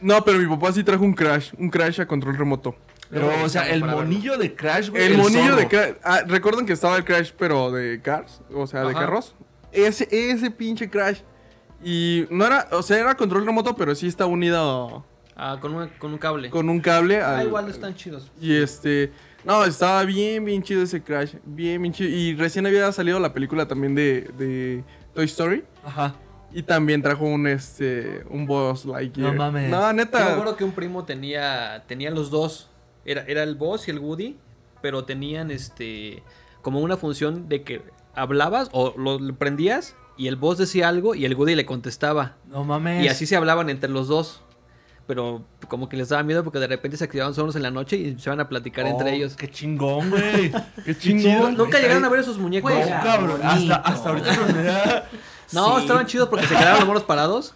[0.00, 1.52] No, pero mi papá sí trajo un Crash.
[1.58, 2.74] Un Crash a control remoto.
[3.08, 3.98] Pero, o sea, el verlo.
[3.98, 5.04] monillo de Crash, güey.
[5.04, 5.56] El, monillo zorro.
[5.56, 5.94] de Crash.
[6.02, 8.40] Ah, ¿recuerdan que estaba el Crash, pero de Cars?
[8.52, 9.00] O sea, de Ajá.
[9.00, 9.34] carros.
[9.72, 11.20] Ese, ese pinche Crash.
[11.84, 15.04] Y no era, o sea, era control remoto, pero sí está unido
[15.36, 16.48] Ah, con, una- con un cable.
[16.50, 17.20] con un cable.
[17.20, 18.32] Ah, al- igual están chidos.
[18.40, 19.12] Y este.
[19.44, 21.34] No, estaba bien, bien chido ese Crash.
[21.44, 22.10] Bien, bien chido.
[22.10, 24.82] Y recién había salido la película también de, de
[25.14, 25.62] Toy Story.
[25.84, 26.16] Ajá.
[26.52, 29.32] Y también trajo un este un boss Lightyear.
[29.32, 29.70] No mames.
[29.70, 30.32] No, Yo me neta.
[30.32, 32.70] acuerdo que un primo tenía, tenía los dos.
[33.04, 34.36] Era, era el boss y el Woody,
[34.82, 36.22] pero tenían este
[36.62, 37.82] como una función de que
[38.14, 42.36] hablabas o lo, lo prendías y el boss decía algo y el Woody le contestaba.
[42.48, 43.04] No mames.
[43.04, 44.42] Y así se hablaban entre los dos.
[45.06, 47.96] Pero como que les daba miedo porque de repente se activaban solos en la noche
[47.96, 49.36] y se van a platicar entre Oh, ellos.
[49.36, 50.50] Qué chingón, güey.
[50.84, 51.56] Qué chingón.
[51.56, 52.72] Nunca llegaron a ver esos muñecos.
[52.72, 53.40] No, cabrón.
[53.44, 55.08] Hasta, hasta ahorita me da-
[55.52, 55.82] No, Sí.
[55.82, 57.54] estaban chidos porque se quedaron los monos parados.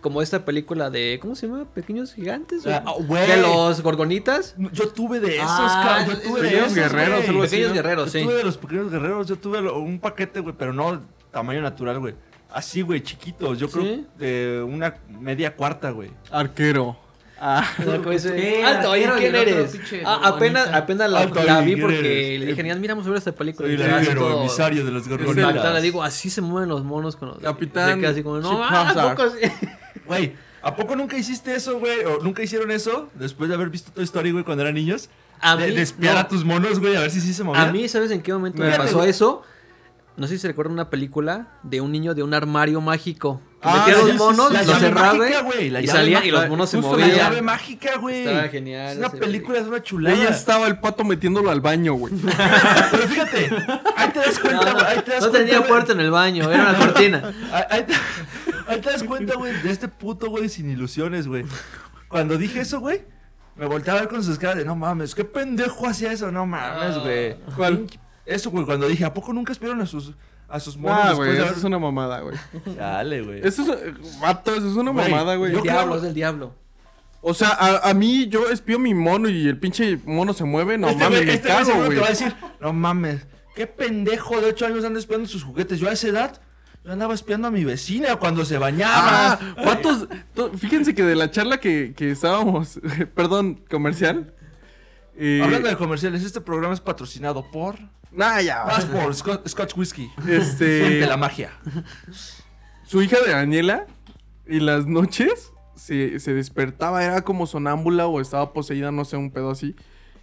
[0.00, 1.18] Como esta película de.
[1.20, 1.66] ¿Cómo se llama?
[1.74, 2.66] Pequeños gigantes.
[2.66, 4.54] Ah, o- de los gorgonitas.
[4.72, 6.16] Yo tuve de esos, Ah, cabrón.
[6.16, 7.74] Yo tuve de pequeños esos, guerreros, algo así, Pequeños ¿no?
[7.74, 8.24] guerreros, Yo sí.
[8.24, 9.26] tuve de los pequeños guerreros.
[9.26, 12.14] Yo tuve un paquete, güey, pero no tamaño natural, güey.
[12.52, 13.58] Así, güey, chiquitos.
[13.58, 14.06] Yo creo ¿Sí?
[14.18, 16.10] de una media cuarta, güey.
[16.30, 16.96] Arquero.
[17.42, 17.66] Ah.
[17.76, 18.62] Como dice, ¿Qué?
[18.62, 19.74] Alto, oye, ¿quién eres?
[20.04, 22.40] Ah, apenas, apenas la, Alto, la vi ¿quién porque eres?
[22.40, 23.66] le dije, Nian, mira, vamos a ver esta película.
[23.66, 25.74] Soy el todo emisario de los gorgonitas.
[25.74, 27.38] Le digo, así se mueven los monos con los.
[27.38, 29.16] Capitán así como, no, ah.
[30.06, 32.04] Güey, ¿a poco nunca hiciste eso, güey?
[32.04, 33.08] ¿O nunca hicieron eso?
[33.14, 35.08] Después de haber visto Toy Story, güey, cuando eran niños.
[35.40, 36.20] A de, mí, de espiar no.
[36.20, 37.68] a tus monos, güey, a ver si sí se movían.
[37.68, 39.42] A mí, ¿sabes en qué momento me Fíjate, pasó eso?
[40.16, 43.40] No sé si se recuerdan una película de un niño de un armario mágico.
[43.60, 46.78] Que Ah, metía los monos, los llave cerraba güey, y salían y los monos se
[46.78, 47.26] Justo la La movían.
[47.26, 48.24] llave mágica, güey.
[48.26, 50.28] Estaba genial Es una película, es una Ahí chulada.
[50.30, 52.14] estaba el pato metiéndolo al baño, güey.
[52.90, 53.50] Pero fíjate,
[53.96, 54.82] ahí te das cuenta, No, güey.
[54.82, 55.68] no, ahí te das no cuenta, tenía güey.
[55.68, 57.32] puerta en el baño, era una cortina.
[57.52, 57.94] Ahí, ahí te,
[58.66, 61.44] ahí te das cuenta, güey, de este puto, güey, sin ilusiones, güey.
[62.08, 63.02] Cuando dije eso, güey,
[63.56, 66.46] me volteaba a ver con sus caras de no mames, qué pendejo hacía eso, no
[66.46, 67.36] mames, güey.
[67.56, 67.86] ¿Cuál?
[68.24, 70.12] Eso, güey, cuando dije, ¿a poco nunca esperaron a sus,
[70.50, 72.36] a sus monos Ah, después güey, de eso es una mamada, güey.
[72.76, 73.40] Dale, güey.
[73.46, 75.52] Eso es, eh, vato, eso es una Güey, mamada, güey.
[75.52, 76.54] yo El creo- diablo, es del diablo.
[77.22, 80.78] O sea, a, a mí yo espío mi mono y el pinche mono se mueve,
[80.78, 81.96] no este mames, me este güey cago, seguro güey.
[81.96, 85.78] te va a decir, no mames, qué pendejo de 8 años anda espiando sus juguetes.
[85.80, 86.40] Yo a esa edad,
[86.82, 89.38] yo andaba espiando a mi vecina cuando se bañaba.
[89.38, 89.38] Ah,
[90.56, 92.80] fíjense que de la charla que, que estábamos,
[93.14, 94.32] perdón, comercial.
[95.16, 97.76] eh, Hablando de comerciales, este programa es patrocinado por...
[98.12, 98.64] nah, ya.
[98.64, 100.10] Más por Scotch, Scotch Whisky.
[100.28, 101.50] Este, De la magia.
[102.84, 103.86] su hija de Daniela,
[104.46, 109.30] en las noches se, se despertaba, era como sonámbula o estaba poseída, no sé, un
[109.30, 109.74] pedo así.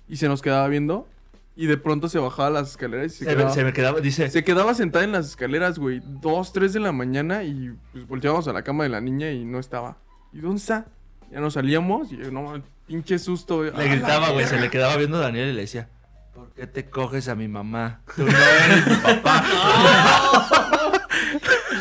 [0.08, 1.08] Y se nos quedaba viendo.
[1.56, 4.00] Y de pronto se bajaba las escaleras y se, Se, me, quedaba, se me quedaba,
[4.00, 4.30] dice...
[4.30, 6.02] se quedaba sentada en las escaleras, güey.
[6.04, 9.44] Dos, tres de la mañana y pues volteábamos a la cama de la niña y
[9.44, 9.98] no estaba.
[10.32, 10.86] ¿Y dónde está?
[11.32, 13.58] Ya nos salíamos y no, pinche susto.
[13.58, 13.72] güey.
[13.76, 15.90] Le gritaba, güey, se le quedaba viendo a Daniel y le decía,
[16.38, 18.02] ¿por qué te coges a mi mamá?
[18.16, 19.44] Tú no eres mi papá.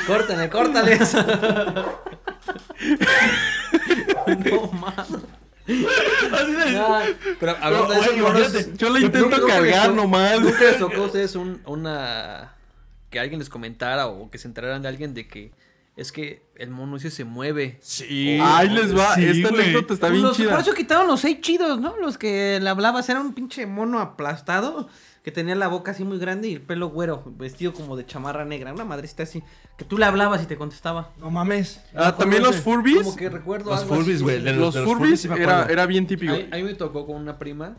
[0.06, 1.22] Córtale, córtale eso.
[4.38, 5.22] no mames.
[6.32, 8.72] Así de- pero hablando de.
[8.76, 10.40] Yo la intento cargar nomás.
[10.40, 12.52] ¿Nunca les tocó a ustedes un- una...
[13.10, 15.50] que alguien les comentara o que se enteraran de alguien de que
[15.96, 17.78] es que el mono ese se mueve?
[17.80, 18.38] Sí.
[18.42, 19.62] Ahí les va, Sí, esta güey.
[19.62, 20.50] anécdota está bien Los- chida.
[20.52, 21.96] por eso quitaron los seis chidos, ¿no?
[21.96, 24.88] Los que le hablabas era un pinche mono aplastado
[25.24, 28.44] que tenía la boca así muy grande y el pelo güero, vestido como de chamarra
[28.44, 29.42] negra, una madrecita así,
[29.76, 31.10] que tú le hablabas y te contestaba.
[31.18, 31.80] No mames.
[31.96, 33.02] Ah, también los Furbies.
[33.02, 34.22] Como que recuerdo Los algo Furbies, así.
[34.24, 35.72] güey, de Los de Furbies sí me era, acuerdo.
[35.72, 36.32] era bien típico.
[36.32, 37.76] A mí, a mí me tocó con una prima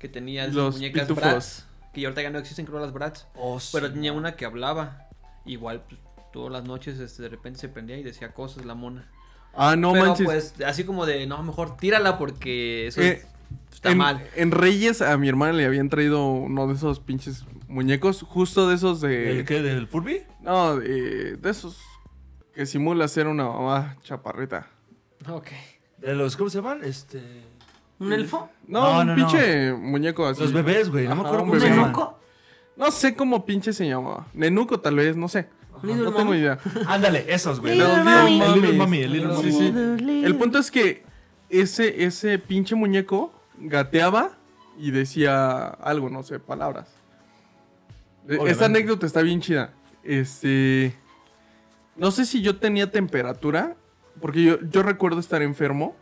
[0.00, 1.22] que tenía Los muñecas pitufos.
[1.22, 3.26] Bratz, que ahorita ya no existen, creo, las Bratz.
[3.36, 3.68] Oh, sí.
[3.72, 5.06] Pero tenía una que hablaba.
[5.46, 6.00] Igual, pues,
[6.32, 9.10] todas las noches este, de repente se prendía y decía cosas la mona.
[9.54, 10.24] Ah, no Pero manches.
[10.24, 13.24] pues, así como de, no, mejor tírala porque eso Eh,
[13.72, 14.22] está en, mal.
[14.36, 18.76] en Reyes a mi hermana le habían traído uno de esos pinches muñecos, justo de
[18.76, 19.40] esos de...
[19.40, 19.60] ¿El qué?
[19.62, 20.22] ¿Del Furby?
[20.40, 21.78] No, de, de esos
[22.54, 24.68] que simula ser una mamá chaparrita.
[25.28, 25.48] Ok.
[25.98, 26.80] ¿De los, cómo se llaman?
[26.84, 27.20] Este...
[27.98, 28.48] ¿Un elfo?
[28.66, 30.40] No, No, un no, pinche muñeco así.
[30.40, 31.06] Los bebés, güey.
[31.06, 32.18] No me acuerdo un cómo.
[32.76, 34.26] No sé cómo pinche se llamaba.
[34.32, 35.48] Nenuco tal vez, no sé.
[35.82, 36.58] Little no tengo idea.
[36.86, 37.74] Ándale, esos, güey.
[37.74, 38.40] Little Los Mommy.
[38.42, 39.98] El Little Mommy, el Little Sí, Mommy.
[40.00, 40.24] sí.
[40.24, 41.04] El punto es que
[41.48, 44.30] ese, ese pinche muñeco gateaba
[44.78, 46.88] y decía algo, no sé, palabras.
[48.24, 48.50] E- Obviamente.
[48.52, 49.72] Esta anécdota está bien chida.
[50.04, 50.94] Este.
[51.96, 53.76] No sé si yo tenía temperatura.
[54.20, 55.96] Porque yo, yo recuerdo estar enfermo.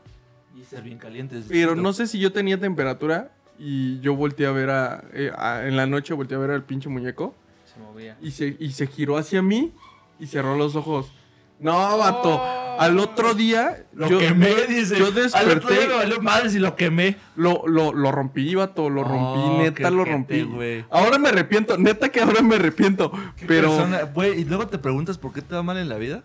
[0.59, 1.45] Y ser bien calientes.
[1.49, 3.31] Pero no sé si yo tenía temperatura.
[3.61, 6.65] Y yo volteé a ver a, eh, a- En la noche volteé a ver al
[6.65, 7.35] pinche muñeco.
[7.79, 8.17] Se movía.
[8.21, 9.73] Y se, y se giró hacia mí.
[10.21, 11.13] Y cerró los ojos.
[11.61, 12.41] No, vato.
[12.79, 13.85] Al otro día.
[13.93, 14.97] Lo yo- quemé, dice.
[14.99, 17.17] yo Al otro desperté- día me valió madres y lo quemé.
[17.37, 20.49] Lo, lo, lo rompí, vato, lo rompí, Oh, neta qué lo rompí.
[20.91, 23.11] Ahora me arrepiento, neta que ahora me arrepiento.
[23.47, 23.71] Pero.
[23.71, 26.23] Persona- Güey, y luego te preguntas por qué te va mal en la vida.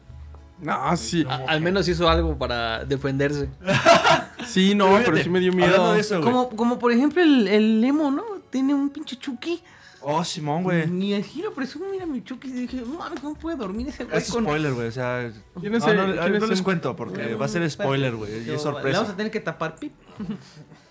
[0.61, 1.25] No, sí.
[1.27, 3.49] A- al menos hizo algo para defenderse.
[4.45, 5.93] Sí, no, Fíjate, pero sí me dio miedo.
[5.93, 6.19] de eso.
[6.21, 8.23] Como, como por ejemplo el, el Emo, ¿no?
[8.49, 9.61] Tiene un pinche Chucky.
[10.05, 10.85] Oh, Simón, güey.
[10.87, 12.49] Ni así lo presumo, mira mi Chucky.
[12.49, 14.43] Y dije, no mames, ¿cómo puede dormir ese güey Es con...
[14.43, 14.87] spoiler, güey.
[14.87, 17.45] O sea, ¿Quién es no, el- no, quién no es les el- cuento porque va
[17.45, 18.31] a ser spoiler, güey.
[18.31, 19.01] Y Yo- es Le vamos sorpresa.
[19.11, 19.93] a tener que tapar pip.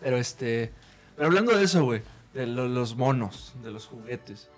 [0.00, 0.72] Pero este.
[1.14, 2.00] Pero hablando de eso, güey.
[2.32, 4.48] De lo- los monos, de los juguetes.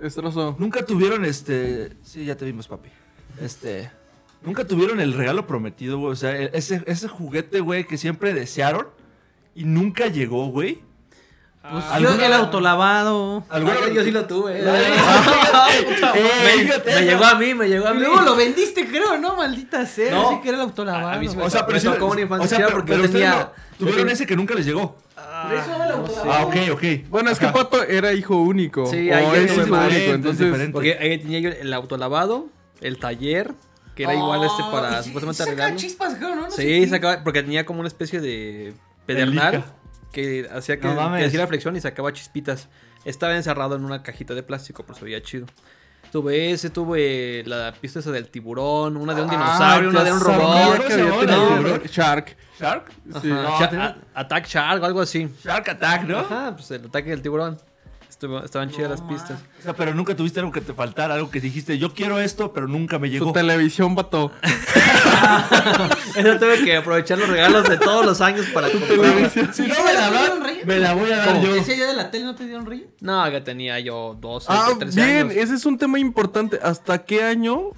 [0.00, 0.56] Destrozo.
[0.58, 1.96] Nunca tuvieron este.
[2.02, 2.88] Sí, ya te vimos, papi.
[3.40, 3.90] Este.
[4.42, 6.12] Nunca tuvieron el regalo prometido, güey.
[6.12, 8.86] O sea, e- ese, ese juguete, güey, que siempre desearon
[9.54, 10.80] y nunca llegó, güey.
[11.62, 13.44] Pues Ah, yo ¿alguna- el autolavado.
[13.50, 14.62] ¿Alguna Ay, yo sí lo tuve.
[14.62, 14.72] Me,
[16.94, 18.00] me llegó a mí, me llegó a mí.
[18.00, 19.36] luego lo vendiste, creo, ¿no?
[19.36, 20.10] Maldita sea.
[20.10, 20.30] No.
[20.30, 21.08] Sí que era el autolavado.
[21.08, 23.06] A- a mí sí me- O sea, pero Me tocó una infancia porque pero yo
[23.06, 24.96] ustedes tenía- no- tuvieron ese que nunca les llegó.
[25.16, 26.32] Autolavado.
[26.32, 26.82] Ah, ok, ok.
[27.08, 27.46] Bueno, es que.
[27.48, 28.86] Pato era hijo único.
[28.90, 29.88] Sí, o ahí es hijo más.
[29.92, 30.46] único, entonces...
[30.46, 30.72] diferente.
[30.72, 32.48] Porque ahí tenía yo el autolavado,
[32.80, 33.52] el taller,
[33.94, 35.78] que era igual este para Oh, supuestamente Sacaba arreglarlo.
[35.78, 36.50] chispas, creo, ¿no?
[36.50, 38.72] Sí, sacaba, porque tenía como una especie de
[39.06, 39.64] pedernal.
[40.12, 42.68] Que hacía que, No que hacía la flexión y sacaba chispitas.
[43.04, 45.46] Estaba encerrado en una cajita de plástico, pero se veía chido.
[46.12, 50.12] Tuve ese, tuve la pista esa del tiburón, una de un Ah, dinosaurio, una de
[50.12, 50.86] un robot.
[50.86, 51.82] que había No, tenido no, tiburón.
[51.84, 52.36] Shark.
[52.58, 52.90] ¿Shark?
[53.22, 53.30] Sí.
[53.30, 55.28] Ajá, No, Sha- tenía- a- Attack Shark o algo así.
[55.44, 56.18] Shark Attack, ¿no?
[56.18, 57.58] Ajá, pues el ataque del tiburón.
[58.20, 59.40] Estuvo- estaban chidas las No, pistas.
[59.60, 62.52] O sea, pero nunca tuviste algo que te faltara, algo que dijiste, yo quiero esto,
[62.52, 63.32] pero nunca me llegó.
[63.32, 64.30] televisión, Pato.
[66.16, 68.90] Eso tuve que aprovechar los regalos de todos los años para comprar.
[68.90, 69.48] televisión.
[69.54, 71.46] Si ¿Y no me la no dan, me la voy a dar ¿Cómo?
[71.46, 71.54] yo.
[71.54, 72.86] ¿Ese día de la tele no te dieron rey?
[73.00, 75.36] No, ya tenía yo 12, Ah, 13 bien, años.
[75.36, 76.58] ese es un tema importante.
[76.62, 77.70] ¿Hasta qué año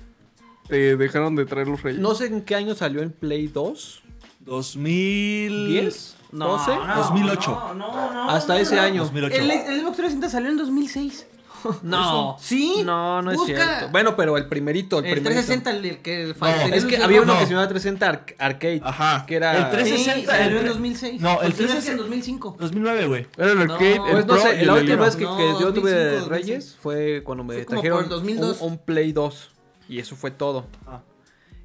[0.67, 2.01] te dejaron de traer los reyes?
[2.01, 4.03] No sé en qué año salió el Play 2.
[4.41, 5.93] 2000...
[6.33, 6.39] ¿10?
[6.39, 6.95] ¿12?
[6.97, 7.51] 2008.
[7.51, 8.31] No, no, no.
[8.31, 9.03] Hasta ese año.
[9.03, 9.35] 2008.
[9.37, 11.27] El, el Xbox 360 salió en 2006.
[11.83, 12.37] No.
[12.41, 12.83] ¿Sí?
[12.85, 13.55] No, no es Busca.
[13.55, 13.89] cierto.
[13.93, 15.47] Bueno, pero el primerito, el, El, primerito.
[15.47, 17.39] 360, el, el que No, Es que el- había uno No.
[17.39, 18.81] que se llamaba 360 Arc- Arcade.
[18.83, 19.25] Ajá.
[19.27, 19.57] Que era.
[19.59, 20.21] El 360.
[20.21, 21.21] Sí, salió en el- 2006.
[21.21, 22.57] No, el El 360 en 360 2005.
[22.59, 23.27] 2009, güey.
[23.37, 25.25] Era el No, arcade, el Pues no Pro sé, y la el última vez que,
[25.25, 28.61] No, que yo tuve 2005, Reyes fue cuando me Fue trajeron por el 2002.
[28.61, 29.51] Un, un Play 2.
[29.89, 30.67] Y eso fue todo.
[30.89, 31.01] Ah.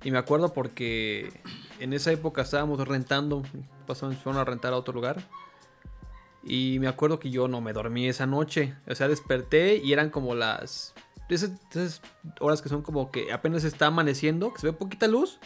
[0.04, 1.42] Y me acuerdo porque
[1.80, 3.44] en esa época estábamos rentando.
[3.86, 5.22] Pasamos, fueron a rentar a otro lugar.
[6.44, 8.74] Y me acuerdo que yo no me dormí esa noche.
[8.88, 10.94] O sea, desperté y eran como las.
[11.30, 12.02] Esas, esas
[12.40, 15.40] horas que son como que apenas está amaneciendo, que se ve poquita luz,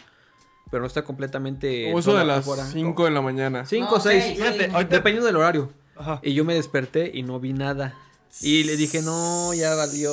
[0.70, 1.92] pero no está completamente.
[1.92, 2.64] O eso de las afuera.
[2.66, 3.66] 5 de la mañana.
[3.66, 4.22] 5 No, o 6.
[4.24, 4.74] seis, Fíjate, seis.
[4.74, 5.72] ahorita- Dependiendo del horario.
[5.96, 6.20] Ajá.
[6.22, 7.94] Y yo me desperté y no vi nada.
[8.40, 10.12] Y le dije, no, ya valió.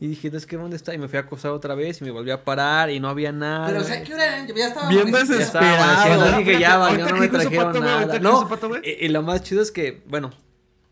[0.00, 0.94] Y dije, es que ¿dónde está?
[0.94, 3.32] Y me fui a acostar otra vez y me volví a parar y no había
[3.32, 3.66] nada.
[3.66, 4.46] Pero, o sea, ¿qué hora era?
[4.46, 4.88] Ya estaba.
[4.88, 5.10] Bien.
[5.10, 6.38] Ya desesperado.
[6.38, 8.18] Dije, ya valió, Ahorita no me trajeron nada.
[8.20, 8.48] No,
[8.84, 10.30] y, y lo más chido es que, bueno,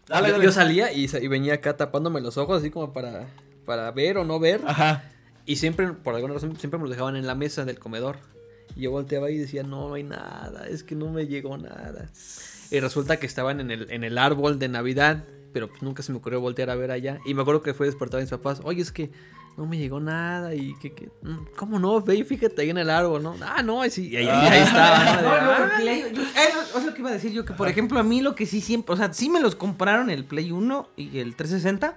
[0.09, 0.45] Dale, yo, dale.
[0.45, 3.27] yo salía y, venía acá tapándome los ojos así como para,
[3.65, 4.61] para ver o no ver.
[4.67, 5.05] Ajá.
[5.45, 8.17] Y siempre, por alguna razón, siempre me los dejaban en la mesa del comedor.
[8.75, 12.11] Y yo volteaba y decía, no, no hay nada, es que no me llegó nada.
[12.71, 15.25] Y resulta que estaban en el, en el árbol de Navidad,
[15.57, 17.19] pero pues nunca se me ocurrió voltear a ver allá.
[17.25, 19.11] Y me acuerdo que fue a despertar a mis papás, oye, es que
[19.57, 22.03] no me llegó nada y que, que mm, ¿cómo no?
[22.03, 23.35] Ve y fíjate ahí en el árbol, ¿no?
[23.41, 24.99] Ah, no, ahí sí, y ahí, ahí estaba.
[24.99, 25.17] ¿no?
[25.17, 25.71] De, No, no, "Ah".
[25.79, 26.23] el Play- yo-
[26.75, 28.45] no, es lo que iba a decir yo, que por ejemplo a mí lo que
[28.45, 31.97] sí siempre, o sea, sí me los compraron el Play 1 y el 360,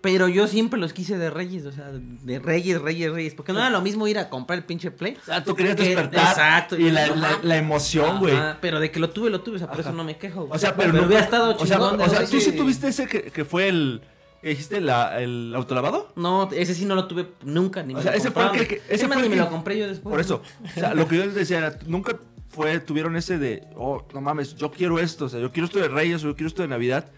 [0.00, 3.58] pero yo siempre los quise de Reyes, o sea, de Reyes, Reyes, Reyes, porque no
[3.58, 5.16] era lo mismo ir a comprar el pinche Play.
[5.20, 6.28] O sea, tú querías Que- despertar.
[6.28, 8.34] exacto, Y la, la, la emoción, güey.
[8.60, 10.42] Pero de que lo tuve, lo tuve, o sea, por eso no me quejo.
[10.46, 10.52] güey.
[10.54, 13.06] O sea, pero, no hubiera estado O sea, chingón o sea, ¿tú sí tuviste ese
[13.06, 14.02] que, que fue el.
[14.42, 16.12] dijiste la, el autolavado?
[16.16, 18.50] No, ese sí no lo tuve nunca, ni O me sea, lo ese fue el
[18.52, 20.12] que- que- ese fue el ni me lo compré yo después.
[20.12, 20.42] Por eso.
[20.64, 22.16] O sea, lo que yo les decía era, nunca
[22.48, 25.78] fue, tuvieron ese de, oh, no mames, yo quiero esto, o sea, yo quiero esto
[25.78, 27.10] de Reyes o yo quiero esto de Navidad,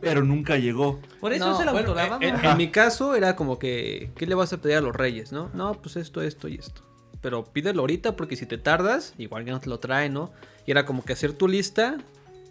[0.00, 1.00] pero nunca llegó.
[1.20, 4.34] Por eso No, es el bueno, en, en mi caso era como que, ¿qué le
[4.34, 5.50] vas a pedir a los reyes, no?
[5.54, 6.82] No, pues esto, esto y esto.
[7.20, 10.32] Pero pídelo ahorita porque si te tardas, igual ya no te lo traen, ¿no?
[10.66, 11.98] Y era como que hacer tu lista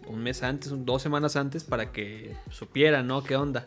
[0.06, 3.22] un mes antes, dos semanas antes para que supieran, ¿no?
[3.22, 3.66] ¿Qué onda?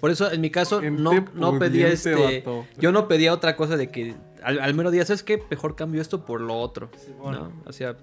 [0.00, 2.14] Por eso en mi caso no, no pedía este...
[2.42, 2.66] vato.
[2.78, 5.42] Yo no pedía otra cosa de que al, al mero día, ¿sabes qué?
[5.50, 6.90] Mejor cambio esto por lo otro,
[7.22, 7.52] ¿no?
[7.66, 7.96] O sea...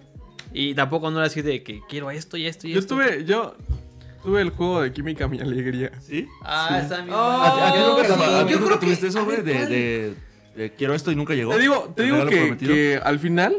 [0.53, 2.95] Y tampoco no era así de que quiero esto y esto y Yo esto.
[2.95, 3.55] tuve, yo
[4.24, 5.91] tuve el juego de Química Mi Alegría.
[6.01, 6.28] ¿Sí?
[6.43, 7.13] Ah, está bien.
[7.13, 9.41] Oh, ¿A ti- a ti yo nunca, creo te- que- tuviste eso, güey?
[9.41, 9.70] De, ¿cuál?
[9.70, 10.13] de,
[10.55, 11.53] de quiero esto y nunca llegó.
[11.53, 13.55] Te digo, te ¿El digo que, que al final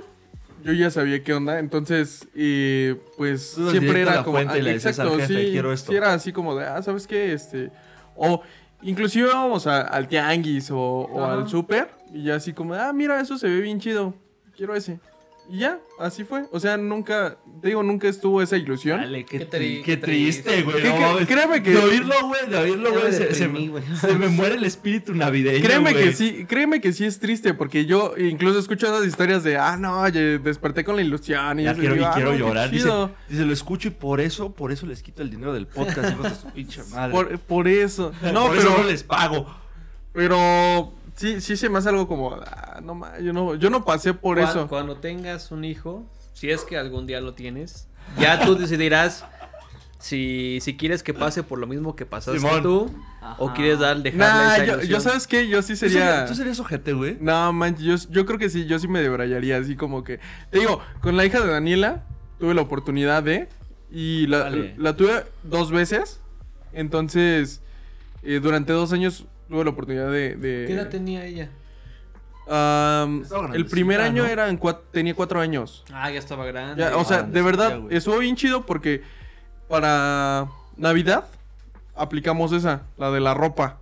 [0.64, 5.72] yo ya sabía qué onda, entonces y pues Tú siempre era como jefe, sí, "Quiero
[5.72, 5.92] esto".
[5.92, 7.32] sí era así como de, ah, ¿sabes qué?
[7.32, 7.70] Este
[8.16, 8.42] o
[8.82, 13.38] inclusive íbamos a- al tianguis o, al súper y ya así como, ah, mira, eso
[13.38, 14.14] se ve bien chido.
[14.56, 14.98] Quiero ese.
[15.50, 16.44] Y ya, así fue.
[16.52, 19.00] O sea, nunca, te digo, nunca estuvo esa ilusión.
[19.00, 20.82] Dale, qué, Qué tri- qué triste, güey.
[20.82, 21.26] ¿Qué- no qué- mames.
[21.26, 25.64] créeme que- De oírlo, güey, de oírlo, güey, se, se- me muere el espíritu navideño,
[25.64, 29.56] Créeme que sí, créeme que sí es triste, porque yo incluso escucho esas historias de,
[29.56, 32.32] ah, no, yo desperté con la ilusión y, Ya yo quiero, y digo, ah, quiero
[32.32, 32.70] no, llorar.
[32.70, 32.90] Dice,
[33.30, 36.24] dice, lo escucho y por eso, por eso les quito el dinero del podcast, hijos
[36.24, 37.12] de su pinche madre.
[37.12, 38.12] Por, por eso.
[38.34, 39.46] No, por pero, eso no les pago.
[40.12, 44.14] pero sí, sí se me hace algo como, ah, no, yo no, yo no pasé
[44.14, 44.66] por eso.
[44.68, 47.88] Cuando tengas un hijo, si es que algún día lo tienes,
[48.18, 49.24] ya tú decidirás
[49.98, 52.62] si, si quieres que pase por lo mismo que pasaste Simón.
[52.62, 52.90] tú
[53.38, 54.90] o quieres dar, dejarle Nah, esa yo, ilusión.
[54.92, 55.92] yo sabes qué, yo sí ¿Tú sería...
[56.06, 57.16] serías, tú serías ojete, güey?
[57.20, 60.20] No, manches, yo, yo creo que sí, yo sí me debrayaría, así como que...
[60.50, 62.04] Te digo, con la hija de Daniela
[62.38, 63.48] tuve la oportunidad de...
[63.90, 64.74] Y la, Vale.
[64.76, 66.20] la tuve dos veces.
[66.74, 67.62] Entonces,
[68.22, 70.36] eh, durante dos años tuve la oportunidad de...
[70.36, 71.48] de- ¿Qué edad tenía ella?
[73.54, 74.28] El primer año ¿no?
[74.28, 75.84] eran cua- tenía cuatro años.
[75.92, 76.82] Ah, ya estaba grande.
[76.82, 79.02] Ya, o sea, grandecita, de verdad, estuvo bien chido porque
[79.68, 80.46] para
[80.76, 81.26] Navidad
[81.94, 83.78] aplicamos esa, la de la ropa.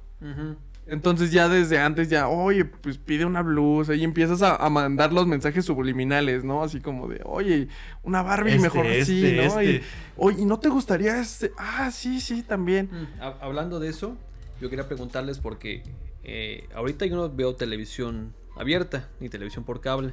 [0.88, 5.12] Entonces ya desde antes ya, oye, pues pide una blusa y empiezas a, a mandar
[5.12, 6.62] los mensajes subliminales, ¿no?
[6.62, 7.66] Así como de, oye,
[8.04, 9.62] una Barbie Este, mejor así, este, ¿no?
[9.62, 9.86] Y, este.
[10.16, 11.50] oye, ¿y no te gustaría este?
[11.58, 12.88] Ah, sí, sí, también.
[12.92, 14.16] Mm, hab- Hablando de eso,
[14.60, 15.82] yo quería preguntarles porque
[16.24, 20.12] eh, ahorita yo no veo televisión abierta ni televisión por cable.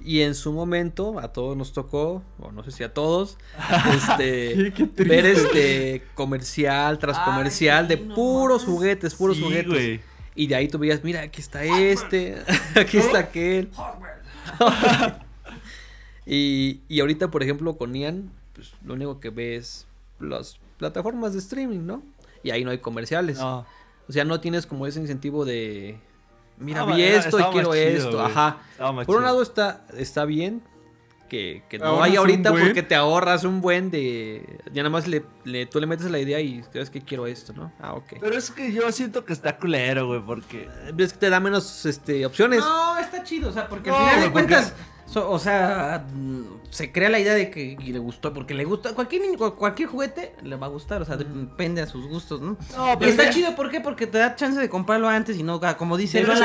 [0.00, 3.38] Y en su momento a todos nos tocó, o no sé si a todos,
[3.96, 4.72] este,
[5.04, 10.00] ver este comercial tras Ay, comercial de no puros juguetes, puros Sí, juguetes.
[10.34, 12.36] Y de ahí tú veías, mira, aquí está este,
[12.74, 13.70] aquí está aquel.
[16.26, 19.86] y, y ahorita, por ejemplo, con Ian, pues lo único que ves
[20.20, 22.02] las plataformas de streaming, ¿no?
[22.46, 23.38] Y ahí no hay comerciales.
[23.38, 23.66] No.
[24.08, 25.98] O sea, no tienes como ese incentivo de,
[26.58, 28.12] mira, vi era- esto y quiero chido, esto.
[28.12, 28.24] güey.
[28.24, 28.58] Ajá.
[29.04, 30.62] Por un lado está, está bien
[31.28, 34.60] que, que no hay ahorita porque te ahorras un buen de...
[34.72, 37.52] Ya nada más le, le- tú le metes la idea y crees que quiero esto,
[37.52, 37.72] ¿no?
[37.80, 38.14] Ah, ok.
[38.20, 40.68] Pero es que yo siento que está culero, güey, porque...
[40.96, 42.60] Es que te da menos este, opciones.
[42.60, 44.72] No, está chido, o sea, porque No, al final de porque- cuentas,
[45.06, 46.06] so- o sea,
[46.70, 49.88] se crea la idea de que y le gustó, porque le gusta, cualquier niño, cualquier
[49.88, 52.56] juguete le va a gustar, o sea, depende a sus gustos, ¿no?
[52.76, 53.80] No, Y pero está es que- chido, ¿por qué?
[53.80, 56.40] Porque te da chance de comprarlo antes y no, ah, como dice, Pero ahí-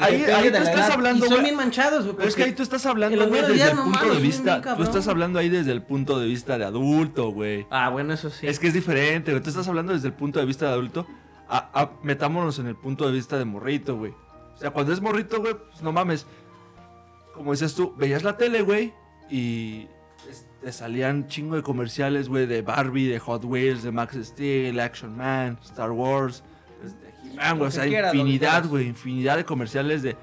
[0.00, 2.26] ahí- tú estás hablando, Y son bien manchados, güey.
[2.26, 4.76] Es que ahí tú estás hablando, güey, desde el punto de vista.
[4.76, 7.66] Tú estás hablando ahí desde el punto de vista de adulto, güey.
[7.70, 8.46] Ah, bueno, eso sí.
[8.46, 9.42] Es que es diferente, güey.
[9.42, 11.06] Tú estás hablando desde el punto de vista de adulto.
[11.48, 14.12] A- a- metámonos en el punto de vista de morrito, güey.
[14.54, 16.26] O sea, cuando es morrito, güey, pues no mames.
[17.34, 18.94] Como dices tú, veías la tele, güey,
[19.28, 19.88] y
[20.60, 25.16] te salían chingo de comerciales, güey, de Barbie, de Hot Wheels, de Max Steel, Action
[25.16, 26.42] Man, Star Wars,
[26.84, 27.68] este, He-Man, güey.
[27.68, 30.16] O sea, infinidad, güey, infinidad de comerciales de,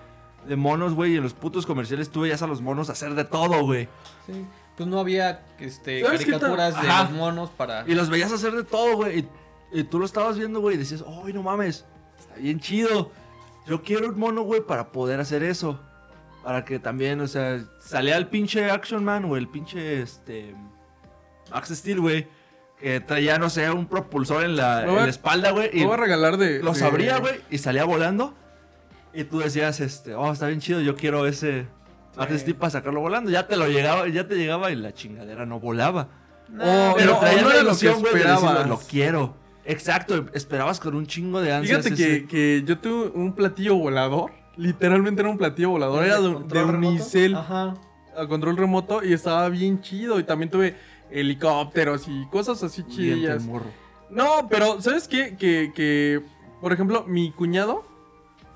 [0.48, 1.14] de monos, güey.
[1.14, 3.88] Y en los putos comerciales tú veías a los monos hacer de todo, güey.
[4.26, 4.46] Sí.
[4.78, 7.84] Pues no había este, ¿Sabes qué caricaturas de los monos para...
[7.88, 9.20] Y los veías hacer de todo, güey.
[9.20, 10.76] Y, y tú lo estabas viendo, güey.
[10.76, 11.86] Y decías, ¡ay, no mames!
[12.18, 13.12] Está bien chido.
[13.68, 15.80] Yo quiero un mono, güey, para poder hacer eso.
[16.44, 20.56] Para que también, o sea, salía el pinche Action Man o el pinche, este...
[21.52, 22.28] Max Steel, güey.
[22.80, 25.70] Que traía, no sé, un propulsor en la, Lo en voy a- la espalda, güey.
[25.72, 26.64] Y Lo voy a regalar de...
[26.64, 27.36] los de- abría, güey.
[27.52, 28.34] Y salía volando.
[29.14, 30.82] Y tú decías, este, oh, está bien chido.
[30.82, 31.68] Yo quiero ese
[32.18, 33.30] Max Steel para sacarlo volando.
[33.30, 36.08] Ya te lo llegaba, ya te llegaba y la chingadera no volaba.
[36.60, 38.68] Oh, Pero no, traías no la era lo que ilusión, güey, de decirlo, esperabas.
[38.68, 39.36] lo quiero.
[39.64, 41.84] Exacto, esperabas con un chingo de ansias.
[41.86, 44.32] Fíjate ese- que, que yo tuve un platillo volador.
[44.58, 46.04] Literalmente era un platillo volador.
[46.06, 46.64] Era de, de.
[46.64, 47.74] Unicel Ajá.
[48.18, 50.20] a control remoto y estaba bien chido.
[50.20, 50.76] Y también tuve
[51.10, 52.84] helicópteros y cosas así
[53.46, 53.66] morro.
[54.10, 55.36] No, pero ¿sabes qué?
[55.38, 56.22] Que, que,
[56.60, 57.84] por ejemplo, mi cuñado,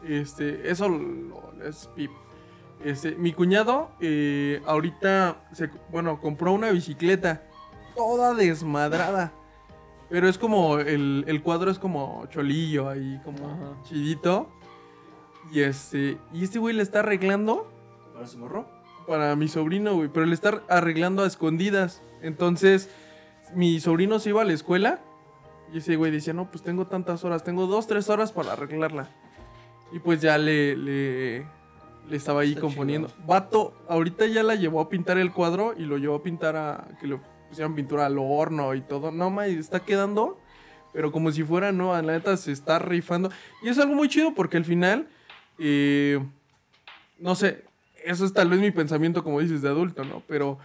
[0.07, 2.11] este, eso lo- es pip.
[2.83, 7.43] Este, mi cuñado, eh, ahorita, se, bueno, compró una bicicleta
[7.95, 9.31] toda desmadrada.
[10.09, 13.81] Pero es como, el, el cuadro es como cholillo ahí, como Ajá.
[13.83, 14.51] chidito.
[15.51, 17.71] Y este, y este güey le está arreglando
[18.13, 18.65] ¿Para su morro?
[19.05, 20.09] para mi sobrino, güey.
[20.09, 22.01] Pero le está arreglando a escondidas.
[22.21, 22.89] Entonces,
[23.53, 24.99] mi sobrino se iba a la escuela.
[25.73, 27.43] Y ese güey decía, no, pues tengo tantas horas.
[27.43, 29.09] Tengo dos, tres horas para arreglarla.
[29.91, 31.45] Y pues ya le, le,
[32.07, 33.11] le estaba ahí Está componiendo.
[33.25, 36.87] Vato, ahorita ya la llevó a pintar el cuadro y lo llevó a pintar a...
[36.99, 37.19] Que le
[37.49, 39.11] pusieran pintura al horno y todo.
[39.11, 40.39] No, ma, está quedando...
[40.93, 43.29] Pero como si fuera, no, la neta se está rifando.
[43.61, 45.09] Y es algo muy chido porque al final...
[45.59, 46.19] eh,
[47.19, 47.63] no sé,
[48.03, 50.23] eso es tal vez mi pensamiento, como dices, de adulto, ¿no?
[50.27, 50.59] Pero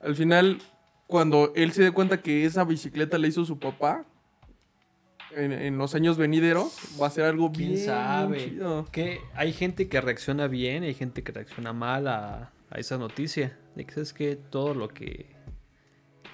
[0.00, 0.58] al final,
[1.06, 4.04] cuando él se dé cuenta que esa bicicleta la hizo su papá,
[5.32, 8.44] en, en los años venideros, va a ser algo ¿Quién bien, sabe?
[8.50, 8.86] chido.
[8.90, 13.56] Que hay gente que reacciona bien, hay gente que reacciona mal a, a esa noticia.
[13.76, 15.26] De que sabes que todo lo que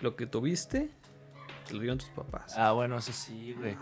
[0.00, 0.90] lo que tuviste
[1.66, 2.54] te lo dieron tus papás.
[2.56, 3.76] Ah, bueno, eso sí, güey.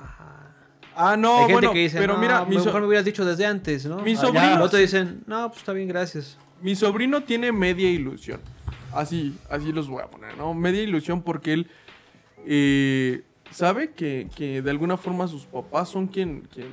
[0.97, 3.05] Ah, no, Hay gente bueno, que dice, pero no, mira, mi, so- mejor me hubieras
[3.05, 3.99] dicho desde antes, ¿no?
[4.01, 4.63] Mi Ah, sobrino- ya.
[4.63, 6.39] Otros dicen, no, pues está bien, gracias.
[6.63, 8.41] mi sobrino tiene media ilusión.
[8.93, 10.55] Así, así los voy a poner, ¿no?
[10.55, 11.71] Media ilusión porque él
[12.47, 16.69] eh, sabe que, que de alguna forma sus papás son quien, quien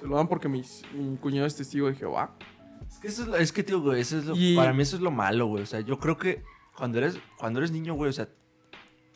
[0.00, 2.32] se lo dan porque mis- mi cuñado es testigo de Jehová.
[2.88, 4.82] Es que, eso es, lo- es que, tío, güey, eso es lo- Y- para mí
[4.82, 5.62] eso es lo malo, güey.
[5.62, 6.42] O sea, yo creo que
[6.76, 8.28] cuando eres, cuando eres niño, güey, o sea,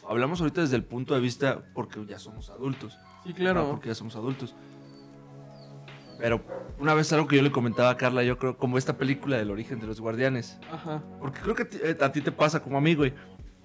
[0.09, 2.99] hablamos ahorita desde el punto de vista porque ya somos adultos.
[3.25, 3.35] Sí, ¿no?
[3.35, 3.71] claro.
[3.71, 4.55] Porque ya somos adultos.
[6.19, 6.41] Pero
[6.79, 9.51] una vez algo que yo le comentaba a Carla, yo creo, como esta película del
[9.51, 10.59] origen de los guardianes.
[10.71, 11.03] Ajá.
[11.21, 13.13] Porque creo que a ti, eh, a ti te pasa como a mí, güey.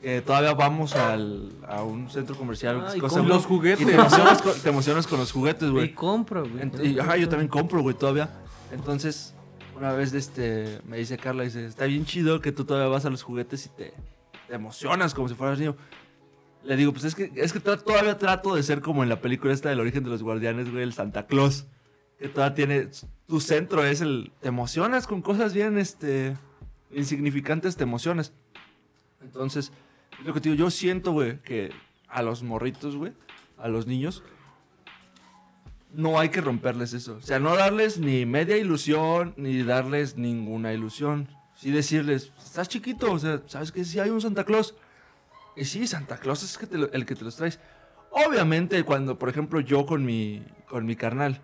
[0.01, 2.84] que todavía vamos al, a un centro comercial.
[2.88, 3.81] Ay, cosa, con los juguetes.
[3.81, 5.93] Y te emocionas, con, te emocionas con los juguetes, Y güey.
[5.93, 6.93] compro, güey.
[6.93, 8.29] Y, ajá, yo también compro, güey, todavía.
[8.71, 9.35] Entonces,
[9.75, 13.11] una vez este, me dice Carla, dice, está bien chido que tú todavía vas a
[13.11, 13.93] los juguetes y te,
[14.47, 15.75] te emocionas como si fueras niño.
[16.68, 19.22] Le digo, pues es que, es que to- todavía trato de ser como en la
[19.22, 21.65] película esta del origen de los guardianes, güey, el Santa Claus.
[22.19, 22.88] Que todavía tiene,
[23.26, 26.35] tu centro es el, te emocionas con cosas bien, este,
[26.91, 28.34] insignificantes, te emocionas.
[29.22, 29.72] Entonces,
[30.26, 31.72] lo que te digo, yo siento, güey, que
[32.10, 33.14] a los morritos, güey,
[33.57, 34.23] a los niños,
[35.94, 37.15] no hay que romperles eso.
[37.15, 41.30] O sea, no darles ni media ilusión, ni darles ninguna ilusión.
[41.56, 44.76] Sí decirles, estás chiquito, o sea, ¿sabes que Sí hay un Santa Claus.
[45.57, 47.59] Y sí, Santa Claus es que te lo- el que te los traes.
[48.11, 51.41] Obviamente, cuando, por ejemplo, yo con mi, con mi carnal,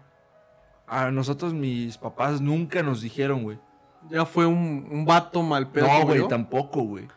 [0.88, 3.60] a nosotros mis papás nunca nos dijeron, güey.
[4.10, 5.88] Ya fue un, un vato mal pedo.
[5.88, 7.07] No, güey, tampoco, güey.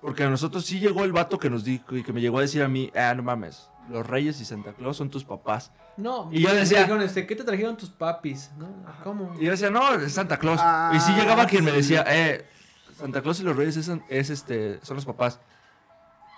[0.00, 2.42] Porque a nosotros sí llegó el vato que nos dijo y que me llegó a
[2.42, 5.72] decir a mí, ah, no mames, los reyes y Santa Claus son tus papás.
[5.96, 6.28] No.
[6.32, 8.50] Y yo decía- me dijeron, este, ¿qué te trajeron tus papis?
[8.58, 8.68] ¿No?
[9.02, 9.34] ¿Cómo?
[9.40, 10.60] Y yo decía, no, es Santa Claus.
[10.62, 12.46] Ah, y sí llegaba quien me decía, eh,
[12.96, 15.40] Santa Claus y los Reyes es, es, este, son los papás.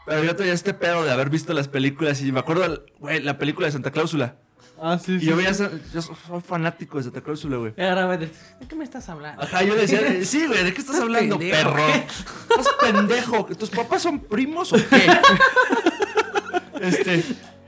[0.06, 3.36] Pero yo tenía este pedo de haber visto las películas y me acuerdo, güey, la
[3.38, 4.36] película de Santa Cláusula.
[4.80, 5.26] Ah, sí, Y sí.
[5.26, 6.14] yo veía, yo soy
[6.46, 7.72] fanático de Santa Cláusula, güey.
[7.76, 8.30] Y ahora, güey, ¿de
[8.68, 9.42] qué me estás hablando?
[9.42, 11.86] Ajá, yo decía, sí, güey, ¿de qué estás hablando, pendejo, perro?
[11.88, 13.44] Estás pendejo.
[13.58, 15.06] ¿Tus papás son primos o qué?
[16.80, 17.22] este,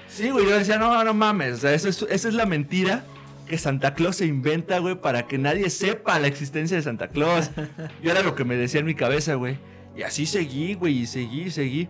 [0.09, 1.55] sí, güey, yo decía, no, no mames.
[1.55, 3.05] O sea, eso es- esa es la mentira
[3.47, 7.51] que Santa Claus se inventa, güey, para que nadie sepa la existencia de Santa Claus.
[8.03, 9.59] Yo era lo que me decía en mi cabeza, güey.
[9.97, 11.89] Y así seguí, güey, y seguí, y seguí.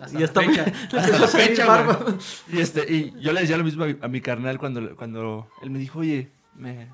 [0.00, 0.72] Hasta Y la hasta fecha.
[0.96, 2.18] Hasta la fecha, güey.
[2.52, 5.48] Y, este, y yo le decía lo mismo a mi, a mi carnal cuando, cuando
[5.62, 6.88] él me dijo, oye, me,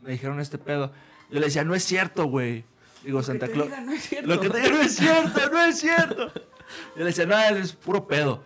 [0.00, 0.92] me dijeron este pedo.
[1.30, 2.64] Yo le decía, no es cierto, güey.
[3.04, 3.70] Digo, Santa Claus.
[3.84, 4.28] no es cierto.
[4.28, 6.32] Lo que te diga no es cierto, no es cierto.
[6.34, 8.42] Yo le decía, no, es puro pedo.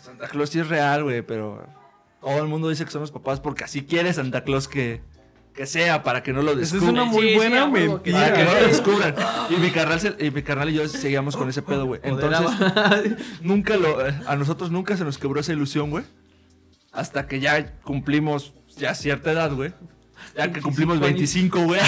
[0.00, 1.66] Santa Claus sí es real, güey, pero
[2.20, 5.00] todo el mundo dice que son los papás porque así quiere Santa Claus que,
[5.58, 6.94] que sea, para que no lo Esa es descubran.
[6.94, 8.68] una muy Sí, buena a huevo que Para que no lo mentira.
[8.72, 9.14] descubran.
[9.50, 12.00] Y mi carnal, se- y mi carnal y yo seguíamos con ese pedo, güey.
[12.04, 12.48] Entonces,
[13.42, 16.04] nunca lo, a nosotros nunca se nos quebró esa ilusión, güey.
[16.92, 19.72] Hasta que ya cumplimos ya cierta edad, güey.
[20.36, 21.80] Ya que cumplimos 25, güey.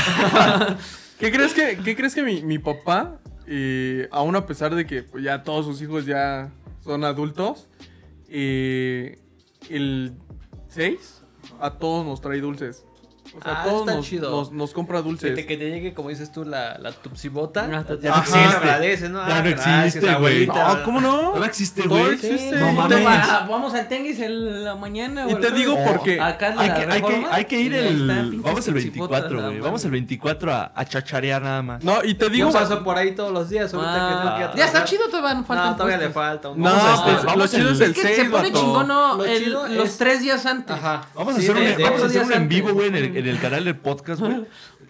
[1.20, 5.04] ¿Qué crees que, qué crees que mi, mi papá, eh, aún a pesar de que
[5.04, 6.50] pues, ya todos sus hijos ya
[6.82, 7.68] son adultos,
[8.28, 9.20] eh,
[9.68, 10.14] el
[10.70, 11.22] 6
[11.60, 12.84] a todos nos trae dulces?
[13.38, 14.30] O sea, Ah, a todos está nos, chido.
[14.30, 15.34] nos, nos compra Que dulces.
[15.34, 17.68] te, que te llegue, como dices tú, la, la tupsibota.
[17.70, 18.56] Ah, ya ya no sí, lo existe.
[18.56, 19.18] agradeces, ¿no?
[19.28, 20.46] Ya Ah, no gracias, existe, güey.
[20.46, 21.36] No, ¿cómo no?
[21.36, 22.14] No existe, güey.
[22.14, 22.56] existe.
[22.58, 23.06] No Y mames.
[23.06, 25.26] Va- vamos al tianguis en la mañana.
[25.28, 25.92] Y o te digo jueves.
[25.92, 28.40] porque Acá Hay la que, hay, que, hay que ir y el.
[28.42, 29.60] Vamos el tutsibotas, 24, güey.
[29.60, 31.84] Vamos el 24 a, a chacharear nada más.
[31.84, 32.48] No, y te digo...
[32.48, 33.72] Yo paso por ahí todos los días.
[33.72, 36.50] Ahorita que Ah, ya está chido, todavía no falta No, todavía le falta.
[36.56, 40.44] No, este- lo chido es el que 6, se pone chingón, los es- tres días
[40.46, 40.76] antes.
[40.76, 41.02] Ajá.
[41.14, 44.20] Vamos a Sí, hacer, un, en vivo, güey, en el, en el canal del podcast,
[44.20, 44.44] güey.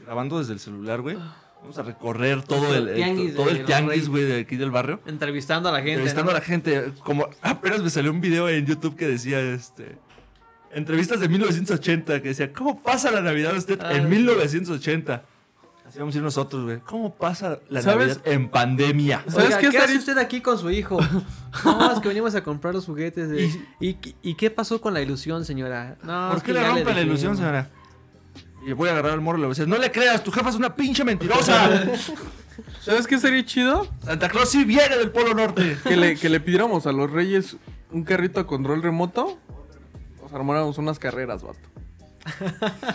[0.04, 1.16] Grabando desde el celular, güey.
[1.60, 4.70] Vamos a recorrer todo el, el- Tianguis todo de el tianguis, güey, de aquí del
[4.70, 5.00] barrio.
[5.06, 5.92] Entrevistando a la gente.
[5.92, 6.36] Entrevistando ¿no?
[6.36, 6.92] a la gente.
[7.04, 9.98] Como apenas me salió un video en YouTube que decía, este...
[10.72, 14.08] Entrevistas de 1980, que decía, ¿cómo pasa la Navidad usted Ah, en sí.
[14.08, 15.24] 1980?
[15.86, 16.78] Así vamos a ir nosotros, güey.
[16.78, 18.06] ¿Cómo pasa la ¿Sabes?
[18.18, 19.24] Navidad en pandemia?
[19.26, 20.98] ¿Sabes Oiga, qué ¿qué, estaría- hace usted aquí con su hijo?
[21.64, 23.28] No, es que venimos a comprar los juguetes.
[23.28, 23.50] de-
[23.80, 25.96] ¿Y, y, qué pasó con la ilusión, señora?
[26.04, 27.68] No, ¿Por qué le rompe la ilusión, señora?
[28.66, 30.30] Y voy a agarrar al morro y le voy a decir, no le creas, tu
[30.30, 31.68] jefa es una pinche mentirosa.
[32.82, 33.88] ¿Sabes qué sería chido?
[34.04, 35.78] Santa Claus sí viene del Polo Norte.
[35.82, 37.56] Que le, que le pidiéramos a los reyes
[37.90, 39.38] un carrito a control remoto.
[40.22, 41.58] Nos armáramos unas carreras, vato.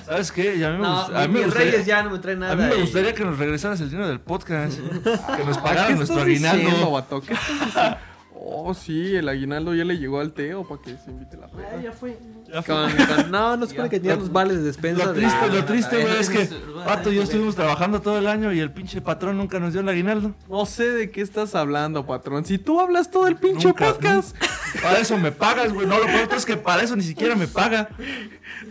[0.05, 0.55] ¿Sabes qué?
[0.55, 2.19] Y a mí me, No, gusta- a mí me mis gustaría, reyes ya no me
[2.19, 2.53] traen nada.
[2.53, 4.77] a mí me y- gustaría que nos regresaras el dinero del podcast.
[5.37, 6.91] que nos ¿A pagaran qué nuestro estás diciendo, aguinaldo.
[6.91, 7.21] vato?
[7.21, 7.97] ¿Qué estás diciendo?
[8.57, 11.49] Oh, sí, el aguinaldo ya le llegó al Teo para que se invite la Ah,
[11.55, 11.81] peda.
[11.83, 12.17] ya fue.
[12.65, 15.05] Con- con- no, no se supone que tenían los vales de despensa.
[15.05, 16.49] Lo de- triste, lo Ah, triste, güey, es que
[16.85, 19.81] Pato y yo estuvimos trabajando todo el año y el pinche patrón nunca nos dio
[19.81, 20.33] el aguinaldo.
[20.49, 22.45] No sé de qué estás hablando, patrón.
[22.45, 24.35] Si tú hablas todo el pinche Nunca, podcast.
[24.81, 25.85] Para eso me pagas, güey.
[25.87, 27.89] No, lo peor es que para eso ni siquiera me paga.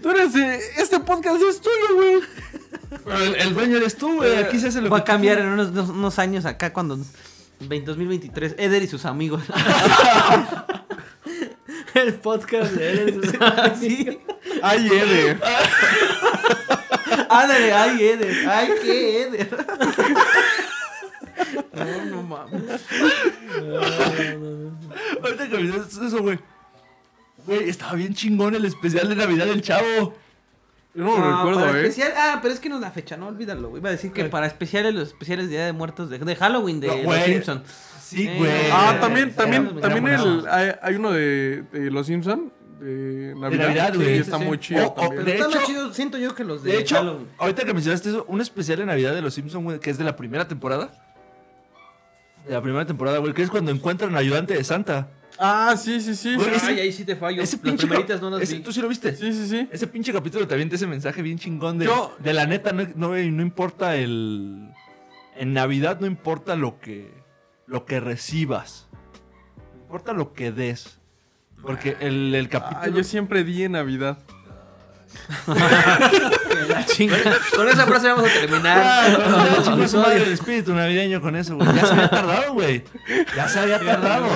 [0.02, 0.34] Tú eres.
[0.36, 2.20] eh, este podcast es tuyo, güey.
[3.04, 4.36] Pero el, el dueño eres tú, güey.
[4.36, 6.98] Aquí se hace lo Va que a cambiar en unos años acá cuando...
[7.70, 9.42] En 2023, Eder y sus amigos.
[11.94, 13.20] El podcast de él.
[13.22, 14.18] es- sí.
[14.62, 15.40] Ay, Eder.
[17.28, 18.48] Ándale, ay, Eder.
[18.48, 19.48] Ay, qué Eder.
[21.72, 22.80] No, no mames.
[25.22, 26.38] Ahorita que me dices eso, güey.
[27.46, 30.14] Güey, estaba bien chingón el especial de Navidad del Chavo.
[30.94, 31.86] Yo no lo No, recuerdo, para eh.
[31.86, 33.80] especial- ah, pero es que no es la fecha, no olvídalo, güey.
[33.80, 36.78] Iba a decir que para especiales, los especiales de Día de Muertos de, de Halloween
[36.80, 37.24] de No, Los güey.
[37.24, 37.62] Simpson.
[38.00, 38.50] Sí, Eh, güey.
[38.72, 42.06] Ah, Eh, también, eh, también, eh, también era el, hay, hay uno de, de Los
[42.06, 43.66] Simpson de Navidad.
[43.68, 44.06] Navidad, güey.
[44.14, 44.44] Sí, está sí.
[44.44, 45.24] muy chido también.
[45.24, 47.28] De hecho- chido, siento yo que los de, De hecho, Halloween.
[47.38, 50.04] ahorita que mencionaste eso, un especial de Navidad de los Simpsons, güey, que es de
[50.04, 50.92] la primera temporada.
[52.46, 55.08] De la primera temporada, güey, que es cuando encuentran ayudante de Santa.
[55.38, 56.34] Ah, sí, sí, sí.
[56.34, 57.42] Ese- Ay, ahí sí te fallo.
[57.42, 57.86] Ese Las pinche.
[57.86, 58.62] primeritas no las ese- vi.
[58.62, 59.14] ¿Tú sí lo viste?
[59.16, 59.68] Sí, sí, sí.
[59.72, 62.86] Ese pinche capítulo te avienta ese mensaje bien chingón de, Yo- de la neta, no,
[62.94, 64.70] no, no importa el...
[65.36, 67.10] En Navidad no importa lo que,
[67.66, 68.86] lo que recibas.
[69.74, 70.98] No importa lo que des.
[71.62, 72.96] Porque el, el Ah, capítulo...
[72.98, 74.18] yo siempre di en Navidad.
[76.68, 77.16] La chinga.
[77.54, 78.78] Con esa frase vamos a terminar.
[78.84, 81.68] Ah, chingó su madre el espíritu navideño con eso, güey.
[81.74, 82.84] Ya se había tardado, güey.
[83.36, 84.26] Ya se había tardado.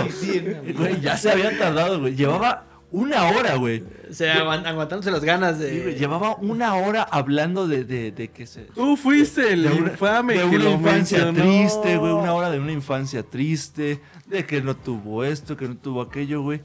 [0.76, 2.14] Güey, ya se había tardado, güey.
[2.14, 3.84] Llevaba una hora, güey.
[4.10, 5.94] O sea, aguant- aguantándose las ganas Sí, güey, de.
[5.96, 8.62] Llevaba una hora hablando de, de, de que se...
[8.62, 11.50] Tú fuiste el de una, infame de una infancia mencionó.
[11.50, 12.12] triste, güey.
[12.12, 14.00] Una hora de una infancia triste.
[14.26, 16.62] De que no tuvo esto, que no tuvo aquello, güey.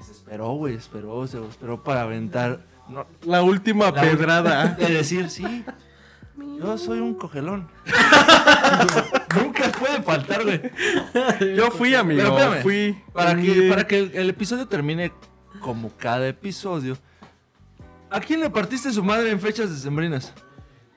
[0.00, 0.74] Y se esperó, güey.
[0.74, 2.60] Esperó, se esperó para aventar.
[2.88, 4.66] No, La última la- pedrada.
[4.78, 5.64] De decir, sí.
[6.58, 7.68] Yo soy un cogelón.
[9.36, 10.60] Nunca puede faltar, güey.
[11.56, 12.20] Yo fui, amigo.
[12.22, 12.98] Pero espérame, fui.
[13.12, 13.42] Para fui.
[13.52, 15.12] que, para que el, episodio termine
[15.60, 16.96] como cada episodio.
[18.10, 20.32] ¿A quién le partiste su madre en fechas decembrinas?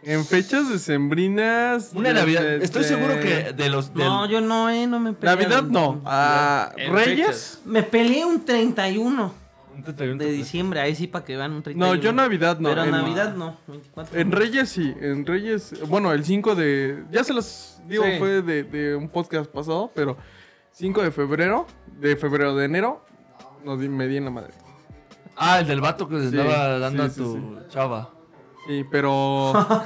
[0.03, 1.91] En fechas decembrinas.
[1.93, 2.41] Una de- Navidad.
[2.41, 3.93] de- Estoy de- seguro que de los.
[3.93, 5.35] del- No, yo no, eh, no me peleé.
[5.35, 6.01] Navidad no.
[6.05, 7.05] Ah, Reyes.
[7.27, 7.59] fechas.
[7.65, 9.33] Me peleé un 31
[9.75, 10.17] un 31.
[10.23, 11.85] de diciembre, ahí sí para que vean un 31.
[11.95, 12.69] No, yo Navidad no.
[12.69, 14.19] Pero en, Navidad no, 24.
[14.19, 14.93] en Reyes sí.
[14.99, 15.73] En Reyes.
[15.87, 17.03] Bueno, el 5 de.
[17.11, 18.11] Ya se los digo, Sí.
[18.19, 20.17] fue de, de un podcast pasado, pero
[20.71, 21.67] 5 de febrero.
[21.99, 23.05] De febrero, de enero.
[23.63, 24.53] Nos di- me di en la madre.
[25.35, 28.09] Ah, el del vato que le Sí, estaba dando sí, a sí, tu chava.
[28.67, 29.53] Sí, pero.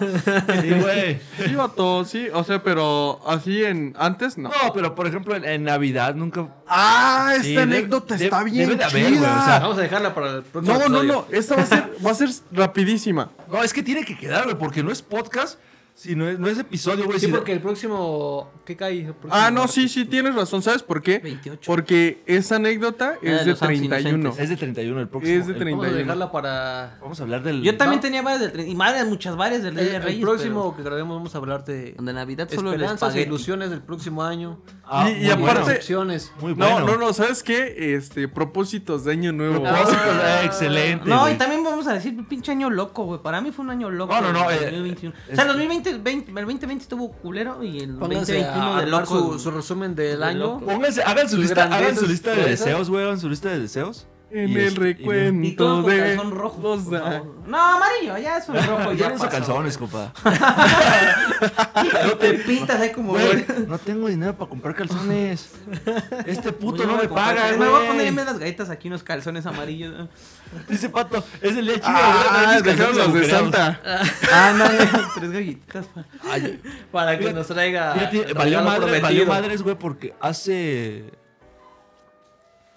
[0.62, 1.20] Sí, güey.
[1.46, 2.28] sí, vato, sí.
[2.34, 3.94] O sea, pero así en.
[4.00, 4.50] Antes no.
[4.50, 6.48] No, pero por ejemplo, en, en Navidad nunca.
[6.68, 9.20] Ah, esta Sí, anécdota de- está bien debe de haber, chida.
[9.20, 11.26] güey, o sea, Vamos a dejarla para el próximo no, no, episodio.
[11.30, 11.38] no.
[11.38, 13.30] Esta va a ser, va a ser rapidísima.
[13.52, 15.60] No, es que tiene que quedar, güey, porque no es podcast,
[16.00, 17.20] sino es, no es episodio, güey.
[17.20, 18.50] Sí, si- porque el próximo.
[18.66, 19.00] ¿Qué cae?
[19.00, 19.74] El próximo Ah, no, martes.
[19.76, 20.62] sí, sí, tienes razón.
[20.62, 21.20] ¿Sabes por qué?
[21.20, 21.62] 28.
[21.66, 24.10] Porque esa anécdota de es de los Santos 31.
[24.20, 24.44] Inocentes.
[24.44, 25.40] Es de 31 el próximo.
[25.40, 25.78] Es de el- 30.
[25.78, 26.04] Vamos a 31.
[26.06, 26.98] dejarla para.
[27.02, 27.64] Vamos a hablar del.
[27.64, 28.02] Yo también No.
[28.02, 30.22] tenía varias del 30 y madre, muchas varias del Día El, de el Reyes.
[30.22, 31.94] próximo que grabemos vamos a hablar de.
[31.98, 34.62] pero de Navidad solo el Esperanzas e ilusiones del próximo año.
[34.86, 35.66] Ah, Y- y muy aparte- bueno.
[35.66, 36.32] Decepciones.
[36.40, 36.86] Muy No, bueno.
[36.86, 37.96] no, no, ¿sabes qué?
[37.96, 39.62] Este, propósitos de año nuevo.
[39.64, 40.42] Propósitos, Ah.
[40.44, 41.10] eh, excelente.
[41.10, 41.34] No, güey.
[41.34, 43.22] y también vamos a decir pinche año loco, güey.
[43.22, 44.14] Para mí fue un año loco.
[44.14, 45.16] No, no, no, el eh, 2021.
[45.28, 45.50] es- o sea, el
[45.94, 49.34] 2020, 20, el 2020 estuvo culero y el Pónganse 2021 a de armar loco.
[49.34, 50.60] su, su resumen del De año.
[50.60, 53.60] Pónganse, hagan su Sus lista, hagan su lista de deseos, güey, hagan su lista de
[53.60, 54.08] deseos.
[54.32, 56.60] En Y el este- y- recuento todos con de calzón rojo.
[56.62, 57.26] los por.
[57.48, 58.92] No, amarillo, ya es un rojo.
[58.92, 59.30] Ya ya no pasó.
[59.32, 60.14] calzones, compa.
[62.06, 63.14] No te pintas ahí como.
[63.14, 65.50] Güey, no tengo dinero para comprar calzones.
[66.28, 68.08] Este puto no Voy a me comprar- paga, Me voy a poner güey.
[68.08, 70.08] en vez de las galletas aquí unos calzones amarillos.
[70.68, 71.88] Dice Pato, es el día chido.
[71.90, 73.54] Ah, güey, dejaron los de agujereados.
[73.54, 73.82] Santa.
[74.32, 74.66] Ah, no,
[75.00, 75.86] no, tres galletitas.
[76.92, 77.94] Para que nos traiga.
[78.36, 81.12] Valió, madre, madres, güey, porque hace.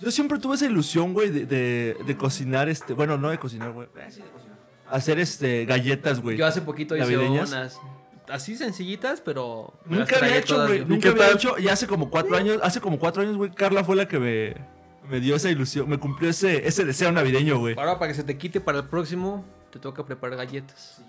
[0.00, 2.92] Yo siempre tuve esa ilusión, güey, de, de, de cocinar, este.
[2.92, 3.88] Bueno, no de cocinar, güey.
[3.96, 4.56] eh, sí, de cocinar.
[4.90, 6.36] Hacer este galletas, güey.
[6.36, 7.50] Yo hace poquito hice ¿Navideñas?
[7.50, 7.78] unas.
[8.28, 9.72] Así sencillitas, pero.
[9.86, 10.84] Nunca había hecho, güey.
[10.84, 11.36] Nunca había tal?
[11.36, 11.58] hecho.
[11.58, 14.54] Y hace como cuatro años, hace como cuatro años, güey, Carla fue la que me,
[15.08, 15.88] me dio esa ilusión.
[15.88, 17.74] Me cumplió ese, ese deseo navideño, güey.
[17.78, 21.02] Ahora, para que se te quite para el próximo, te toca preparar galletas.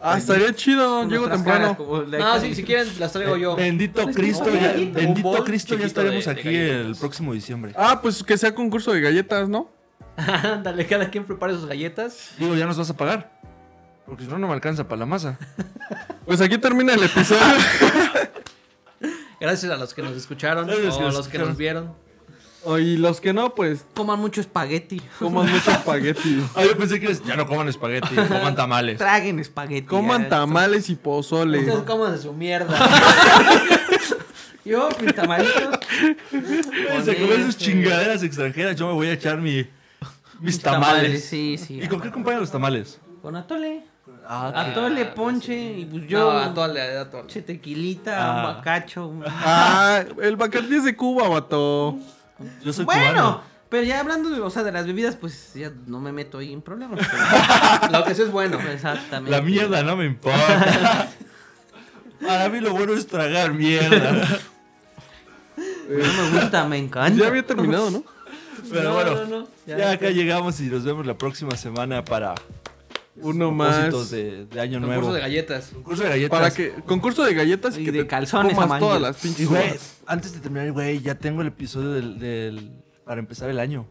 [0.00, 1.08] Ah, estaría chido.
[1.08, 1.76] Llego temprano.
[2.08, 3.56] No, si, si quieren, las traigo yo.
[3.56, 7.72] Bendito Cristo, no, ya, bendito Cristo, ya estaremos de- de aquí el próximo diciembre.
[7.76, 9.70] Ah, pues que sea concurso de galletas, ¿no?
[10.16, 12.32] Ándale, cada quien prepare sus galletas.
[12.38, 13.38] Digo, ya nos vas a pagar.
[14.06, 15.38] Porque si no, no me alcanza para la masa.
[16.26, 17.40] Pues aquí termina el episodio.
[19.40, 21.38] Gracias a los que nos escucharon Gracias a los o que a nos los que
[21.38, 21.94] nos vieron.
[22.64, 25.00] O- Y los que no, pues Coman mucho espagueti.
[25.18, 26.44] coman mucho espagueti.
[26.54, 28.98] Ah, yo pensé que ya no coman espagueti, coman tamales.
[28.98, 29.86] Traguen espagueti.
[29.86, 31.60] Coman tamales y pozole.
[31.60, 32.76] Ustedes coman de su mierda.
[34.64, 35.78] Yo, mis tamalitos.
[37.04, 39.66] Se comen sus chingaderas extranjeras, yo me voy a echar mi,
[40.38, 41.24] mis tamales.
[41.24, 41.80] Sí, sí.
[41.82, 43.00] ¿Y con qué acompañan los tamales?
[43.22, 43.84] Con atole.
[44.28, 45.54] Ah, Atole, ponche.
[45.78, 46.32] Y pues yo.
[46.32, 47.26] No, a tole, a tole.
[47.26, 48.36] Che, tequilita, Ah.
[48.36, 49.06] un bacacho.
[49.08, 51.96] un- Ah, el Bacardi es de Cuba, vato.
[52.64, 53.42] Yo soy Bueno, cubano.
[53.68, 56.52] pero ya hablando de, o sea, de las bebidas, pues ya no me meto ahí
[56.52, 57.00] en problemas.
[57.00, 58.58] pero- Lo que sí es bueno.
[58.60, 59.30] Exactamente.
[59.30, 61.08] La mierda no me importa.
[62.26, 64.12] Para mí lo bueno es tragar mierda.
[65.88, 67.18] No me gusta, me encanta.
[67.22, 68.04] Ya había terminado, ¿no?
[68.70, 69.48] Pero No, bueno, no, no.
[69.66, 72.34] ya, Ya, acá llegamos y nos vemos la próxima semana para
[73.16, 74.10] Uno más.
[74.10, 75.14] de, de año Concurso nuevo.
[75.14, 75.70] de galletas.
[75.72, 76.38] Concurso de galletas.
[76.38, 78.88] Para que concurso de galletas y, Y que de te calzones comas amarillos.
[78.88, 79.96] todas las Y pinches.
[80.10, 82.72] Antes de terminar, güey, ya tengo el episodio del, del-
[83.04, 83.86] para empezar el año.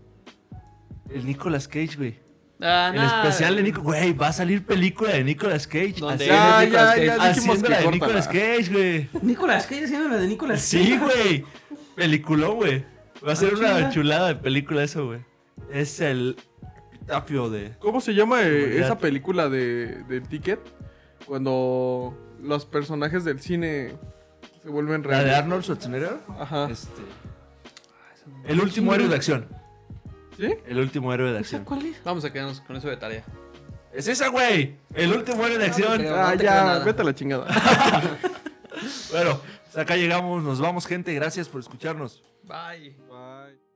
[1.09, 2.19] El Nicolas Cage, güey.
[2.61, 5.95] Ah, El especial de Nicolas, güey, va a salir película de Nicolas Cage.
[5.99, 7.05] Donde Ya, Nicolas ya, Cage.
[7.05, 7.91] ya dijimos Haciendo que la de.
[7.91, 9.09] Nicolas Cage, güey.
[9.23, 10.61] Nicolás, ¿qué haciendo la de Nicolás?
[10.61, 11.45] Sí, güey.
[11.95, 12.85] Peliculón, güey.
[13.25, 15.19] Va a ser Ah, una chulada de película eso, güey.
[15.71, 16.35] Es el
[16.93, 17.71] epitafio de...
[17.79, 20.59] ¿Cómo se llama eh, esa película de, de Ticket?
[21.25, 23.93] Cuando los personajes del cine
[24.61, 25.37] se vuelven La de reales.
[25.39, 26.17] Arnold Schwarzenegger.
[26.39, 26.69] Ajá.
[26.69, 27.01] Este...
[28.45, 29.47] El último héroe de acción.
[30.37, 30.53] ¿Sí?
[30.67, 31.63] El último héroe de ¿Esa acción.
[31.65, 32.03] cuál es?
[32.03, 33.23] Vamos a quedarnos con eso de tarea.
[33.91, 34.75] Es esa, güey.
[34.93, 35.97] El último héroe de acción.
[35.97, 36.15] creo.
[36.15, 37.47] Ah, no ya, vete a la chingada.
[39.11, 40.41] Bueno, hasta acá llegamos.
[40.43, 41.13] Nos vamos, gente.
[41.13, 42.23] Gracias por escucharnos.
[42.43, 42.95] Bye.
[43.09, 43.68] Bye.